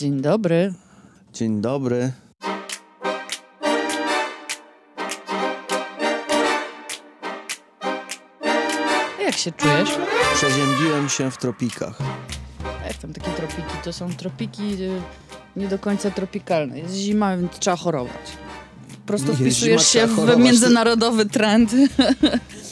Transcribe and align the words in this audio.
Dzień 0.00 0.20
dobry. 0.20 0.74
Dzień 1.32 1.60
dobry. 1.60 2.12
Jak 9.24 9.36
się 9.36 9.52
czujesz? 9.52 9.88
Przeziębiłem 10.34 11.08
się 11.08 11.30
w 11.30 11.36
tropikach. 11.36 11.98
Jak 12.86 12.96
tam 12.96 13.12
takie 13.12 13.30
tropiki? 13.30 13.76
To 13.84 13.92
są 13.92 14.12
tropiki 14.12 14.62
y, 14.62 15.00
nie 15.56 15.68
do 15.68 15.78
końca 15.78 16.10
tropikalne. 16.10 16.78
Jest 16.78 16.94
zima, 16.94 17.36
więc 17.36 17.58
trzeba 17.58 17.76
chorować. 17.76 18.36
Po 19.00 19.06
prostu 19.06 19.34
wpisujesz 19.34 19.92
zima, 19.92 20.06
się 20.06 20.06
w 20.06 20.38
międzynarodowy 20.38 21.26
trend. 21.26 21.70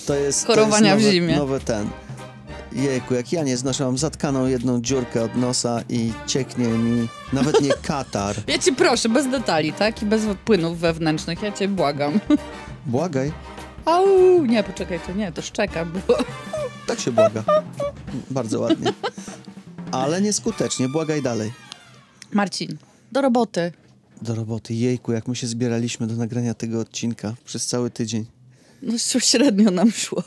To 0.06 0.14
jest, 0.14 0.46
Chorowania 0.46 0.92
to 0.92 1.00
w 1.00 1.02
jest 1.02 1.14
nowe, 1.14 1.26
zimie. 1.26 1.36
Nowy 1.36 1.60
ten. 1.60 1.90
Jejku, 2.78 3.14
jak 3.14 3.32
ja 3.32 3.42
nie 3.42 3.56
znoszę, 3.56 3.84
mam 3.84 3.98
zatkaną 3.98 4.46
jedną 4.46 4.80
dziurkę 4.80 5.22
od 5.22 5.36
nosa 5.36 5.82
i 5.88 6.12
cieknie 6.26 6.68
mi 6.68 7.08
nawet 7.32 7.60
nie 7.60 7.70
katar. 7.88 8.36
Ja 8.46 8.58
ci 8.58 8.72
proszę, 8.72 9.08
bez 9.08 9.30
detali, 9.30 9.72
tak? 9.72 10.02
I 10.02 10.06
bez 10.06 10.22
płynów 10.44 10.78
wewnętrznych. 10.78 11.42
Ja 11.42 11.52
cię 11.52 11.68
błagam. 11.68 12.20
Błagaj. 12.86 13.32
Au, 13.84 14.44
nie, 14.46 14.62
poczekaj, 14.64 15.00
to 15.06 15.12
nie, 15.12 15.32
to 15.32 15.42
szczeka 15.42 15.84
było. 15.84 16.18
Tak 16.86 17.00
się 17.00 17.12
błaga. 17.12 17.44
Bardzo 18.30 18.60
ładnie. 18.60 18.92
Ale 19.92 20.20
nieskutecznie. 20.22 20.88
Błagaj 20.88 21.22
dalej. 21.22 21.52
Marcin, 22.32 22.76
do 23.12 23.20
roboty. 23.20 23.72
Do 24.22 24.34
roboty. 24.34 24.74
Jejku, 24.74 25.12
jak 25.12 25.28
my 25.28 25.36
się 25.36 25.46
zbieraliśmy 25.46 26.06
do 26.06 26.14
nagrania 26.16 26.54
tego 26.54 26.80
odcinka 26.80 27.34
przez 27.44 27.66
cały 27.66 27.90
tydzień. 27.90 28.26
No 28.82 28.94
średnio 29.18 29.70
nam 29.70 29.90
szło. 29.90 30.22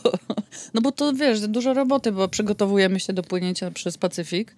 No 0.73 0.81
bo 0.81 0.91
to 0.91 1.13
wiesz, 1.13 1.39
dużo 1.39 1.73
roboty, 1.73 2.11
bo 2.11 2.27
przygotowujemy 2.27 2.99
się 2.99 3.13
do 3.13 3.23
płynięcia 3.23 3.71
przez 3.71 3.97
Pacyfik, 3.97 4.55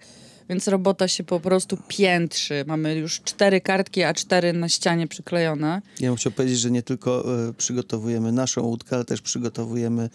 więc 0.48 0.68
robota 0.68 1.08
się 1.08 1.24
po 1.24 1.40
prostu 1.40 1.78
piętrzy. 1.88 2.64
Mamy 2.66 2.94
już 2.94 3.20
cztery 3.20 3.60
kartki, 3.60 4.02
a 4.02 4.14
cztery 4.14 4.52
na 4.52 4.68
ścianie 4.68 5.06
przyklejone. 5.08 5.82
Ja 6.00 6.08
bym 6.08 6.16
chciał 6.16 6.32
powiedzieć, 6.32 6.58
że 6.60 6.70
nie 6.70 6.82
tylko 6.82 7.34
e, 7.48 7.52
przygotowujemy 7.52 8.32
naszą 8.32 8.62
łódkę, 8.62 8.96
ale 8.96 9.04
też 9.04 9.20
przygotowujemy 9.20 10.10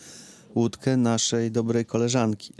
łódkę 0.55 0.97
naszej 0.97 1.51
dobrej 1.51 1.85
koleżanki, 1.85 2.53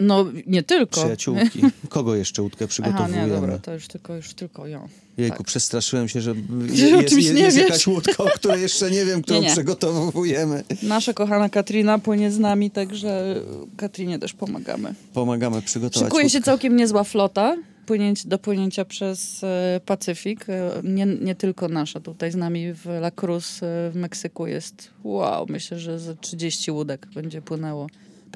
No 0.00 0.24
nie 0.46 0.62
tylko. 0.62 1.00
przyjaciółki. 1.00 1.60
Kogo 1.88 2.14
jeszcze 2.14 2.42
łódkę 2.42 2.64
Aha, 2.64 2.68
przygotowujemy? 2.68 3.26
nie, 3.26 3.32
dobra, 3.34 3.58
to 3.58 3.74
już 3.74 3.88
tylko, 3.88 4.14
już 4.14 4.34
tylko 4.34 4.66
ją. 4.66 4.88
Jejku, 5.18 5.36
tak. 5.36 5.46
przestraszyłem 5.46 6.08
się, 6.08 6.20
że 6.20 6.34
jest, 6.70 7.16
jest, 7.16 7.34
nie 7.34 7.40
jest 7.40 7.56
jakaś 7.56 7.86
łódka, 7.86 8.24
o 8.24 8.26
której 8.26 8.62
jeszcze 8.62 8.90
nie 8.90 9.04
wiem, 9.04 9.22
którą 9.22 9.40
Nie, 9.40 9.46
nie. 9.46 9.52
przygotowujemy. 9.52 10.64
Nasza 10.82 11.12
kochana 11.12 11.48
Katrina 11.48 11.98
płynie 11.98 12.30
z 12.30 12.38
nami, 12.38 12.70
także 12.70 13.40
Katrinie 13.76 14.18
też 14.18 14.32
pomagamy. 14.32 14.94
Pomagamy 15.14 15.62
przygotować 15.62 16.06
Szykuje 16.08 16.30
się 16.30 16.38
łódkę. 16.38 16.50
całkiem 16.50 16.76
niezła 16.76 17.04
flota 17.04 17.56
płynięć, 17.86 18.26
do 18.26 18.38
płynięcia 18.38 18.84
przez 18.84 19.44
e, 19.44 19.80
Pacyfik. 19.86 20.48
E, 20.48 20.70
nie, 20.84 21.06
nie 21.06 21.34
tylko 21.34 21.68
nasza. 21.68 22.00
Tutaj 22.00 22.32
z 22.32 22.36
nami 22.36 22.72
w 22.72 22.86
La 22.86 23.10
Cruz 23.10 23.62
e, 23.62 23.90
w 23.90 23.96
Meksyku 23.96 24.46
jest 24.46 24.90
wow, 25.04 25.46
myślę, 25.48 25.78
że 25.78 25.98
ze 25.98 26.16
30 26.16 26.70
łódek 26.70 27.06
będzie 27.14 27.42
płynęło. 27.42 27.86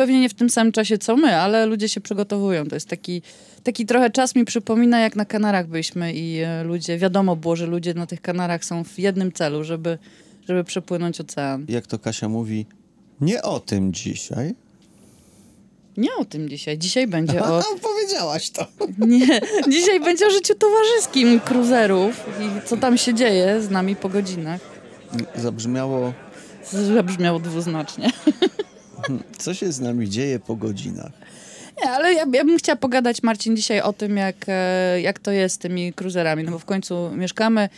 Pewnie 0.01 0.21
nie 0.21 0.29
w 0.29 0.35
tym 0.35 0.51
samym 0.51 0.73
czasie 0.73 0.99
co 0.99 1.17
my, 1.17 1.37
ale 1.37 1.67
ludzie 1.67 1.89
się 1.89 2.01
przygotowują. 2.01 2.67
To 2.67 2.77
jest 2.77 2.89
taki, 2.89 3.23
taki 3.63 3.87
trochę 3.87 4.11
czas 4.11 4.35
mi 4.35 4.45
przypomina, 4.45 5.01
jak 5.01 5.17
na 5.17 5.25
Kanarach 5.25 5.67
byliśmy 5.67 6.13
i 6.13 6.39
e, 6.39 6.65
ludzie, 6.65 6.99
wiadomo 6.99 7.37
było, 7.37 7.57
że 7.57 7.67
ludzie 7.67 7.95
na 7.95 8.07
tych 8.07 8.21
Kanarach 8.21 8.65
są 8.65 8.85
w 8.85 8.99
jednym 8.99 9.33
celu, 9.33 9.65
żeby, 9.65 9.99
żeby 10.49 10.65
przepłynąć 10.65 11.21
ocean. 11.21 11.67
Jak 11.69 11.87
to 11.87 11.99
Kasia 11.99 12.29
mówi, 12.29 12.67
nie 13.21 13.43
o 13.43 13.61
tym 13.61 13.93
dzisiaj. 13.93 14.55
Nie 15.97 16.15
o 16.15 16.25
tym 16.25 16.49
dzisiaj. 16.49 16.79
Dzisiaj 16.79 17.07
będzie 17.07 17.43
o 17.43 17.59
A, 17.59 17.63
powiedziałaś 17.83 18.51
to. 18.51 18.67
Nie, 19.07 19.41
dzisiaj 19.69 20.01
będzie 20.01 20.27
o 20.27 20.31
życiu 20.31 20.55
towarzyskim 20.55 21.41
cruiserów 21.41 22.27
i 22.41 22.69
co 22.69 22.77
tam 22.77 22.99
się 22.99 23.15
dzieje 23.15 23.63
z 23.63 23.71
nami 23.71 23.97
po 23.97 24.09
godzinach. 24.09 24.61
Zabrzmiało, 25.35 26.13
Zabrzmiało 26.73 27.39
dwuznacznie. 27.39 28.11
co 29.39 29.55
się 29.55 29.73
z 29.73 29.81
nami 29.81 30.09
dzieje 30.09 30.39
po 30.39 30.57
godzinach. 30.57 31.13
Nie, 31.85 31.91
ale 31.91 32.15
ja, 32.15 32.25
ja 32.33 32.45
bym 32.45 32.59
chciała 32.59 32.77
pogadać, 32.77 33.23
Marcin, 33.23 33.57
dzisiaj 33.57 33.81
o 33.81 33.93
tym, 33.93 34.17
jak, 34.17 34.37
e, 34.49 35.01
jak 35.01 35.19
to 35.19 35.31
jest 35.31 35.55
z 35.55 35.59
tymi 35.59 35.93
cruiserami, 35.93 36.45
no 36.45 36.51
bo 36.51 36.59
w 36.59 36.65
końcu 36.65 37.11
mieszkamy 37.11 37.69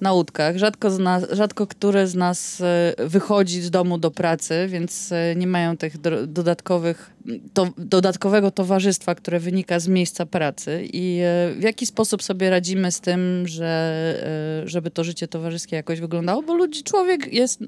na 0.00 0.12
łódkach. 0.12 0.56
Rzadko, 0.56 0.90
z 0.90 0.98
nas, 0.98 1.24
rzadko 1.30 1.66
które 1.66 2.06
z 2.06 2.14
nas 2.14 2.60
e, 2.60 2.94
wychodzi 3.06 3.60
z 3.60 3.70
domu 3.70 3.98
do 3.98 4.10
pracy, 4.10 4.66
więc 4.68 5.12
e, 5.12 5.36
nie 5.36 5.46
mają 5.46 5.76
tych 5.76 6.00
dodatkowych, 6.26 7.10
to, 7.54 7.68
dodatkowego 7.78 8.50
towarzystwa, 8.50 9.14
które 9.14 9.40
wynika 9.40 9.80
z 9.80 9.88
miejsca 9.88 10.26
pracy. 10.26 10.88
I 10.92 11.20
w 11.58 11.62
jaki 11.62 11.86
sposób 11.86 12.22
sobie 12.22 12.50
radzimy 12.50 12.92
z 12.92 13.00
tym, 13.00 13.48
że, 13.48 14.62
żeby 14.66 14.90
to 14.90 15.04
życie 15.04 15.28
towarzyskie 15.28 15.76
jakoś 15.76 16.00
wyglądało? 16.00 16.42
Bo 16.42 16.54
ludzi, 16.54 16.82
człowiek 16.82 17.32
jest, 17.32 17.60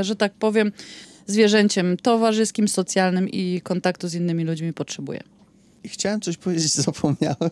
że 0.00 0.16
tak 0.16 0.32
powiem, 0.32 0.72
zwierzęciem 1.30 1.96
towarzyskim, 1.96 2.68
socjalnym 2.68 3.28
i 3.28 3.60
kontaktu 3.60 4.08
z 4.08 4.14
innymi 4.14 4.44
ludźmi 4.44 4.72
potrzebuje. 4.72 5.20
I 5.84 5.88
chciałem 5.88 6.20
coś 6.20 6.36
powiedzieć, 6.36 6.72
zapomniałem. 6.84 7.50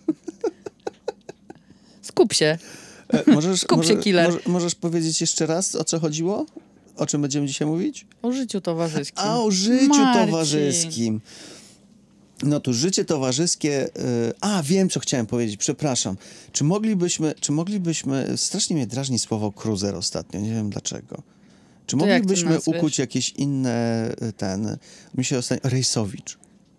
Skup 2.03 2.33
się. 2.33 2.59
E, 3.09 3.31
Możesz, 3.33 3.61
Skup 3.61 3.85
się, 3.85 3.91
może- 3.95 4.03
killer. 4.03 4.27
może- 4.33 4.41
możesz 4.47 4.75
powiedzieć 4.75 5.21
jeszcze 5.21 5.47
raz, 5.47 5.75
o 5.75 5.85
co 5.85 6.01
chodziło? 6.01 6.47
O 6.97 7.07
czym 7.07 7.23
będziemy 7.23 7.47
dzisiaj 7.47 7.69
mówić? 7.69 8.07
O 8.23 8.33
życiu 8.33 8.61
towarzyskim. 8.61 9.19
A 9.25 9.41
o 9.41 9.51
życiu 9.51 9.89
Marcin. 9.89 10.27
towarzyskim. 10.27 11.21
No 12.43 12.61
tu 12.61 12.73
życie 12.75 13.05
towarzyskie. 13.05 13.87
y, 13.87 13.91
a, 14.41 14.63
wiem, 14.63 14.89
co 14.91 15.01
chciałem 15.01 15.27
powiedzieć, 15.27 15.57
przepraszam. 15.57 16.17
Czy 16.53 16.65
moglibyśmy, 16.65 17.35
czy 17.41 17.53
moglibyśmy. 17.53 18.33
Strasznie 18.37 18.77
mnie 18.77 18.87
drażni 18.87 19.19
słowo 19.19 19.53
cruiser 19.53 19.95
ostatnio, 19.95 20.41
nie 20.41 20.51
wiem 20.51 20.71
dlaczego. 20.71 21.23
Czy 21.89 21.97
To 21.97 22.07
jak 22.07 22.23
moglibyśmy 22.23 22.51
nazwiesz? 22.51 22.77
ukuć 22.77 22.99
jakieś 22.99 23.31
inne 23.31 24.09
y, 24.23 24.33
ten. 24.33 24.77
Mi 25.15 25.25
się 25.25 25.39
ostatnio. 25.39 25.71
Rejsowicz. 25.71 26.39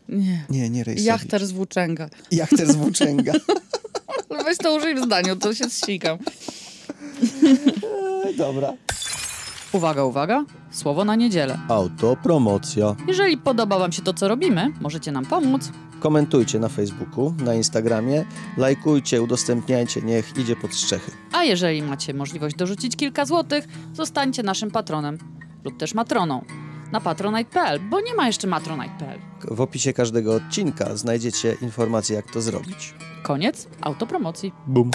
Nie. 0.10 0.46
Nie, 0.50 0.70
nie 0.70 0.84
Rejsowicz. 0.84 1.08
Jachter 1.08 1.48
z 1.48 1.52
włóczęga. 1.52 2.10
Jachter 2.32 2.72
z 2.74 2.76
Włóczęga. 2.76 3.34
Weź 4.46 4.58
to 4.58 4.76
użyj 4.76 4.96
w 4.96 5.06
zdaniu, 5.06 5.36
to 5.36 5.54
się 5.54 5.70
zsikam. 5.70 6.18
E, 8.26 8.34
Dobra. 8.34 8.74
Uwaga, 9.74 10.04
uwaga. 10.04 10.46
Słowo 10.72 11.06
na 11.06 11.16
niedzielę. 11.16 11.60
Autopromocja. 11.68 12.96
Jeżeli 13.08 13.38
podoba 13.38 13.80
wam 13.80 13.92
się 13.92 14.02
to, 14.02 14.14
co 14.14 14.28
robimy, 14.28 14.74
możecie 14.82 15.12
nam 15.12 15.26
pomóc. 15.26 15.72
Komentujcie 16.00 16.60
na 16.60 16.70
Facebooku, 16.70 17.34
na 17.46 17.56
Instagramie, 17.56 18.26
lajkujcie, 18.58 19.22
udostępniajcie, 19.22 20.02
niech 20.02 20.38
idzie 20.38 20.56
pod 20.56 20.74
strzechy. 20.74 21.12
A 21.34 21.44
jeżeli 21.44 21.82
macie 21.82 22.14
możliwość 22.14 22.56
dorzucić 22.56 22.96
kilka 22.96 23.26
złotych, 23.26 23.68
zostańcie 23.94 24.44
naszym 24.44 24.72
patronem 24.72 25.18
lub 25.64 25.78
też 25.78 25.94
matroną 25.94 26.46
na 26.92 27.02
patronite.pl, 27.02 27.80
bo 27.90 28.02
nie 28.02 28.14
ma 28.14 28.28
jeszcze 28.28 28.48
matronite.pl. 28.48 29.20
W 29.56 29.62
opisie 29.62 29.94
każdego 29.94 30.36
odcinka 30.36 30.96
znajdziecie 30.96 31.56
informacje, 31.62 32.16
jak 32.16 32.32
to 32.32 32.42
zrobić. 32.42 32.94
Koniec 33.24 33.68
autopromocji. 33.82 34.54
Bum. 34.68 34.92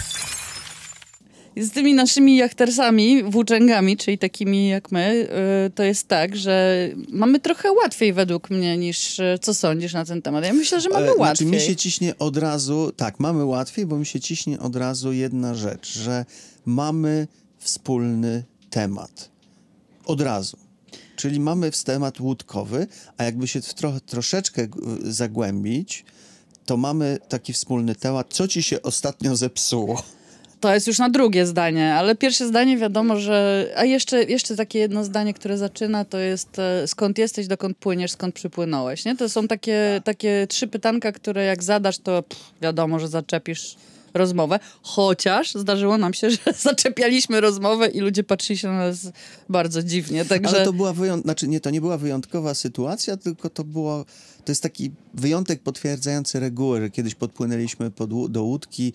Z 1.56 1.70
tymi 1.70 1.94
naszymi 1.94 2.36
jachtersami, 2.36 3.22
włóczęgami, 3.22 3.96
czyli 3.96 4.18
takimi 4.18 4.68
jak 4.68 4.92
my, 4.92 5.28
y, 5.66 5.70
to 5.70 5.82
jest 5.82 6.08
tak, 6.08 6.36
że 6.36 6.88
mamy 7.08 7.40
trochę 7.40 7.72
łatwiej 7.72 8.12
według 8.12 8.50
mnie 8.50 8.78
niż 8.78 9.18
y, 9.18 9.38
co 9.42 9.54
sądzisz 9.54 9.92
na 9.92 10.04
ten 10.04 10.22
temat. 10.22 10.44
Ja 10.44 10.52
myślę, 10.52 10.80
że 10.80 10.88
mamy 10.88 11.06
E, 11.06 11.14
łatwiej. 11.14 11.48
Znaczy 11.48 11.62
mi 11.62 11.68
się 11.68 11.76
ciśnie 11.76 12.18
od 12.18 12.36
razu, 12.36 12.92
tak, 12.96 13.20
mamy 13.20 13.44
łatwiej, 13.44 13.86
bo 13.86 13.98
mi 13.98 14.06
się 14.06 14.20
ciśnie 14.20 14.60
od 14.60 14.76
razu 14.76 15.12
jedna 15.12 15.54
rzecz, 15.54 15.98
że 15.98 16.24
mamy 16.64 17.28
wspólny 17.58 18.44
temat. 18.70 19.30
Od 20.06 20.20
razu. 20.20 20.56
Czyli 21.16 21.40
mamy 21.40 21.70
temat 21.84 22.20
łódkowy, 22.20 22.86
a 23.16 23.24
jakby 23.24 23.48
się 23.48 23.60
trochę, 23.60 24.00
troszeczkę 24.00 24.66
zagłębić, 25.02 26.04
to 26.66 26.76
mamy 26.76 27.18
taki 27.28 27.52
wspólny 27.52 27.94
temat, 27.94 28.26
co 28.30 28.48
ci 28.48 28.62
się 28.62 28.82
ostatnio 28.82 29.36
zepsuło. 29.36 30.02
To 30.64 30.74
jest 30.74 30.86
już 30.86 30.98
na 30.98 31.10
drugie 31.10 31.46
zdanie, 31.46 31.94
ale 31.94 32.16
pierwsze 32.16 32.48
zdanie 32.48 32.76
wiadomo, 32.76 33.16
że. 33.16 33.66
A 33.76 33.84
jeszcze, 33.84 34.22
jeszcze 34.22 34.56
takie 34.56 34.78
jedno 34.78 35.04
zdanie, 35.04 35.34
które 35.34 35.58
zaczyna, 35.58 36.04
to 36.04 36.18
jest 36.18 36.58
e, 36.58 36.88
skąd 36.88 37.18
jesteś, 37.18 37.46
dokąd 37.46 37.76
płyniesz, 37.76 38.12
skąd 38.12 38.34
przypłynąłeś. 38.34 39.04
Nie? 39.04 39.16
To 39.16 39.28
są 39.28 39.48
takie, 39.48 40.00
takie 40.04 40.46
trzy 40.46 40.68
pytanka, 40.68 41.12
które 41.12 41.44
jak 41.44 41.62
zadasz, 41.62 41.98
to 41.98 42.22
pff, 42.22 42.44
wiadomo, 42.62 42.98
że 42.98 43.08
zaczepisz 43.08 43.76
rozmowę. 44.14 44.58
Chociaż 44.82 45.54
zdarzyło 45.54 45.98
nam 45.98 46.14
się, 46.14 46.30
że 46.36 46.38
zaczepialiśmy 46.58 47.40
rozmowę 47.40 47.88
i 47.88 48.00
ludzie 48.00 48.24
patrzyli 48.24 48.58
się 48.58 48.68
na 48.68 48.78
nas 48.78 49.08
bardzo 49.48 49.82
dziwnie. 49.82 50.24
Także 50.24 50.56
Ale 50.56 50.64
to 50.64 50.72
była 50.72 50.92
wyjątkowa, 50.92 51.26
znaczy 51.26 51.48
nie, 51.48 51.60
to 51.60 51.70
nie 51.70 51.80
była 51.80 51.98
wyjątkowa 51.98 52.54
sytuacja, 52.54 53.16
tylko 53.16 53.50
to 53.50 53.64
było, 53.64 54.04
to 54.44 54.52
jest 54.52 54.62
taki 54.62 54.90
wyjątek 55.14 55.62
potwierdzający 55.62 56.40
regułę, 56.40 56.80
że 56.80 56.90
kiedyś 56.90 57.14
podpłynęliśmy 57.14 57.90
pod, 57.90 58.32
do 58.32 58.42
łódki, 58.42 58.92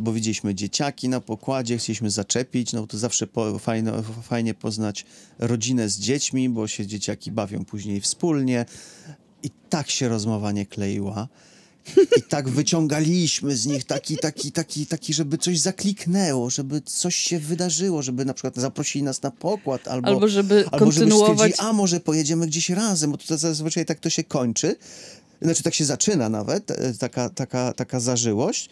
bo 0.00 0.12
widzieliśmy 0.12 0.54
dzieciaki 0.54 1.08
na 1.08 1.20
pokładzie, 1.20 1.78
chcieliśmy 1.78 2.10
zaczepić, 2.10 2.72
no 2.72 2.86
to 2.86 2.98
zawsze 2.98 3.26
po, 3.26 3.58
fajno, 3.58 4.02
fajnie 4.22 4.54
poznać 4.54 5.04
rodzinę 5.38 5.88
z 5.88 5.98
dziećmi, 5.98 6.48
bo 6.48 6.68
się 6.68 6.86
dzieciaki 6.86 7.32
bawią 7.32 7.64
później 7.64 8.00
wspólnie 8.00 8.64
i 9.42 9.50
tak 9.70 9.90
się 9.90 10.08
rozmowa 10.08 10.52
nie 10.52 10.66
kleiła. 10.66 11.28
I 12.18 12.22
tak 12.22 12.48
wyciągaliśmy 12.48 13.56
z 13.56 13.66
nich 13.66 13.84
taki, 13.84 14.16
taki, 14.16 14.52
taki, 14.52 14.86
taki, 14.86 15.14
żeby 15.14 15.38
coś 15.38 15.58
zakliknęło, 15.60 16.50
żeby 16.50 16.80
coś 16.80 17.16
się 17.16 17.38
wydarzyło, 17.38 18.02
żeby 18.02 18.24
na 18.24 18.34
przykład 18.34 18.56
zaprosili 18.56 19.02
nas 19.02 19.22
na 19.22 19.30
pokład, 19.30 19.88
albo, 19.88 20.08
Albo 20.08 20.28
żeby 20.28 20.64
albo 20.72 20.86
kontynuować- 20.86 21.56
Żeby 21.56 21.68
a 21.68 21.72
może 21.72 22.00
pojedziemy 22.00 22.46
gdzieś 22.46 22.70
razem, 22.70 23.10
bo 23.12 23.18
to 23.18 23.38
zazwyczaj 23.38 23.84
tak 23.86 24.00
to 24.00 24.10
się 24.10 24.24
kończy. 24.24 24.76
Znaczy 25.42 25.62
tak 25.62 25.74
się 25.74 25.84
zaczyna 25.84 26.28
nawet, 26.28 26.70
e, 26.70 26.94
taka, 26.94 27.28
taka, 27.28 27.72
taka 27.72 28.00
zażyłość, 28.00 28.70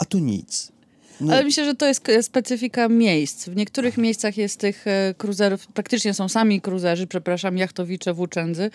a 0.00 0.04
tu 0.04 0.18
nic. 0.18 0.72
No, 1.20 1.32
Ale 1.32 1.44
myślę, 1.44 1.64
że 1.64 1.74
to 1.74 1.86
jest 1.86 2.06
specyfika 2.22 2.88
miejsc. 2.88 3.48
W 3.48 3.56
niektórych 3.56 3.98
miejscach 3.98 4.36
jest 4.36 4.60
tych 4.60 4.86
e, 4.86 5.14
kruzerów, 5.18 5.66
praktycznie 5.66 6.14
są 6.14 6.28
sami 6.28 6.60
kruzerzy, 6.60 7.06
przepraszam, 7.06 7.58
jachtowicze, 7.58 8.14
włóczędzy, 8.14 8.70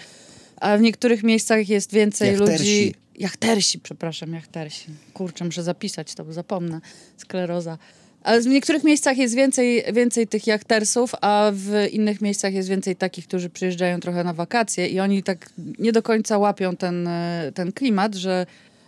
a 0.58 0.78
w 0.78 0.82
niektórych 0.82 1.24
miejscach 1.24 1.70
jest 1.70 1.92
więcej 1.92 2.32
Jachtersi. 2.32 2.64
ludzi... 2.64 2.96
Jachtersi, 3.20 3.80
przepraszam, 3.80 4.34
jachtersi. 4.34 4.86
Kurczę, 5.14 5.46
muszę 5.46 5.64
zapisać 5.64 6.14
to, 6.16 6.26
bo 6.26 6.34
zapomnę. 6.34 6.82
Skleroza. 7.18 7.78
Ale 8.24 8.42
w 8.42 8.48
niektórych 8.48 8.84
miejscach 8.84 9.18
jest 9.18 9.36
więcej, 9.36 9.84
więcej 9.94 10.28
tych 10.28 10.48
jachtersów, 10.48 11.12
a 11.22 11.52
w 11.54 11.88
innych 11.92 12.22
miejscach 12.22 12.54
jest 12.54 12.70
więcej 12.70 12.96
takich, 12.96 13.28
którzy 13.28 13.50
przyjeżdżają 13.50 14.00
trochę 14.00 14.24
na 14.24 14.34
wakacje 14.34 14.88
i 14.88 15.00
oni 15.00 15.24
tak 15.24 15.50
nie 15.80 15.92
do 15.92 16.04
końca 16.04 16.38
łapią 16.38 16.76
ten, 16.76 17.08
e, 17.08 17.52
ten 17.56 17.72
klimat, 17.72 18.16
że, 18.16 18.46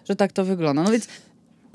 że 0.09 0.15
tak 0.15 0.31
to 0.31 0.45
wygląda. 0.45 0.83
No 0.83 0.91
więc 0.91 1.07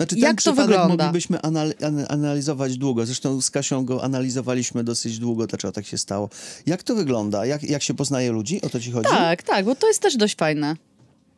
Znaczy, 0.02 0.18
Jak 0.18 0.28
ten 0.30 0.36
to 0.36 0.40
przypadek 0.52 0.66
wygląda? 0.80 1.04
moglibyśmy 1.04 1.38
anal- 1.38 1.84
an- 1.84 2.06
analizować 2.08 2.78
długo. 2.78 3.06
Zresztą 3.06 3.40
z 3.40 3.50
Kasią 3.50 3.84
go 3.84 4.04
analizowaliśmy 4.04 4.84
dosyć 4.84 5.18
długo, 5.18 5.46
dlaczego 5.46 5.72
tak 5.72 5.86
się 5.86 5.98
stało. 5.98 6.30
Jak 6.66 6.82
to 6.82 6.94
wygląda? 6.94 7.46
Jak, 7.46 7.62
jak 7.62 7.82
się 7.82 7.94
poznaje 7.94 8.32
ludzi? 8.32 8.60
O 8.62 8.68
to 8.68 8.80
ci 8.80 8.92
chodzi? 8.92 9.08
tak, 9.10 9.42
tak, 9.42 9.64
bo 9.64 9.74
to 9.74 9.88
jest 9.88 10.00
też 10.00 10.16
dość 10.16 10.36
fajne. 10.36 10.76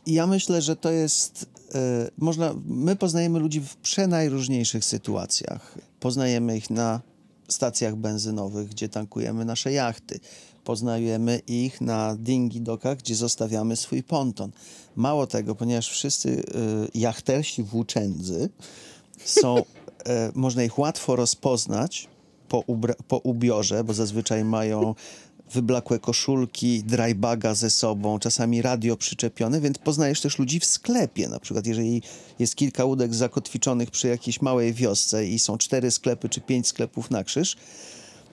Ja 0.06 0.26
myślę, 0.26 0.62
że 0.62 0.76
to 0.76 0.90
jest. 0.90 1.46
E, 1.75 1.78
można. 2.19 2.55
My 2.66 2.96
poznajemy 2.96 3.38
ludzi 3.38 3.61
w 3.61 3.76
przenajróżniejszych 3.76 4.84
sytuacjach. 4.84 5.75
Poznajemy 6.00 6.56
ich 6.56 6.70
na 6.70 7.00
stacjach 7.49 7.96
benzynowych, 7.96 8.69
gdzie 8.69 8.88
tankujemy 8.88 9.44
nasze 9.44 9.72
jachty. 9.72 10.20
Poznajemy 10.64 11.40
ich 11.46 11.81
na 11.81 12.16
dingi 12.16 12.61
dokach, 12.61 12.99
gdzie 12.99 13.14
zostawiamy 13.14 13.76
swój 13.76 14.02
ponton. 14.02 14.50
Mało 14.96 15.26
tego, 15.26 15.55
ponieważ 15.55 15.90
wszyscy 15.90 16.43
e, 16.55 16.88
jachtersi 16.94 17.62
włóczędzy 17.62 18.49
są. 19.25 19.62
E, 20.06 20.32
można 20.34 20.64
ich 20.64 20.78
łatwo 20.78 21.16
rozpoznać 21.16 22.08
po, 22.49 22.64
po 23.08 23.19
ubiorze, 23.19 23.84
bo 23.84 23.94
zazwyczaj 23.94 24.44
mają 24.44 24.94
wyblakłe 25.52 25.99
koszulki, 25.99 26.82
drybaga 26.82 27.55
ze 27.55 27.70
sobą, 27.70 28.19
czasami 28.19 28.62
radio 28.62 28.96
przyczepione, 28.96 29.60
więc 29.60 29.78
poznajesz 29.78 30.20
też 30.20 30.38
ludzi 30.38 30.60
w 30.60 30.64
sklepie. 30.64 31.28
Na 31.28 31.40
przykład, 31.40 31.67
jeżeli 31.67 32.02
jest 32.38 32.56
kilka 32.56 32.84
łódek 32.84 33.14
zakotwiczonych 33.14 33.90
przy 33.90 34.08
jakiejś 34.08 34.43
małej 34.43 34.75
wiosce 34.75 35.26
i 35.26 35.38
są 35.38 35.58
cztery 35.58 35.90
sklepy 35.90 36.28
czy 36.28 36.40
pięć 36.40 36.67
sklepów 36.69 37.10
na 37.10 37.25
krzyż, 37.25 37.56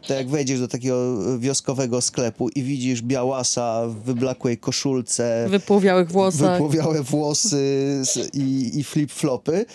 to 0.08 0.14
jak 0.14 0.30
wejdziesz 0.30 0.60
do 0.60 0.68
takiego 0.68 1.18
wioskowego 1.40 2.02
sklepu 2.02 2.50
i 2.50 2.64
widzisz 2.64 3.02
białasa 3.02 3.88
w 3.88 3.96
wyblakłej 3.96 4.58
koszulce, 4.58 5.48
Wypłowiałych 5.50 6.12
włosach. 6.12 6.52
wypłowiałe 6.52 7.04
włosy 7.04 8.02
i, 8.34 8.72
i 8.80 8.84
flip-flopy, 8.84 9.66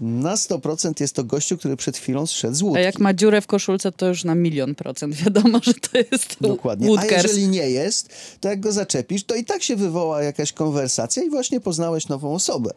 na 0.00 0.34
100% 0.34 1.00
jest 1.00 1.14
to 1.14 1.24
gościu, 1.24 1.56
który 1.58 1.76
przed 1.76 1.96
chwilą 1.96 2.26
zszedł 2.26 2.54
z 2.54 2.62
A 2.62 2.64
łódki. 2.64 2.82
jak 2.82 2.98
ma 2.98 3.14
dziurę 3.14 3.40
w 3.40 3.46
koszulce, 3.46 3.92
to 3.92 4.06
już 4.08 4.24
na 4.24 4.34
milion 4.34 4.74
procent 4.74 5.14
wiadomo, 5.14 5.58
że 5.62 5.74
to 5.74 5.98
jest 6.12 6.36
Dokładnie. 6.40 6.86
A 6.86 6.90
woodkers. 6.90 7.22
jeżeli 7.22 7.48
nie 7.48 7.70
jest, 7.70 8.08
to 8.40 8.48
jak 8.48 8.60
go 8.60 8.72
zaczepisz, 8.72 9.24
to 9.24 9.34
i 9.34 9.44
tak 9.44 9.62
się 9.62 9.76
wywoła 9.76 10.22
jakaś 10.22 10.52
konwersacja 10.52 11.22
i 11.22 11.30
właśnie 11.30 11.60
poznałeś 11.60 12.08
nową 12.08 12.34
osobę. 12.34 12.70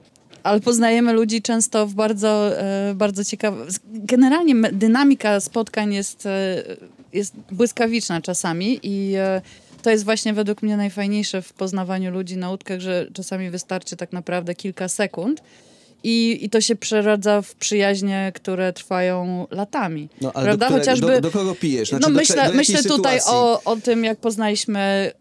Ale 0.43 0.59
poznajemy 0.59 1.13
ludzi 1.13 1.41
często 1.41 1.87
w 1.87 1.93
bardzo, 1.93 2.59
e, 2.59 2.93
bardzo 2.95 3.23
ciekawy... 3.25 3.65
Generalnie 3.93 4.55
dynamika 4.71 5.39
spotkań 5.39 5.93
jest, 5.93 6.25
e, 6.25 6.63
jest 7.15 7.35
błyskawiczna 7.51 8.21
czasami 8.21 8.79
i 8.83 9.13
e, 9.15 9.41
to 9.81 9.89
jest 9.89 10.05
właśnie 10.05 10.33
według 10.33 10.61
mnie 10.61 10.77
najfajniejsze 10.77 11.41
w 11.41 11.53
poznawaniu 11.53 12.11
ludzi 12.11 12.37
na 12.37 12.49
łódkach, 12.49 12.79
że 12.79 13.07
czasami 13.13 13.49
wystarczy 13.49 13.95
tak 13.95 14.13
naprawdę 14.13 14.55
kilka 14.55 14.87
sekund 14.87 15.41
i, 16.05 16.45
i 16.45 16.49
to 16.49 16.61
się 16.61 16.75
przeradza 16.75 17.41
w 17.41 17.55
przyjaźnie, 17.55 18.31
które 18.35 18.73
trwają 18.73 19.47
latami. 19.51 20.09
No, 20.21 20.31
ale 20.33 20.45
Prawda? 20.45 20.65
do, 20.65 20.69
które, 20.69 20.79
Chociażby... 20.79 21.07
do, 21.07 21.21
do 21.21 21.31
kogo 21.31 21.55
pijesz? 21.55 21.89
Znaczy, 21.89 22.01
no 22.01 22.09
myślę, 22.09 22.47
do 22.47 22.53
myślę 22.53 22.83
tutaj 22.83 23.19
o, 23.27 23.63
o 23.63 23.75
tym, 23.75 24.03
jak 24.03 24.19
poznaliśmy 24.19 25.11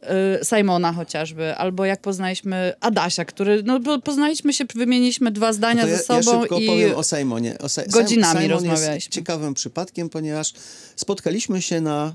y, 0.40 0.44
Simona 0.44 0.92
chociażby, 0.92 1.54
albo 1.56 1.84
jak 1.84 2.00
poznaliśmy 2.00 2.72
Adasia, 2.80 3.24
który, 3.24 3.62
no 3.62 3.80
bo 3.80 3.98
poznaliśmy 3.98 4.52
się, 4.52 4.64
wymieniliśmy 4.74 5.30
dwa 5.30 5.52
zdania 5.52 5.82
To 5.82 5.88
ja, 5.88 5.96
ze 5.96 6.02
sobą 6.02 6.32
ja 6.32 6.40
szybko 6.40 6.58
i 6.58 6.68
opowiem 6.68 6.94
o 6.96 7.02
Simonie. 7.02 7.58
O 7.58 7.68
Si- 7.68 7.90
godzinami 7.90 8.40
Simon 8.40 8.50
rozmawialiśmy. 8.50 8.94
jest 8.94 9.08
ciekawym 9.08 9.54
przypadkiem, 9.54 10.08
ponieważ 10.08 10.52
spotkaliśmy 10.96 11.62
się 11.62 11.80
na 11.80 12.14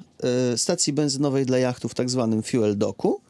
e, 0.54 0.58
stacji 0.58 0.94
benzynowej 0.94 1.46
dla 1.46 1.58
jachtów, 1.58 1.96
tak 1.96 2.10
zwanym 2.10 2.44
fuel 2.44 2.78
docku. 2.78 3.22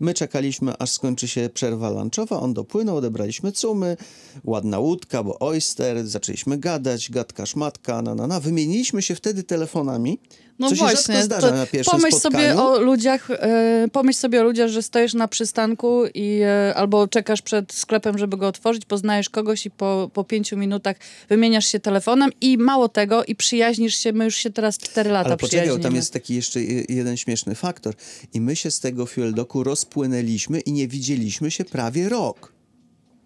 My 0.00 0.14
czekaliśmy, 0.14 0.78
aż 0.78 0.90
skończy 0.90 1.28
się 1.28 1.50
przerwa 1.54 1.90
lunchowa, 1.90 2.40
on 2.40 2.54
dopłynął, 2.54 2.96
odebraliśmy 2.96 3.52
cumy, 3.52 3.96
ładna 4.44 4.78
łódka, 4.78 5.22
bo 5.22 5.38
oyster, 5.38 6.06
zaczęliśmy 6.06 6.58
gadać, 6.58 7.10
gadka, 7.10 7.46
szmatka, 7.46 8.02
na, 8.02 8.14
na, 8.14 8.26
na. 8.26 8.40
Wymieniliśmy 8.40 9.02
się 9.02 9.14
wtedy 9.14 9.42
telefonami, 9.42 10.18
no 10.58 10.68
co 10.70 10.74
właśnie, 10.76 11.22
zdarza 11.22 11.50
na 11.50 11.66
pierwszym 11.66 11.90
pomyśl 11.98 12.16
spotkaniu. 12.18 12.48
sobie 12.48 12.62
o 12.62 12.80
ludziach, 12.80 13.30
e, 13.30 13.88
pomyśl 13.92 14.18
sobie 14.18 14.40
o 14.40 14.44
ludziach, 14.44 14.68
że 14.68 14.82
stoisz 14.82 15.14
na 15.14 15.28
przystanku 15.28 16.02
i 16.14 16.40
e, 16.42 16.74
albo 16.74 17.08
czekasz 17.08 17.42
przed 17.42 17.72
sklepem, 17.72 18.18
żeby 18.18 18.36
go 18.36 18.46
otworzyć, 18.48 18.84
poznajesz 18.84 19.28
kogoś 19.30 19.66
i 19.66 19.70
po, 19.70 20.10
po 20.14 20.24
pięciu 20.24 20.56
minutach 20.56 20.96
wymieniasz 21.28 21.66
się 21.66 21.80
telefonem 21.80 22.30
i 22.40 22.58
mało 22.58 22.88
tego 22.88 23.24
i 23.24 23.34
przyjaźnisz 23.36 23.96
się, 23.96 24.12
my 24.12 24.24
już 24.24 24.36
się 24.36 24.50
teraz 24.50 24.78
cztery 24.78 25.10
lata 25.10 25.26
Ale 25.26 25.36
poczekaj, 25.36 25.80
tam 25.80 25.94
jest 25.94 26.12
taki 26.12 26.34
jeszcze 26.34 26.62
je- 26.62 26.84
jeden 26.88 27.16
śmieszny 27.16 27.54
faktor. 27.54 27.94
I 28.34 28.40
my 28.40 28.56
się 28.56 28.70
z 28.70 28.80
tego 28.80 29.06
fuel 29.06 29.34
docku 29.34 29.64
rozpłynęliśmy 29.64 30.60
i 30.60 30.72
nie 30.72 30.88
widzieliśmy 30.88 31.50
się 31.50 31.64
prawie 31.64 32.08
rok. 32.08 32.52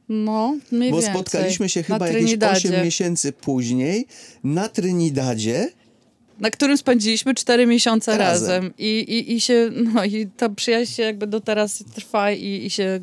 No, 0.08 0.56
mniej 0.73 0.90
Bo 0.90 0.96
więcej. 0.96 1.14
spotkaliśmy 1.14 1.69
się 1.69 1.82
chyba 1.82 2.06
jakieś 2.08 2.23
Trinidadzie. 2.23 2.69
8 2.69 2.84
miesięcy 2.84 3.32
później 3.32 4.06
na 4.44 4.69
Trinidadzie. 4.69 5.69
Na 6.42 6.50
którym 6.50 6.78
spędziliśmy 6.78 7.34
cztery 7.34 7.66
miesiące 7.66 8.18
Razem. 8.18 8.48
razem. 8.48 8.72
I, 8.78 8.98
i, 8.98 9.32
I 9.32 9.40
się, 9.40 9.70
no 9.94 10.04
i 10.04 10.26
ta 10.26 10.48
przyjaźń 10.48 10.92
się 10.92 11.02
jakby 11.02 11.26
do 11.26 11.40
teraz 11.40 11.84
trwa 11.94 12.30
i, 12.30 12.66
i 12.66 12.70
się 12.70 13.00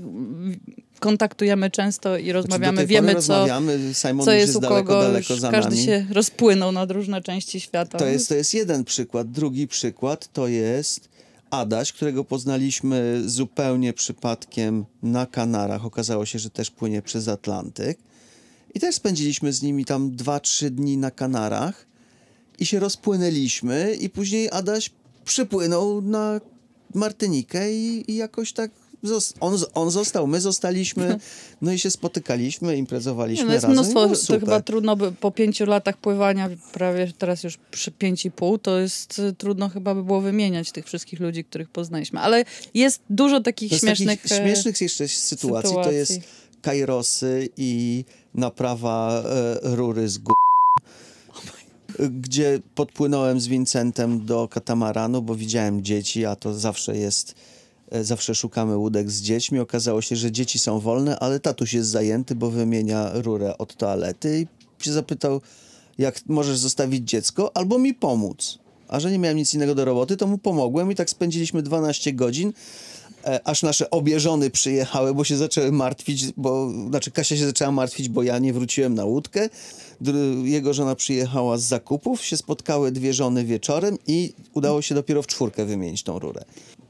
kontaktujemy 0.99 1.71
często 1.71 2.17
i 2.17 2.21
Znaczy, 2.21 2.33
rozmawiamy, 2.33 2.77
tej 2.77 2.87
wiemy 2.87 3.15
co, 3.15 3.17
rozmawiamy, 3.17 3.93
Simon 3.93 4.25
co 4.25 4.31
jest 4.31 4.47
jest 4.47 4.57
u 4.57 4.61
daleko, 4.61 4.77
kogo, 4.77 5.01
daleko 5.01 5.35
za 5.35 5.51
każdy 5.51 5.75
nami. 5.75 5.85
się 5.85 6.05
rozpłynął 6.11 6.71
na 6.71 6.85
różne 6.85 7.21
części 7.21 7.59
świata. 7.59 7.97
To 7.97 8.05
jest, 8.05 8.29
to 8.29 8.35
jest 8.35 8.53
jeden 8.53 8.83
przykład. 8.83 9.31
Drugi 9.31 9.67
przykład 9.67 10.33
to 10.33 10.47
jest 10.47 11.09
Adaś, 11.49 11.93
którego 11.93 12.23
poznaliśmy 12.23 13.21
zupełnie 13.25 13.93
przypadkiem 13.93 14.85
na 15.03 15.25
Kanarach. 15.25 15.85
Okazało 15.85 16.25
się, 16.25 16.39
że 16.39 16.49
też 16.49 16.71
płynie 16.71 17.01
przez 17.01 17.27
Atlantyk. 17.27 17.99
I 18.73 18.79
też 18.79 18.95
spędziliśmy 18.95 19.53
z 19.53 19.61
nimi 19.61 19.85
tam 19.85 20.11
2-3 20.11 20.69
dni 20.69 20.97
na 20.97 21.11
Kanarach 21.11 21.88
i 22.59 22.65
się 22.65 22.79
rozpłynęliśmy 22.79 23.95
i 23.99 24.09
później 24.09 24.49
Adaś 24.51 24.89
przypłynął 25.25 26.01
na 26.01 26.41
Martynikę 26.93 27.73
i, 27.73 28.11
i 28.11 28.15
jakoś 28.15 28.53
tak 28.53 28.71
on, 29.39 29.57
on 29.73 29.91
został, 29.91 30.27
my 30.27 30.41
zostaliśmy, 30.41 31.19
no 31.61 31.71
i 31.71 31.79
się 31.79 31.91
spotykaliśmy, 31.91 32.77
imprezowaliśmy 32.77 33.45
no 33.45 33.53
jest 33.53 33.63
razem. 33.63 33.73
mnóstwo, 33.73 34.07
było 34.07 34.15
to 34.27 34.39
chyba 34.39 34.61
trudno 34.61 34.95
by 34.95 35.11
po 35.11 35.31
pięciu 35.31 35.65
latach 35.65 35.97
pływania, 35.97 36.49
prawie 36.73 37.11
teraz 37.17 37.43
już 37.43 37.57
przy 37.71 37.91
pięć 37.91 38.25
i 38.25 38.31
pół, 38.31 38.57
to 38.57 38.79
jest 38.79 39.19
y, 39.19 39.33
trudno 39.33 39.69
chyba 39.69 39.95
by 39.95 40.03
było 40.03 40.21
wymieniać 40.21 40.71
tych 40.71 40.85
wszystkich 40.85 41.19
ludzi, 41.19 41.43
których 41.43 41.69
poznaliśmy. 41.69 42.19
Ale 42.19 42.45
jest 42.73 43.01
dużo 43.09 43.39
takich 43.41 43.73
z 43.73 43.79
śmiesznych... 43.79 44.21
takich 44.21 44.31
e, 44.31 44.43
śmiesznych 44.43 44.81
jeszcze 44.81 45.07
sytuacji, 45.07 45.75
to 45.83 45.91
jest 45.91 46.13
sytuacji. 46.13 46.61
kajrosy 46.61 47.49
i 47.57 48.03
naprawa 48.35 49.23
e, 49.25 49.59
rury 49.75 50.09
z 50.09 50.19
gó- 50.19 50.48
gdzie 52.11 52.59
podpłynąłem 52.75 53.39
z 53.39 53.47
Vincentem 53.47 54.25
do 54.25 54.47
katamaranu, 54.47 55.21
bo 55.21 55.35
widziałem 55.35 55.83
dzieci, 55.83 56.25
a 56.25 56.35
to 56.35 56.53
zawsze 56.53 56.97
jest, 56.97 57.35
e, 57.91 58.03
zawsze 58.03 58.35
szukamy 58.35 58.77
łódek 58.77 59.11
z 59.11 59.21
dziećmi. 59.21 59.59
Okazało 59.59 60.01
się, 60.01 60.15
że 60.15 60.31
dzieci 60.31 60.59
są 60.59 60.79
wolne, 60.79 61.19
ale 61.19 61.39
tatuś 61.39 61.73
jest 61.73 61.89
zajęty, 61.89 62.35
bo 62.35 62.49
wymienia 62.49 63.11
rurę 63.13 63.57
od 63.57 63.75
toalety 63.75 64.39
i 64.39 64.83
się 64.83 64.91
zapytał, 64.91 65.41
jak 65.97 66.21
możesz 66.27 66.57
zostawić 66.57 67.09
dziecko 67.09 67.57
albo 67.57 67.79
mi 67.79 67.93
pomóc. 67.93 68.59
A 68.87 68.99
że 68.99 69.11
nie 69.11 69.19
miałem 69.19 69.37
nic 69.37 69.53
innego 69.53 69.75
do 69.75 69.85
roboty, 69.85 70.17
to 70.17 70.27
mu 70.27 70.37
pomogłem 70.37 70.91
i 70.91 70.95
tak 70.95 71.09
spędziliśmy 71.09 71.61
12 71.61 72.13
godzin, 72.13 72.53
aż 73.43 73.63
nasze 73.63 73.89
obie 73.89 74.19
żony 74.19 74.49
przyjechały, 74.49 75.13
bo 75.13 75.23
się 75.23 75.37
zaczęły 75.37 75.71
martwić, 75.71 76.25
bo, 76.37 76.71
znaczy 76.89 77.11
Kasia 77.11 77.37
się 77.37 77.45
zaczęła 77.45 77.71
martwić, 77.71 78.09
bo 78.09 78.23
ja 78.23 78.39
nie 78.39 78.53
wróciłem 78.53 78.93
na 78.93 79.05
łódkę. 79.05 79.49
Dr- 80.01 80.45
Jego 80.45 80.73
żona 80.73 80.95
przyjechała 80.95 81.57
z 81.57 81.63
zakupów, 81.63 82.25
się 82.25 82.37
spotkały 82.37 82.91
dwie 82.91 83.13
żony 83.13 83.45
wieczorem 83.45 83.97
i 84.07 84.33
udało 84.53 84.81
się 84.81 84.95
dopiero 84.95 85.21
w 85.21 85.27
czwórkę 85.27 85.65
wymienić 85.65 86.03
tą 86.03 86.19
rurę. 86.19 86.43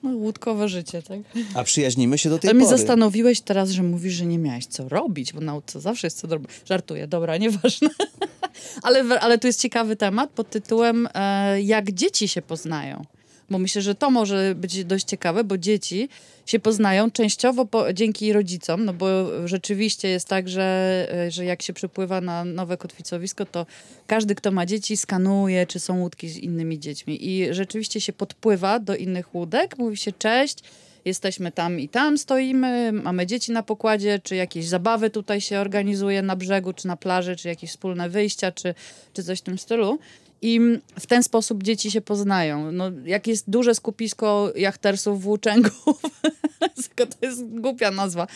No, 0.04 0.10
łódkowe 0.10 0.70
życie, 0.70 1.02
tak? 1.02 1.20
A 1.56 1.64
przyjaźnimy 1.64 2.18
się 2.18 2.30
do 2.30 2.40
tej 2.40 2.50
Ale 2.50 2.56
mnie 2.56 2.66
pory. 2.66 2.78
zastanowiłeś 2.78 3.42
teraz, 3.42 3.70
że 3.70 3.84
mówisz, 3.84 4.14
że 4.14 4.26
nie 4.26 4.38
miałeś 4.38 4.66
co 4.66 4.90
robić, 4.90 5.34
bo 5.34 5.42
nauce 5.42 5.82
zawsze 5.82 6.08
jest 6.08 6.18
co 6.20 6.28
robić. 6.28 6.50
Żartuję, 6.66 7.08
dobra, 7.08 7.38
nieważne. 7.38 7.90
ale, 8.84 9.20
ale 9.20 9.38
tu 9.38 9.48
jest 9.48 9.62
ciekawy 9.62 9.96
temat 9.96 10.30
pod 10.30 10.50
tytułem 10.50 11.08
e, 11.14 11.62
jak 11.62 11.92
dzieci 11.92 12.28
się 12.28 12.42
poznają. 12.42 13.02
Bo 13.50 13.60
myślę, 13.60 13.82
że 13.82 13.96
to 13.96 14.12
może 14.12 14.56
być 14.56 14.86
dość 14.86 15.06
ciekawe, 15.06 15.44
bo 15.44 15.58
dzieci 15.58 16.10
się 16.46 16.60
poznają 16.60 17.12
częściowo 17.12 17.66
po, 17.66 17.94
dzięki 17.94 18.34
rodzicom, 18.34 18.86
no 18.86 18.94
bo 18.94 19.08
rzeczywiście 19.48 20.08
jest 20.08 20.28
tak, 20.28 20.50
że, 20.50 21.08
e, 21.14 21.32
że 21.32 21.46
jak 21.46 21.62
się 21.62 21.74
przypływa 21.74 22.22
na 22.22 22.46
nowe 22.46 22.78
kotwicowisko, 22.78 23.46
to 23.46 23.66
każdy, 24.08 24.36
kto 24.36 24.52
ma 24.52 24.66
dzieci, 24.66 24.98
skanuje, 24.98 25.68
czy 25.68 25.80
są 25.80 26.00
łódki 26.00 26.30
z 26.30 26.38
innymi 26.38 26.80
dziećmi. 26.80 27.28
I 27.28 27.54
rzeczywiście 27.54 28.02
się 28.02 28.14
podpływa 28.14 28.80
do 28.80 28.96
innych 28.96 29.36
łódek, 29.36 29.78
mówi 29.78 29.98
się 29.98 30.12
cześć, 30.12 30.64
jesteśmy 31.06 31.52
tam 31.52 31.80
i 31.80 31.90
tam 31.90 32.18
stoimy, 32.18 32.92
mamy 32.92 33.26
dzieci 33.26 33.52
na 33.52 33.64
pokładzie, 33.64 34.20
czy 34.24 34.36
jakieś 34.36 34.68
zabawy 34.68 35.10
tutaj 35.10 35.42
się 35.42 35.60
organizuje 35.60 36.22
na 36.22 36.36
brzegu, 36.36 36.74
czy 36.74 36.88
na 36.88 36.98
plaży, 36.98 37.36
czy 37.36 37.48
jakieś 37.48 37.70
wspólne 37.70 38.10
wyjścia, 38.10 38.52
czy, 38.52 38.74
czy 39.14 39.24
coś 39.24 39.40
w 39.40 39.42
tym 39.42 39.58
stylu. 39.58 40.00
I 40.42 40.60
w 41.00 41.08
ten 41.08 41.24
sposób 41.24 41.64
dzieci 41.64 41.92
się 41.92 42.02
poznają. 42.02 42.72
No, 42.72 42.92
jak 43.06 43.28
jest 43.28 43.50
duże 43.50 43.76
skupisko 43.76 44.54
jachtersów 44.56 45.22
włóczęgów, 45.22 46.02
to 47.06 47.26
jest 47.26 47.46
głupia 47.46 47.92
nazwa, 47.92 48.28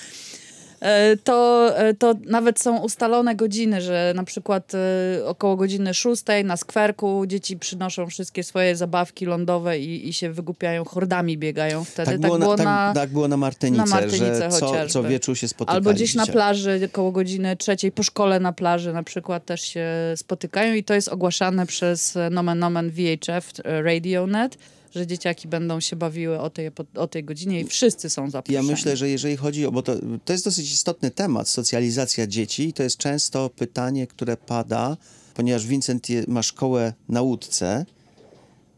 to, 1.24 1.70
e, 1.78 1.94
to 1.94 2.16
nawet 2.26 2.60
są 2.60 2.80
ustalone 2.80 3.36
godziny, 3.36 3.82
że 3.82 4.14
na 4.16 4.24
przykład 4.24 4.72
e, 4.76 5.26
około 5.26 5.56
godziny 5.56 5.94
szóstej 5.94 6.46
na 6.46 6.58
skwerku 6.58 7.24
dzieci 7.28 7.58
przynoszą 7.58 8.08
wszystkie 8.08 8.44
swoje 8.44 8.76
zabawki 8.76 9.26
lądowe 9.26 9.80
i, 9.80 10.10
i 10.10 10.14
się 10.14 10.32
wygłupiają, 10.32 10.86
hordami 10.86 11.38
biegają 11.38 11.84
wtedy. 11.84 12.12
Tak 12.12 12.22
było, 12.22 12.38
na, 12.38 12.58
tak, 12.58 12.96
tak 12.96 13.10
było 13.10 13.28
na 13.28 13.38
Martynice, 13.38 13.84
na 13.84 13.90
Martynice 13.90 14.52
że 14.52 14.60
co, 14.60 14.88
co 14.90 15.04
wieczór 15.04 15.38
się 15.38 15.48
spotykali. 15.48 15.76
Albo 15.78 15.94
gdzieś 15.94 16.16
na 16.16 16.26
plaży, 16.26 16.90
koło 16.92 17.12
godziny 17.12 17.58
trzeciej, 17.58 17.92
po 17.92 18.04
szkole 18.04 18.40
na 18.40 18.54
plaży 18.54 18.94
na 18.94 19.04
przykład 19.04 19.46
też 19.46 19.62
się 19.62 19.88
spotykają 20.16 20.74
i 20.74 20.84
to 20.84 20.94
jest 20.94 21.08
ogłaszane 21.08 21.66
przez 21.66 22.18
e, 22.18 22.30
Nomen 22.30 22.60
Nomen 22.60 22.90
VHF 22.90 23.52
e, 23.64 23.82
Radio.net, 23.82 24.58
że 24.96 25.08
dzieciaki 25.08 25.48
będą 25.48 25.80
się 25.80 25.96
bawiły 25.96 26.40
o 26.40 26.50
tej, 26.50 26.72
o 26.96 27.08
tej 27.08 27.24
godzinie 27.24 27.60
i 27.62 27.66
wszyscy 27.66 28.10
są 28.10 28.24
Ja 28.24 28.30
zaproszeni. 28.30 28.68
myślę, 28.68 28.98
że 28.98 29.10
jeżeli 29.10 29.38
chodzi 29.38 29.66
o, 29.66 29.72
bo 29.72 29.82
to, 29.82 29.96
to 30.26 30.34
jest 30.34 30.46
dosyć 30.46 30.72
istotny 30.72 31.12
temat, 31.12 31.50
socjalizacja 31.50 32.28
dzieci, 32.28 32.68
i 32.68 32.74
to 32.74 32.84
jest 32.84 32.98
często 32.98 33.50
pytanie, 33.50 34.08
które 34.08 34.38
pada, 34.38 34.98
ponieważ 35.34 35.66
Vincent 35.68 36.10
je, 36.10 36.24
ma 36.28 36.44
szkołę 36.44 36.94
na 37.10 37.22
łódce, 37.22 37.86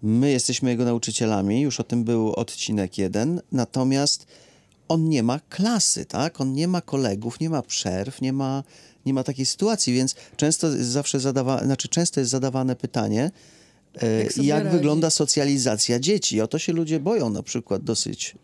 my 0.03 0.31
jesteśmy 0.31 0.69
jego 0.69 0.85
nauczycielami, 0.85 1.61
już 1.61 1.79
o 1.79 1.83
tym 1.83 2.03
był 2.03 2.33
odcinek 2.33 2.97
jeden, 2.97 3.41
natomiast 3.51 4.27
on 4.87 5.09
nie 5.09 5.23
ma 5.23 5.39
klasy, 5.49 6.05
tak? 6.05 6.41
On 6.41 6.53
nie 6.53 6.67
ma 6.67 6.81
kolegów, 6.81 7.39
nie 7.39 7.49
ma 7.49 7.61
przerw, 7.61 8.21
nie 8.21 8.33
ma, 8.33 8.63
nie 9.05 9.13
ma 9.13 9.23
takiej 9.23 9.45
sytuacji, 9.45 9.93
więc 9.93 10.15
często 10.37 10.67
zawsze 10.83 11.19
zadawa, 11.19 11.63
znaczy 11.63 11.87
często 11.87 12.19
jest 12.19 12.31
zadawane 12.31 12.75
pytanie, 12.75 13.31
Jak 14.23 14.33
sobie 14.33 14.47
jak 14.47 14.71
wygląda 14.71 15.09
socjalizacja 15.09 15.99
dzieci. 15.99 16.41
O 16.41 16.47
to 16.47 16.59
się 16.59 16.73
ludzie 16.73 16.99
boją 16.99 17.29
na 17.29 17.43
przykład 17.43 17.83
dosyć 17.83 18.35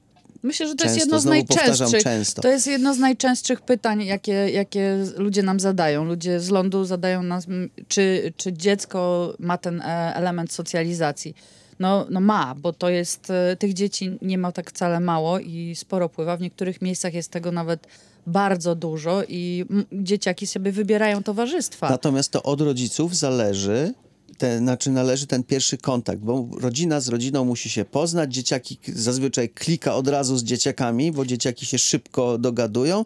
Myślę, 0.44 0.68
że 0.68 0.76
to 0.76 0.84
Często, 0.84 0.94
jest 0.94 1.06
jedno 1.06 1.20
z 1.20 1.26
najczęstszych. 1.26 2.04
To 2.42 2.48
jest 2.48 2.68
jedno 2.68 2.94
z 2.94 2.98
najczęstszych 2.98 3.62
pytań, 3.62 4.06
jakie, 4.06 4.32
jakie 4.32 5.06
ludzie 5.18 5.44
nam 5.44 5.60
zadają. 5.60 6.06
Ludzie 6.06 6.40
z 6.40 6.50
lądu 6.50 6.86
zadają 6.86 7.24
nas, 7.24 7.48
m, 7.48 7.70
czy, 7.88 8.34
czy 8.38 8.54
dziecko 8.54 9.34
ma 9.40 9.58
ten 9.58 9.82
e, 9.82 10.16
element 10.16 10.52
socjalizacji. 10.54 11.36
No, 11.80 12.06
no 12.10 12.20
ma, 12.20 12.56
bo 12.56 12.74
to 12.74 12.90
jest, 12.90 13.30
e, 13.30 13.56
tych 13.56 13.74
dzieci 13.74 14.18
nie 14.22 14.38
ma 14.38 14.52
tak 14.52 14.70
wcale 14.70 15.00
mało 15.00 15.40
i 15.40 15.76
sporo 15.76 16.10
pływa. 16.10 16.38
W 16.38 16.42
niektórych 16.42 16.82
miejscach 16.82 17.14
jest 17.14 17.32
tego 17.32 17.52
nawet 17.52 17.88
bardzo 18.28 18.76
dużo 18.76 19.24
i 19.28 19.66
dzieciaki 19.94 20.48
sobie 20.48 20.72
wybierają 20.72 21.24
towarzystwa. 21.24 21.90
Natomiast 21.90 22.32
to 22.32 22.44
od 22.44 22.62
rodziców 22.62 23.16
zależy, 23.16 23.94
te, 24.42 24.58
znaczy 24.58 24.92
należy 24.92 25.28
ten 25.28 25.44
pierwszy 25.44 25.78
kontakt, 25.78 26.22
bo 26.22 26.48
rodzina 26.60 27.00
z 27.00 27.08
rodziną 27.08 27.46
musi 27.46 27.70
się 27.70 27.86
poznać, 27.86 28.34
dzieciaki 28.34 28.78
zazwyczaj 28.88 29.50
klika 29.50 29.96
od 29.96 30.08
razu 30.08 30.38
z 30.38 30.44
dzieciakami, 30.44 31.12
bo 31.12 31.26
dzieciaki 31.26 31.66
się 31.66 31.78
szybko 31.78 32.38
dogadują 32.38 33.06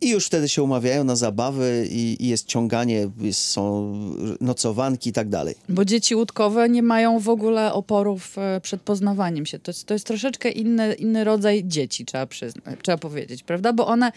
i 0.00 0.10
już 0.10 0.26
wtedy 0.26 0.48
się 0.48 0.62
umawiają 0.62 1.04
na 1.04 1.16
zabawy 1.16 1.88
i, 1.90 2.16
i 2.20 2.28
jest 2.28 2.46
ciąganie, 2.46 3.10
jest, 3.20 3.40
są 3.40 3.94
nocowanki 4.40 5.10
i 5.10 5.12
tak 5.12 5.28
dalej. 5.28 5.54
Bo 5.68 5.84
dzieci 5.84 6.14
łódkowe 6.14 6.68
nie 6.68 6.82
mają 6.82 7.18
w 7.18 7.28
ogóle 7.28 7.72
oporów 7.72 8.38
e, 8.38 8.60
przed 8.60 8.82
poznawaniem 8.82 9.46
się. 9.46 9.58
To 9.58 9.70
jest, 9.70 9.84
to 9.84 9.94
jest 9.94 10.06
troszeczkę 10.06 10.50
inny, 10.50 10.94
inny 10.94 11.24
rodzaj 11.24 11.64
dzieci, 11.66 12.04
trzeba, 12.04 12.26
przyznać, 12.26 12.78
trzeba 12.82 12.98
powiedzieć, 12.98 13.42
prawda? 13.42 13.72
Bo 13.72 13.86
one, 13.86 14.12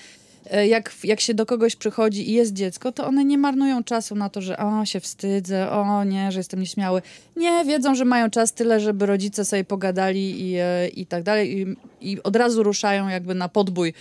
jak, 0.67 0.91
jak 1.03 1.19
się 1.19 1.33
do 1.33 1.45
kogoś 1.45 1.75
przychodzi 1.75 2.29
i 2.29 2.33
jest 2.33 2.53
dziecko, 2.53 2.91
to 2.91 3.07
one 3.07 3.25
nie 3.25 3.37
marnują 3.37 3.83
czasu 3.83 4.15
na 4.15 4.29
to, 4.29 4.41
że 4.41 4.57
o, 4.57 4.85
się 4.85 4.99
wstydzę, 4.99 5.71
o 5.71 6.03
nie, 6.03 6.31
że 6.31 6.39
jestem 6.39 6.59
nieśmiały. 6.59 7.01
Nie, 7.35 7.65
wiedzą, 7.65 7.95
że 7.95 8.05
mają 8.05 8.29
czas 8.29 8.53
tyle, 8.53 8.79
żeby 8.79 9.05
rodzice 9.05 9.45
sobie 9.45 9.63
pogadali 9.63 10.49
i, 10.49 10.55
e, 10.57 10.87
i 10.87 11.05
tak 11.05 11.23
dalej. 11.23 11.61
I, 11.61 11.75
I 12.11 12.23
od 12.23 12.35
razu 12.35 12.63
ruszają 12.63 13.07
jakby 13.07 13.35
na 13.35 13.49
podbój 13.49 13.93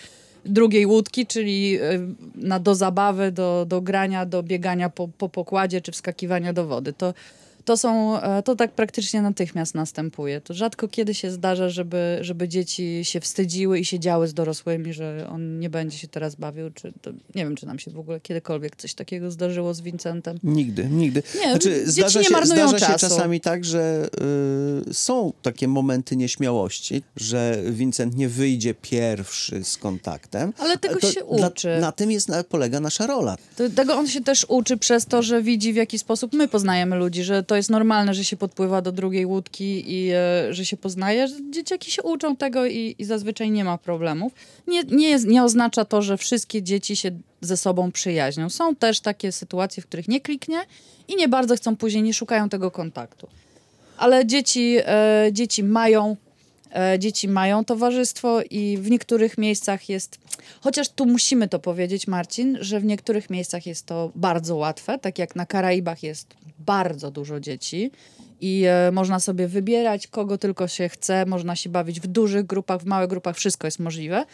drugiej 0.44 0.86
łódki, 0.86 1.26
czyli 1.26 1.76
e, 1.76 1.80
na, 2.34 2.60
do 2.60 2.74
zabawy, 2.74 3.32
do, 3.32 3.64
do 3.68 3.80
grania, 3.80 4.26
do 4.26 4.42
biegania 4.42 4.90
po, 4.90 5.08
po 5.08 5.28
pokładzie 5.28 5.80
czy 5.80 5.92
wskakiwania 5.92 6.52
do 6.52 6.66
wody. 6.66 6.92
To, 6.92 7.14
to, 7.64 7.76
są, 7.76 8.20
e, 8.20 8.42
to 8.42 8.56
tak 8.56 8.72
praktycznie 8.72 9.22
natychmiast 9.22 9.74
następuje. 9.74 10.40
To 10.40 10.54
rzadko 10.54 10.88
kiedy 10.88 11.14
się 11.14 11.30
zdarza, 11.30 11.68
żeby, 11.68 12.18
żeby 12.20 12.48
dzieci 12.48 13.00
się 13.02 13.20
wstydziły 13.20 13.78
i 13.78 13.84
siedziały 13.84 14.28
z 14.28 14.34
dorosłymi, 14.34 14.92
że 14.92 15.26
on 15.32 15.58
nie 15.58 15.70
będzie 15.70 15.98
się 15.98 16.08
teraz 16.08 16.34
bawił. 16.34 16.70
Czy 16.70 16.92
to, 17.02 17.10
nie 17.10 17.44
wiem, 17.44 17.56
czy 17.56 17.66
nam 17.66 17.78
się 17.78 17.90
w 17.90 17.98
ogóle 17.98 18.20
kiedykolwiek 18.20 18.76
coś 18.76 18.94
takiego 18.94 19.30
zdarzyło 19.30 19.74
z 19.74 19.80
Vincentem. 19.80 20.38
Nigdy, 20.42 20.84
nigdy. 20.84 21.22
Nie, 21.34 21.58
dzieci 21.58 21.70
zdarza 21.84 22.20
nie 22.20 22.24
się, 22.26 22.36
zdarza 22.44 22.78
się 22.78 22.86
czasu. 22.86 22.98
czasami 22.98 23.40
tak, 23.40 23.64
że 23.64 24.08
y, 24.90 24.94
są 24.94 25.32
takie 25.42 25.68
momenty 25.68 26.16
nieśmiałości, 26.16 27.02
że 27.16 27.62
Vincent 27.70 28.16
nie 28.16 28.28
wyjdzie 28.28 28.74
pierwszy 28.74 29.64
z 29.64 29.76
kontaktem. 29.76 30.52
Ale 30.58 30.78
tego 30.78 31.00
się 31.00 31.20
dla- 31.36 31.48
uczy. 31.48 31.78
Na 31.80 31.92
tym 31.92 32.10
jest, 32.10 32.28
na, 32.28 32.44
polega 32.44 32.80
nasza 32.80 33.06
rola. 33.06 33.36
To, 33.56 33.70
tego 33.70 33.94
on 33.94 34.08
się 34.08 34.20
też 34.20 34.46
uczy 34.48 34.76
przez 34.76 35.06
to, 35.06 35.22
że 35.22 35.42
widzi 35.42 35.72
w 35.72 35.76
jaki 35.76 35.98
sposób 35.98 36.32
my 36.32 36.48
poznajemy 36.48 36.96
ludzi, 36.96 37.24
że 37.24 37.42
to 37.50 37.56
jest 37.56 37.70
normalne, 37.70 38.14
że 38.14 38.24
się 38.24 38.36
podpływa 38.36 38.82
do 38.82 38.92
drugiej 38.92 39.26
łódki 39.26 39.92
i 39.92 40.10
e, 40.10 40.54
że 40.54 40.64
się 40.64 40.76
poznaje, 40.76 41.28
dzieciaki 41.50 41.90
się 41.90 42.02
uczą 42.02 42.36
tego 42.36 42.66
i, 42.66 42.94
i 42.98 43.04
zazwyczaj 43.04 43.50
nie 43.50 43.64
ma 43.64 43.78
problemów. 43.78 44.32
Nie, 44.66 44.82
nie, 44.82 45.08
jest, 45.08 45.26
nie 45.26 45.44
oznacza 45.44 45.84
to, 45.84 46.02
że 46.02 46.16
wszystkie 46.16 46.62
dzieci 46.62 46.96
się 46.96 47.10
ze 47.40 47.56
sobą 47.56 47.92
przyjaźnią. 47.92 48.50
Są 48.50 48.76
też 48.76 49.00
takie 49.00 49.32
sytuacje, 49.32 49.82
w 49.82 49.86
których 49.86 50.08
nie 50.08 50.20
kliknie 50.20 50.58
i 51.08 51.16
nie 51.16 51.28
bardzo 51.28 51.56
chcą 51.56 51.76
później, 51.76 52.02
nie 52.02 52.14
szukają 52.14 52.48
tego 52.48 52.70
kontaktu. 52.70 53.28
Ale 53.96 54.26
dzieci, 54.26 54.76
e, 54.84 55.28
dzieci 55.32 55.64
mają 55.64 56.16
Dzieci 56.98 57.28
mają 57.28 57.64
towarzystwo 57.64 58.42
i 58.50 58.78
w 58.78 58.90
niektórych 58.90 59.38
miejscach 59.38 59.88
jest, 59.88 60.18
chociaż 60.60 60.88
tu 60.88 61.06
musimy 61.06 61.48
to 61.48 61.58
powiedzieć, 61.58 62.06
Marcin, 62.06 62.58
że 62.60 62.80
w 62.80 62.84
niektórych 62.84 63.30
miejscach 63.30 63.66
jest 63.66 63.86
to 63.86 64.12
bardzo 64.14 64.56
łatwe, 64.56 64.98
tak 64.98 65.18
jak 65.18 65.36
na 65.36 65.46
Karaibach 65.46 66.02
jest 66.02 66.34
bardzo 66.58 67.10
dużo 67.10 67.40
dzieci 67.40 67.90
i 68.40 68.64
e, 68.66 68.90
można 68.90 69.20
sobie 69.20 69.48
wybierać, 69.48 70.06
kogo 70.06 70.38
tylko 70.38 70.68
się 70.68 70.88
chce, 70.88 71.26
można 71.26 71.56
się 71.56 71.70
bawić 71.70 72.00
w 72.00 72.06
dużych 72.06 72.46
grupach, 72.46 72.80
w 72.80 72.84
małych 72.84 73.08
grupach, 73.08 73.36
wszystko 73.36 73.66
jest 73.66 73.78
możliwe. 73.78 74.24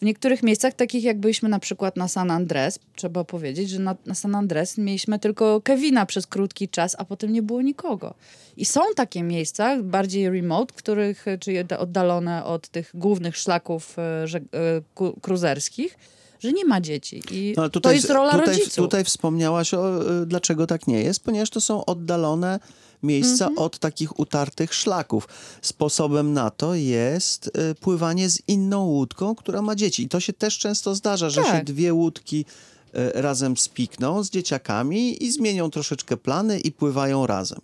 W 0.00 0.04
niektórych 0.04 0.42
miejscach, 0.42 0.74
takich 0.74 1.04
jak 1.04 1.20
byliśmy 1.20 1.48
na 1.48 1.58
przykład 1.58 1.96
na 1.96 2.08
San 2.08 2.30
Andres, 2.30 2.78
trzeba 2.96 3.24
powiedzieć, 3.24 3.70
że 3.70 3.78
na, 3.78 3.96
na 4.06 4.14
San 4.14 4.34
Andres 4.34 4.78
mieliśmy 4.78 5.18
tylko 5.18 5.60
Kevina 5.60 6.06
przez 6.06 6.26
krótki 6.26 6.68
czas, 6.68 6.96
a 6.98 7.04
potem 7.04 7.32
nie 7.32 7.42
było 7.42 7.62
nikogo. 7.62 8.14
I 8.56 8.64
są 8.64 8.80
takie 8.96 9.22
miejsca, 9.22 9.82
bardziej 9.82 10.30
remote, 10.30 10.74
których, 10.76 11.28
e, 11.28 11.38
czyli 11.38 11.58
oddalone 11.78 12.44
od 12.44 12.68
tych 12.68 12.90
głównych 12.94 13.36
szlaków 13.36 13.98
e, 13.98 14.26
żeg- 14.26 14.54
e, 14.54 15.20
kruzerskich, 15.20 15.98
że 16.40 16.52
nie 16.52 16.64
ma 16.64 16.80
dzieci. 16.80 17.22
I 17.30 17.54
No, 17.56 17.62
ale 17.62 17.70
to 17.70 17.92
jest 17.92 18.10
rola 18.10 18.32
tutaj, 18.32 18.46
rodziców. 18.46 18.74
Tutaj 18.74 19.04
wspomniałaś 19.04 19.74
o, 19.74 20.12
y, 20.22 20.26
dlaczego 20.26 20.66
tak 20.66 20.86
nie 20.86 21.02
jest, 21.02 21.24
ponieważ 21.24 21.50
to 21.50 21.60
są 21.60 21.84
oddalone 21.84 22.60
miejsca 23.02 23.44
Mhm. 23.46 23.58
od 23.58 23.78
takich 23.78 24.18
utartych 24.20 24.74
szlaków. 24.74 25.28
Sposobem 25.62 26.32
na 26.32 26.50
to 26.50 26.74
jest 26.74 27.46
y, 27.46 27.74
pływanie 27.74 28.30
z 28.30 28.42
inną 28.48 28.84
łódką, 28.84 29.34
która 29.34 29.62
ma 29.62 29.74
dzieci. 29.76 30.02
I 30.02 30.08
to 30.08 30.20
się 30.20 30.32
też 30.32 30.58
często 30.58 30.94
zdarza, 30.94 31.30
że 31.30 31.42
Tak. 31.42 31.58
się 31.58 31.64
dwie 31.64 31.94
łódki 31.94 32.44
y, 32.94 33.22
razem 33.22 33.56
spikną 33.56 34.22
z 34.24 34.30
dzieciakami 34.30 35.24
i 35.24 35.32
zmienią 35.32 35.70
troszeczkę 35.70 36.16
plany 36.16 36.60
i 36.60 36.72
pływają 36.72 37.26
razem. 37.26 37.58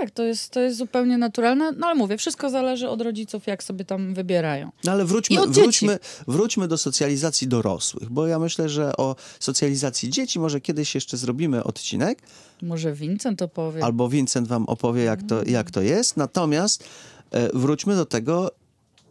Tak, 0.00 0.10
to 0.10 0.22
jest, 0.22 0.50
to 0.50 0.60
jest 0.60 0.78
zupełnie 0.78 1.18
naturalne, 1.18 1.72
no 1.72 1.86
ale 1.86 1.94
mówię, 1.94 2.16
wszystko 2.18 2.50
zależy 2.50 2.88
od 2.88 3.00
rodziców, 3.02 3.46
jak 3.46 3.62
sobie 3.64 3.84
tam 3.84 4.14
wybierają. 4.14 4.70
No 4.84 4.92
ale 4.92 5.04
wróćmy, 5.04 5.46
wróćmy, 5.46 5.98
wróćmy 6.28 6.68
do 6.68 6.78
socjalizacji 6.78 7.48
dorosłych, 7.48 8.10
bo 8.10 8.26
ja 8.26 8.38
myślę, 8.38 8.68
że 8.68 8.96
o 8.96 9.16
socjalizacji 9.40 10.10
dzieci 10.10 10.38
może 10.40 10.60
kiedyś 10.60 10.94
jeszcze 10.94 11.16
zrobimy 11.16 11.64
odcinek, 11.64 12.22
Może 12.62 12.92
Vincent 12.92 13.38
to 13.38 13.48
powie. 13.48 13.84
albo 13.84 14.08
Vincent 14.08 14.48
wam 14.48 14.64
opowie, 14.66 15.02
jak 15.02 15.22
to, 15.22 15.44
jak 15.46 15.70
to 15.70 15.80
jest. 15.82 16.16
Natomiast 16.16 16.84
e, 17.30 17.48
wróćmy 17.58 17.96
do 17.96 18.04
tego, 18.06 18.50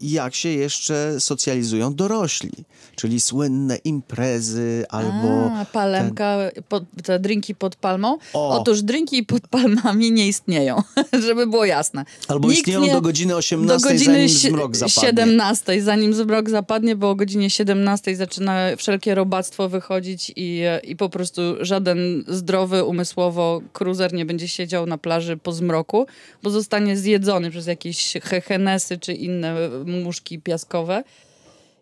jak 0.02 0.36
się 0.36 0.50
jeszcze 0.50 1.20
socjalizują 1.20 1.94
dorośli, 1.96 2.52
czyli 2.96 3.22
słynne 3.22 3.76
imprezy 3.76 4.86
albo... 4.90 5.52
A, 5.52 5.66
palemka, 5.66 6.38
pod, 6.70 6.84
te 7.04 7.20
drinki 7.20 7.56
pod 7.56 7.76
palmą. 7.76 8.18
O. 8.34 8.60
Otóż 8.60 8.82
drinki 8.82 9.24
pod 9.24 9.48
palmami 9.48 10.12
nie 10.12 10.28
istnieją, 10.28 10.84
żeby 11.28 11.48
było 11.48 11.66
jasne. 11.66 12.06
Albo 12.28 12.48
Nikt 12.48 12.60
istnieją 12.60 12.82
nie- 12.82 12.94
do 12.94 13.02
godziny 13.02 13.36
18, 13.36 13.78
do 13.78 13.90
godziny 13.94 14.14
zanim 14.14 14.30
zmrok 14.30 14.76
zapadnie. 14.76 15.10
17, 15.10 15.82
zanim 15.82 16.14
zmrok 16.14 16.50
zapadnie, 16.50 16.96
bo 16.96 17.10
o 17.10 17.16
godzinie 17.16 17.50
17 17.50 18.16
zaczyna 18.16 18.76
wszelkie 18.78 19.16
robactwo 19.16 19.70
wychodzić 19.70 20.32
i, 20.36 20.62
i 20.84 20.96
po 20.96 21.10
prostu 21.10 21.42
żaden 21.62 22.24
zdrowy 22.28 22.84
umysłowo 22.84 23.62
cruiser 23.74 24.14
nie 24.14 24.26
będzie 24.26 24.48
siedział 24.48 24.86
na 24.86 24.98
plaży 24.98 25.38
po 25.38 25.52
zmroku, 25.52 26.06
bo 26.44 26.50
zostanie 26.50 26.98
zjedzony 26.98 27.52
przez 27.52 27.68
jakieś 27.68 28.14
hehenesy 28.24 28.98
czy 28.98 29.14
inne 29.14 29.56
muszki 29.84 30.40
piaskowe. 30.40 31.04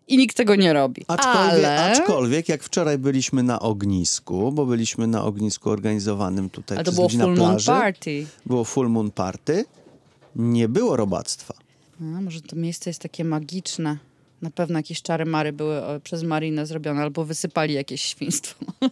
I 0.08 0.16
nikt 0.16 0.36
tego 0.36 0.56
nie 0.56 0.72
robi. 0.72 1.04
Aczkolwiek, 1.08 1.64
Ale... 1.64 1.92
aczkolwiek, 1.92 2.48
jak 2.48 2.62
wczoraj 2.62 2.98
byliśmy 2.98 3.42
na 3.42 3.60
ognisku, 3.60 4.52
bo 4.52 4.66
byliśmy 4.66 5.06
na 5.06 5.24
ognisku 5.24 5.70
organizowanym 5.70 6.50
tutaj 6.50 6.78
Ale 6.78 6.84
to 6.84 6.90
przez 6.90 6.96
było 6.96 7.08
full 7.08 7.18
moon 7.18 7.36
plaży, 7.36 7.66
party. 7.66 8.26
było 8.46 8.64
full 8.64 8.88
moon 8.88 9.10
party, 9.10 9.64
nie 10.36 10.68
było 10.68 10.96
robactwa. 10.96 11.54
A, 12.00 12.20
może 12.20 12.40
to 12.40 12.56
miejsce 12.56 12.90
jest 12.90 13.02
takie 13.02 13.24
magiczne. 13.24 13.96
Na 14.42 14.50
pewno 14.50 14.78
jakieś 14.78 15.02
czary 15.02 15.24
mary 15.24 15.52
były 15.52 15.84
e, 15.86 16.00
przez 16.00 16.22
Marinę 16.22 16.66
zrobione, 16.66 17.02
albo 17.02 17.24
wysypali 17.24 17.74
jakieś 17.74 18.02
świństwo. 18.02 18.64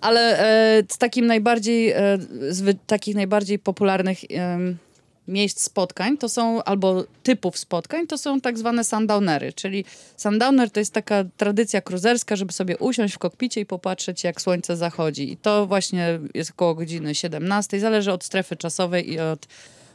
Ale 0.00 0.38
e, 0.38 0.82
z 0.88 0.98
takim 0.98 1.26
najbardziej, 1.26 1.90
e, 1.90 2.18
z 2.50 2.60
wy, 2.60 2.74
takich 2.86 3.14
najbardziej 3.14 3.58
popularnych 3.58 4.18
em, 4.30 4.76
miejsc 5.30 5.62
spotkań, 5.62 6.18
to 6.18 6.28
są, 6.28 6.62
albo 6.62 7.04
typów 7.22 7.58
spotkań, 7.58 8.06
to 8.06 8.18
są 8.18 8.40
tak 8.40 8.58
zwane 8.58 8.84
sundownery, 8.84 9.52
czyli 9.52 9.84
sundowner 10.16 10.70
to 10.70 10.80
jest 10.80 10.94
taka 10.94 11.24
tradycja 11.36 11.80
kruzerska, 11.80 12.36
żeby 12.36 12.52
sobie 12.52 12.78
usiąść 12.78 13.14
w 13.14 13.18
kokpicie 13.18 13.60
i 13.60 13.66
popatrzeć, 13.66 14.24
jak 14.24 14.40
słońce 14.40 14.76
zachodzi. 14.76 15.32
I 15.32 15.36
to 15.36 15.66
właśnie 15.66 16.20
jest 16.34 16.50
około 16.50 16.74
godziny 16.74 17.14
17, 17.14 17.80
zależy 17.80 18.12
od 18.12 18.24
strefy 18.24 18.56
czasowej 18.56 19.12
i 19.12 19.20
od 19.20 19.46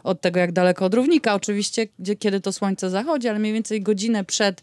od 0.06 0.22
tego, 0.22 0.40
jak 0.40 0.52
daleko 0.52 0.86
od 0.86 0.94
równika, 0.94 1.36
oczywiście, 1.36 1.88
gdzie, 2.00 2.16
kiedy 2.16 2.42
to 2.42 2.54
słońce 2.54 2.90
zachodzi, 2.90 3.28
ale 3.28 3.40
mniej 3.40 3.54
więcej 3.54 3.82
godzinę 3.82 4.24
przed 4.24 4.62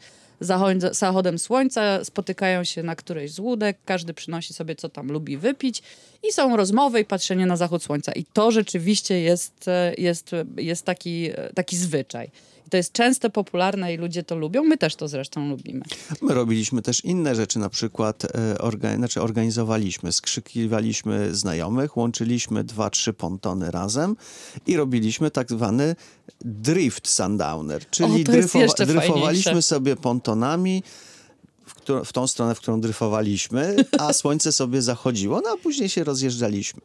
zachodem, 0.93 1.39
słońca 1.39 2.05
spotykają 2.05 2.65
się 2.65 2.83
na 2.83 2.97
którejś 2.97 3.33
z 3.33 3.39
łódek, 3.39 3.79
każdy 3.85 4.15
przynosi 4.15 4.55
sobie, 4.55 4.77
co 4.77 4.89
tam 4.89 5.13
lubi 5.13 5.37
wypić 5.37 5.83
i 6.29 6.33
są 6.33 6.57
rozmowy 6.57 7.01
i 7.01 7.05
patrzenie 7.05 7.47
na 7.47 7.57
zachód 7.57 7.83
słońca. 7.83 8.13
I 8.13 8.25
to 8.25 8.51
rzeczywiście 8.51 9.21
jest, 9.21 9.69
e, 9.69 9.95
jest, 9.99 10.31
jest 10.57 10.87
taki, 10.87 11.31
e, 11.35 11.53
taki 11.55 11.77
zwyczaj. 11.77 12.31
To 12.73 12.77
jest 12.77 12.93
często 12.93 13.31
popularne 13.31 13.95
i 13.95 13.97
ludzie 13.97 14.23
to 14.23 14.37
lubią, 14.37 14.63
my 14.63 14.79
też 14.79 14.97
to 14.97 15.09
zresztą 15.09 15.49
lubimy. 15.49 15.83
My 16.23 16.35
robiliśmy 16.35 16.83
też 16.83 17.05
inne 17.05 17.35
rzeczy, 17.35 17.59
na 17.59 17.69
przykład 17.69 18.25
e, 18.25 18.59
orga, 18.59 18.97
znaczy 18.97 19.23
organizowaliśmy, 19.23 20.13
skrzykiwaliśmy 20.13 21.35
znajomych, 21.35 21.97
łączyliśmy 21.97 22.65
dwa, 22.65 22.91
trzy 22.91 23.13
pontony 23.13 23.71
razem 23.71 24.17
i 24.67 24.77
robiliśmy 24.77 25.31
tak 25.31 25.51
zwany 25.51 25.97
drift 26.41 27.09
sundowner, 27.09 27.91
czyli 27.91 28.25
jeszcze 28.55 28.87
dryfowaliśmy 28.87 29.63
sobie 29.63 29.97
pontonami 29.97 30.83
w 32.05 32.13
tą 32.13 32.27
stronę, 32.27 32.55
w 32.55 32.61
którą 32.61 32.81
dryfowaliśmy, 32.81 33.77
a 33.99 34.13
słońce 34.13 34.53
sobie 34.53 34.83
zachodziło, 34.83 35.41
no 35.45 35.51
a 35.51 35.57
później 35.57 35.89
się 35.89 36.05
rozjeżdżaliśmy. 36.05 36.81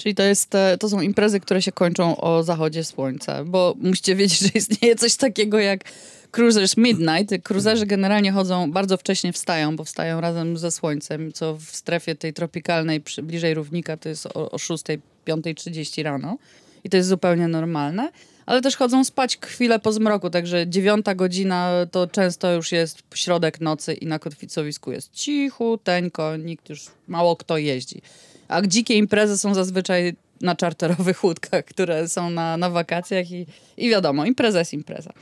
Czyli 0.00 0.14
to, 0.14 0.22
jest, 0.22 0.54
e, 0.54 0.78
to 0.78 0.88
są 0.88 1.00
imprezy, 1.00 1.40
które 1.40 1.62
się 1.62 1.72
kończą 1.72 2.16
o 2.16 2.42
zachodzie 2.42 2.84
słońca, 2.84 3.44
bo 3.44 3.74
musicie 3.78 4.16
wiedzieć, 4.16 4.38
że 4.46 4.48
istnieje 4.54 4.96
coś 4.96 5.16
takiego 5.16 5.58
jak 5.58 5.84
Cruisers 6.30 6.76
Midnight. 6.76 7.42
Cruiserzy 7.42 7.86
generalnie 7.86 8.32
chodzą, 8.32 8.72
bardzo 8.72 8.96
wcześnie 8.96 9.32
wstają, 9.32 9.76
bo 9.76 9.84
wstają 9.84 10.20
razem 10.20 10.58
ze 10.58 10.70
słońcem, 10.70 11.32
co 11.32 11.56
w 11.56 11.62
strefie 11.64 12.14
tej 12.14 12.32
tropikalnej, 12.32 13.00
przy, 13.00 13.22
bliżej 13.22 13.54
równika, 13.54 13.96
to 13.96 14.08
jest 14.08 14.26
o, 14.26 14.50
o 14.50 14.58
6, 14.58 14.84
5.30 15.26 16.02
rano. 16.02 16.38
I 16.84 16.90
to 16.90 16.96
jest 16.96 17.08
zupełnie 17.08 17.48
normalne. 17.48 18.10
Ale 18.46 18.60
też 18.60 18.76
chodzą 18.76 19.04
spać 19.04 19.38
chwilę 19.38 19.78
po 19.78 19.92
zmroku, 19.92 20.30
także 20.30 20.68
dziewiąta 20.68 21.14
godzina 21.14 21.70
to 21.90 22.06
często 22.06 22.52
już 22.52 22.72
jest 22.72 22.98
środek 23.14 23.60
nocy 23.60 23.94
i 23.94 24.06
na 24.06 24.18
kotwicowisku 24.18 24.92
jest 24.92 25.12
cichuteńko, 25.12 26.36
nikt 26.36 26.68
już, 26.68 26.86
mało 27.08 27.36
kto 27.36 27.58
jeździ. 27.58 28.02
A 28.50 28.62
dzikie 28.62 28.94
imprezy 28.96 29.38
są 29.38 29.54
zazwyczaj 29.54 30.16
na 30.40 30.56
czarterowych 30.56 31.24
łódkach, 31.24 31.64
które 31.64 32.08
są 32.08 32.30
na, 32.30 32.56
na 32.56 32.70
wakacjach 32.70 33.30
i, 33.30 33.46
i 33.76 33.90
wiadomo, 33.90 34.24
impreza 34.24 34.58
jest 34.58 34.72
impreza. 34.72 35.12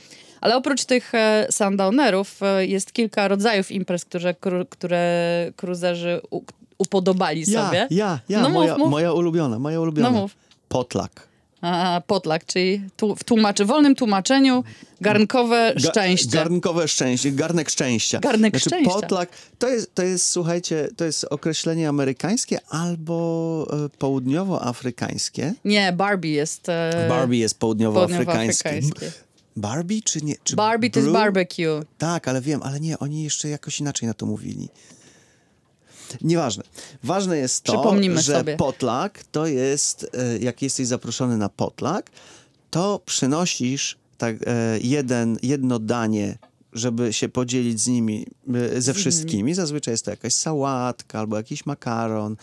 Ale 0.41 0.55
oprócz 0.57 0.85
tych 0.85 1.15
e, 1.15 1.47
sundownerów 1.51 2.43
e, 2.43 2.65
jest 2.65 2.93
kilka 2.93 3.27
rodzajów 3.27 3.71
imprez, 3.71 4.05
które, 4.05 4.33
które 4.69 6.21
upodobali 6.77 7.43
Ja, 7.47 7.65
sobie. 7.65 7.87
ja, 7.91 8.19
ja, 8.29 8.41
No 8.41 8.49
mów, 8.49 8.53
moja, 8.57 8.77
mów. 8.77 8.89
moja 8.91 9.13
ulubiona, 9.13 9.59
moja 9.59 9.79
ulubiona. 9.81 10.11
No 10.11 10.17
mów. 10.21 10.35
Potlak. 10.69 11.28
A, 11.61 12.01
potlak, 12.07 12.45
czyli 12.45 12.81
tu, 12.97 13.15
w 13.15 13.23
tłumaczy, 13.23 13.65
wolnym 13.65 13.95
tłumaczeniu 13.95 14.63
garnkowe 15.01 15.73
Ga- 15.75 15.89
szczęście. 15.89 16.29
Garnkowe 16.29 16.87
szczęście, 16.87 17.31
garnek 17.31 17.69
szczęścia. 17.69 18.19
Garnek 18.19 18.51
znaczy, 18.53 18.69
szczęścia. 18.69 18.93
Potlak 18.93 19.29
to 19.59 19.67
jest, 19.67 19.95
to 19.95 20.03
jest, 20.03 20.29
słuchajcie, 20.29 20.87
to 20.97 21.05
jest 21.05 21.23
określenie 21.23 21.89
amerykańskie 21.89 22.59
albo 22.69 23.67
e, 23.85 23.89
południowoafrykańskie. 23.97 25.53
Nie, 25.65 25.93
Barbie 25.93 26.31
jest... 26.31 26.69
E, 26.69 27.05
Barbie 27.09 27.39
jest 27.39 27.59
południowoafrykańskie. 27.59 28.69
południowoafrykańskie. 28.69 29.29
Barbie 29.57 30.01
czy 30.01 30.21
nie? 30.21 30.35
Czy 30.43 30.55
Barbie 30.55 30.89
to 30.89 30.99
jest 30.99 31.11
barbecue. 31.11 31.83
Tak, 31.97 32.27
ale 32.27 32.41
wiem, 32.41 32.63
ale 32.63 32.79
nie, 32.79 32.99
oni 32.99 33.23
jeszcze 33.23 33.49
jakoś 33.49 33.79
inaczej 33.79 34.07
na 34.07 34.13
to 34.13 34.25
mówili. 34.25 34.69
Nieważne. 36.21 36.63
Ważne 37.03 37.37
jest 37.37 37.63
to, 37.63 37.95
że 38.15 38.21
sobie. 38.21 38.57
potlak 38.57 39.23
to 39.31 39.45
jest, 39.45 40.09
e, 40.13 40.37
jak 40.37 40.61
jesteś 40.61 40.87
zaproszony 40.87 41.37
na 41.37 41.49
potlak, 41.49 42.11
to 42.69 43.01
przynosisz 43.05 43.97
tak, 44.17 44.35
e, 44.45 44.79
jeden, 44.81 45.37
jedno 45.43 45.79
danie, 45.79 46.37
żeby 46.73 47.13
się 47.13 47.29
podzielić 47.29 47.81
z 47.81 47.87
nimi, 47.87 48.27
e, 48.75 48.81
ze 48.81 48.93
wszystkimi. 48.93 49.53
Zazwyczaj 49.53 49.93
jest 49.93 50.05
to 50.05 50.11
jakaś 50.11 50.33
sałatka 50.33 51.19
albo 51.19 51.37
jakiś 51.37 51.65
makaron 51.65 52.35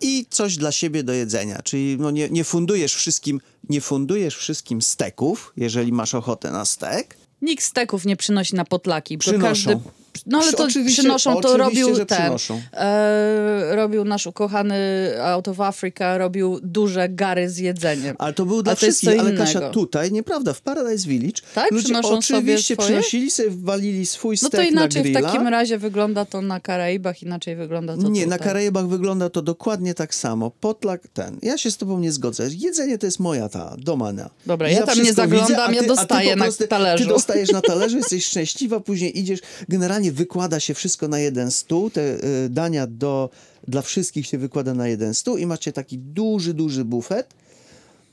i 0.00 0.26
coś 0.30 0.56
dla 0.56 0.72
siebie 0.72 1.02
do 1.02 1.12
jedzenia. 1.12 1.62
Czyli 1.62 1.96
no 1.98 2.10
nie, 2.10 2.30
nie 2.30 2.44
fundujesz 2.44 2.94
wszystkim, 2.94 3.40
nie 3.68 3.80
fundujesz 3.80 4.36
wszystkim 4.36 4.82
steków, 4.82 5.52
jeżeli 5.56 5.92
masz 5.92 6.14
ochotę 6.14 6.50
na 6.50 6.64
stek, 6.64 7.16
Nikt 7.42 7.64
steków 7.64 8.04
nie 8.04 8.16
przynosi 8.16 8.54
na 8.54 8.64
potlaki. 8.64 9.16
bo 9.16 9.20
Przynoszą. 9.20 9.70
Każdy, 9.70 9.90
no 10.26 10.38
ale 10.42 10.52
to 10.52 10.64
oczywiście- 10.64 11.02
przynoszą, 11.02 11.40
to 11.40 11.56
robił 11.56 11.96
ten. 11.96 12.06
przynoszą. 12.18 12.60
E, 12.72 13.76
robił 13.76 14.04
nasz 14.04 14.26
ukochany 14.26 14.76
Out 15.22 15.48
of 15.48 15.60
Africa, 15.60 16.18
robił 16.18 16.60
duże 16.62 17.08
gary 17.08 17.50
z 17.50 17.58
jedzeniem. 17.58 18.16
Ale 18.18 18.32
to 18.32 18.46
był 18.46 18.62
dla 18.62 18.72
A 18.72 18.76
wszystkich, 18.76 19.20
ale 19.20 19.32
Kasia 19.32 19.70
tutaj, 19.70 20.12
nieprawda, 20.12 20.52
w 20.52 20.60
Paradise 20.60 21.08
Village 21.08 21.40
Tak? 21.54 21.70
ludzie 21.70 21.84
Przynoszą 21.84 22.22
sobie 22.22 22.38
oczywiście 22.38 22.74
swoje? 22.74 22.88
przynosili 22.88 23.30
sobie, 23.30 23.48
walili 23.50 24.06
swój 24.06 24.36
No 24.42 24.48
stek 24.48 24.60
to 24.60 24.66
inaczej 24.70 25.12
na 25.12 25.20
w 25.20 25.22
takim 25.22 25.48
razie 25.48 25.78
wygląda 25.78 26.24
to 26.24 26.40
na 26.42 26.60
Karaibach, 26.60 27.22
inaczej 27.22 27.56
wygląda 27.56 27.96
to 27.96 28.02
Nie, 28.02 28.08
tutaj. 28.24 28.26
na 28.26 28.38
Karaibach 28.38 28.86
wygląda 28.88 29.30
to 29.30 29.42
dokładnie 29.42 29.94
tak 29.94 30.14
samo. 30.14 30.50
Potlak 30.60 31.00
ten. 31.14 31.38
Ja 31.42 31.58
się 31.58 31.70
z 31.70 31.76
tobą 31.76 31.98
nie 31.98 32.12
zgodzę. 32.12 32.48
Jedzenie 32.58 32.98
to 32.98 33.06
jest 33.06 33.20
moja 33.20 33.48
ta 33.48 33.76
domana. 33.78 34.30
Dobra, 34.46 34.68
ja 34.68 34.86
tam 34.86 35.02
nie 35.02 35.12
zaglądam, 35.12 35.74
ja 35.74 35.80
ty- 35.80 35.86
a 35.86 35.88
ty 35.90 35.96
dostaję 35.96 36.36
na 36.36 36.44
talerzu. 36.68 37.04
Ty 37.04 37.10
dostajesz 37.10 37.52
na 37.52 37.60
talerzu, 37.60 37.96
jesteś 37.96 38.26
szczęśliwa, 38.26 38.80
później 38.80 39.18
idziesz. 39.18 39.40
Generalnie 39.68 39.99
wykłada 40.12 40.60
się 40.60 40.74
wszystko 40.74 41.08
na 41.08 41.18
jeden 41.18 41.50
stół. 41.50 41.90
Te 41.90 42.24
y, 42.44 42.48
dania 42.48 42.86
do, 42.86 43.30
dla 43.68 43.82
wszystkich 43.82 44.26
się 44.26 44.38
wykłada 44.38 44.74
na 44.74 44.88
jeden 44.88 45.14
stół 45.14 45.36
i 45.36 45.46
macie 45.46 45.72
taki 45.72 45.98
duży, 45.98 46.54
duży 46.54 46.84
bufet. 46.84 47.34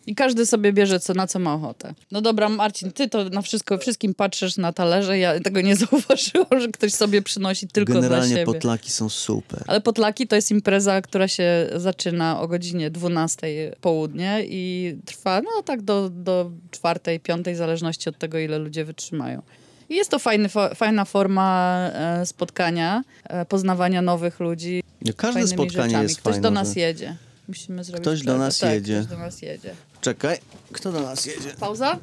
I 0.07 0.15
każdy 0.15 0.45
sobie 0.45 0.73
bierze, 0.73 0.99
co, 0.99 1.13
na 1.13 1.27
co 1.27 1.39
ma 1.39 1.53
ochotę. 1.53 1.93
No 2.11 2.21
dobra, 2.21 2.49
Marcin, 2.49 2.91
ty 2.91 3.09
to 3.09 3.29
na 3.29 3.41
wszystko, 3.41 3.77
wszystkim 3.77 4.13
patrzysz 4.13 4.57
na 4.57 4.73
talerze. 4.73 5.19
Ja 5.19 5.39
tego 5.39 5.61
nie 5.61 5.75
zauważyłam, 5.85 6.61
że 6.61 6.67
ktoś 6.67 6.93
sobie 6.93 7.21
przynosi 7.21 7.67
tylko 7.67 7.93
dla 7.93 8.01
Generalnie 8.01 8.29
siebie. 8.35 8.45
potlaki 8.45 8.91
są 8.91 9.09
super. 9.09 9.63
Ale 9.67 9.81
Potlaki 9.81 10.27
to 10.27 10.35
jest 10.35 10.51
impreza, 10.51 11.01
która 11.01 11.27
się 11.27 11.69
zaczyna 11.75 12.41
o 12.41 12.47
godzinie 12.47 12.91
12 12.91 13.75
południe 13.81 14.43
i 14.45 14.95
trwa 15.05 15.41
no 15.41 15.63
tak 15.63 15.81
do, 15.81 16.09
do 16.09 16.51
4, 16.71 17.19
5, 17.19 17.47
w 17.47 17.55
zależności 17.55 18.09
od 18.09 18.17
tego, 18.17 18.39
ile 18.39 18.59
ludzie 18.59 18.85
wytrzymają. 18.85 19.41
I 19.89 19.95
jest 19.95 20.11
to 20.11 20.19
fajny, 20.19 20.49
fajna 20.75 21.05
forma 21.05 21.77
e, 21.93 22.25
spotkania, 22.25 23.03
e, 23.23 23.45
poznawania 23.45 24.01
nowych 24.01 24.39
ludzi. 24.39 24.83
No, 25.01 25.13
Każde 25.17 25.47
spotkanie 25.47 25.69
rzeczami. 25.89 26.03
jest 26.03 26.19
Ktoś 26.19 26.33
fajne. 26.33 26.41
do 26.41 26.51
nas 26.51 26.73
że- 26.73 26.79
jedzie. 26.79 27.17
Musimy 27.47 27.83
zrobić 27.83 28.01
Ktoś 28.01 28.21
do 28.21 28.37
nas 28.37 28.57
tak, 28.59 28.71
jedzie. 28.71 28.97
Ktoś 29.05 29.17
do 29.17 29.23
nas 29.23 29.41
jedzie. 29.41 29.75
Czekaj, 30.01 30.37
kto 30.71 30.91
do 30.91 31.01
nas 31.01 31.25
jedzie? 31.25 31.49
Pauza? 31.59 31.97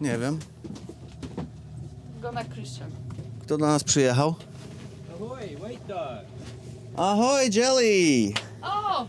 Nie 0.00 0.18
wiem. 0.18 0.38
Gona 2.22 2.44
Christian. 2.44 2.90
Kto 3.42 3.58
do 3.58 3.66
nas 3.66 3.84
przyjechał? 3.84 4.34
Ahoy, 5.14 5.56
white 5.64 5.88
dog. 5.88 6.18
Ahoj, 6.96 7.50
Jelly! 7.52 8.32
O! 8.62 9.06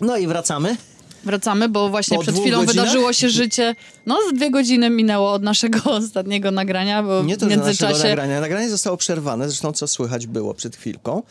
No 0.00 0.16
i 0.16 0.26
wracamy. 0.26 0.76
Wracamy, 1.24 1.68
bo 1.68 1.88
właśnie 1.88 2.16
Po 2.16 2.22
przed 2.22 2.34
chwilą 2.38 2.58
godzinach? 2.58 2.74
wydarzyło 2.86 3.12
się 3.12 3.28
życie. 3.30 3.74
No, 4.06 4.18
z 4.30 4.34
dwie 4.34 4.50
godziny 4.50 4.90
minęło 4.90 5.32
od 5.32 5.42
naszego 5.42 5.78
ostatniego 5.94 6.50
nagrania, 6.50 7.02
bo 7.02 7.22
Nie 7.22 7.36
to, 7.36 7.46
w 7.46 7.50
że 7.50 7.56
naszego 7.56 7.66
międzyczasie, 7.66 8.08
nagrania. 8.08 8.40
Nagranie 8.40 8.70
zostało 8.70 8.96
przerwane, 8.96 9.48
zresztą 9.48 9.72
co 9.72 9.86
słychać 9.88 10.26
było 10.26 10.54
przed 10.54 10.76
chwilką. 10.76 11.22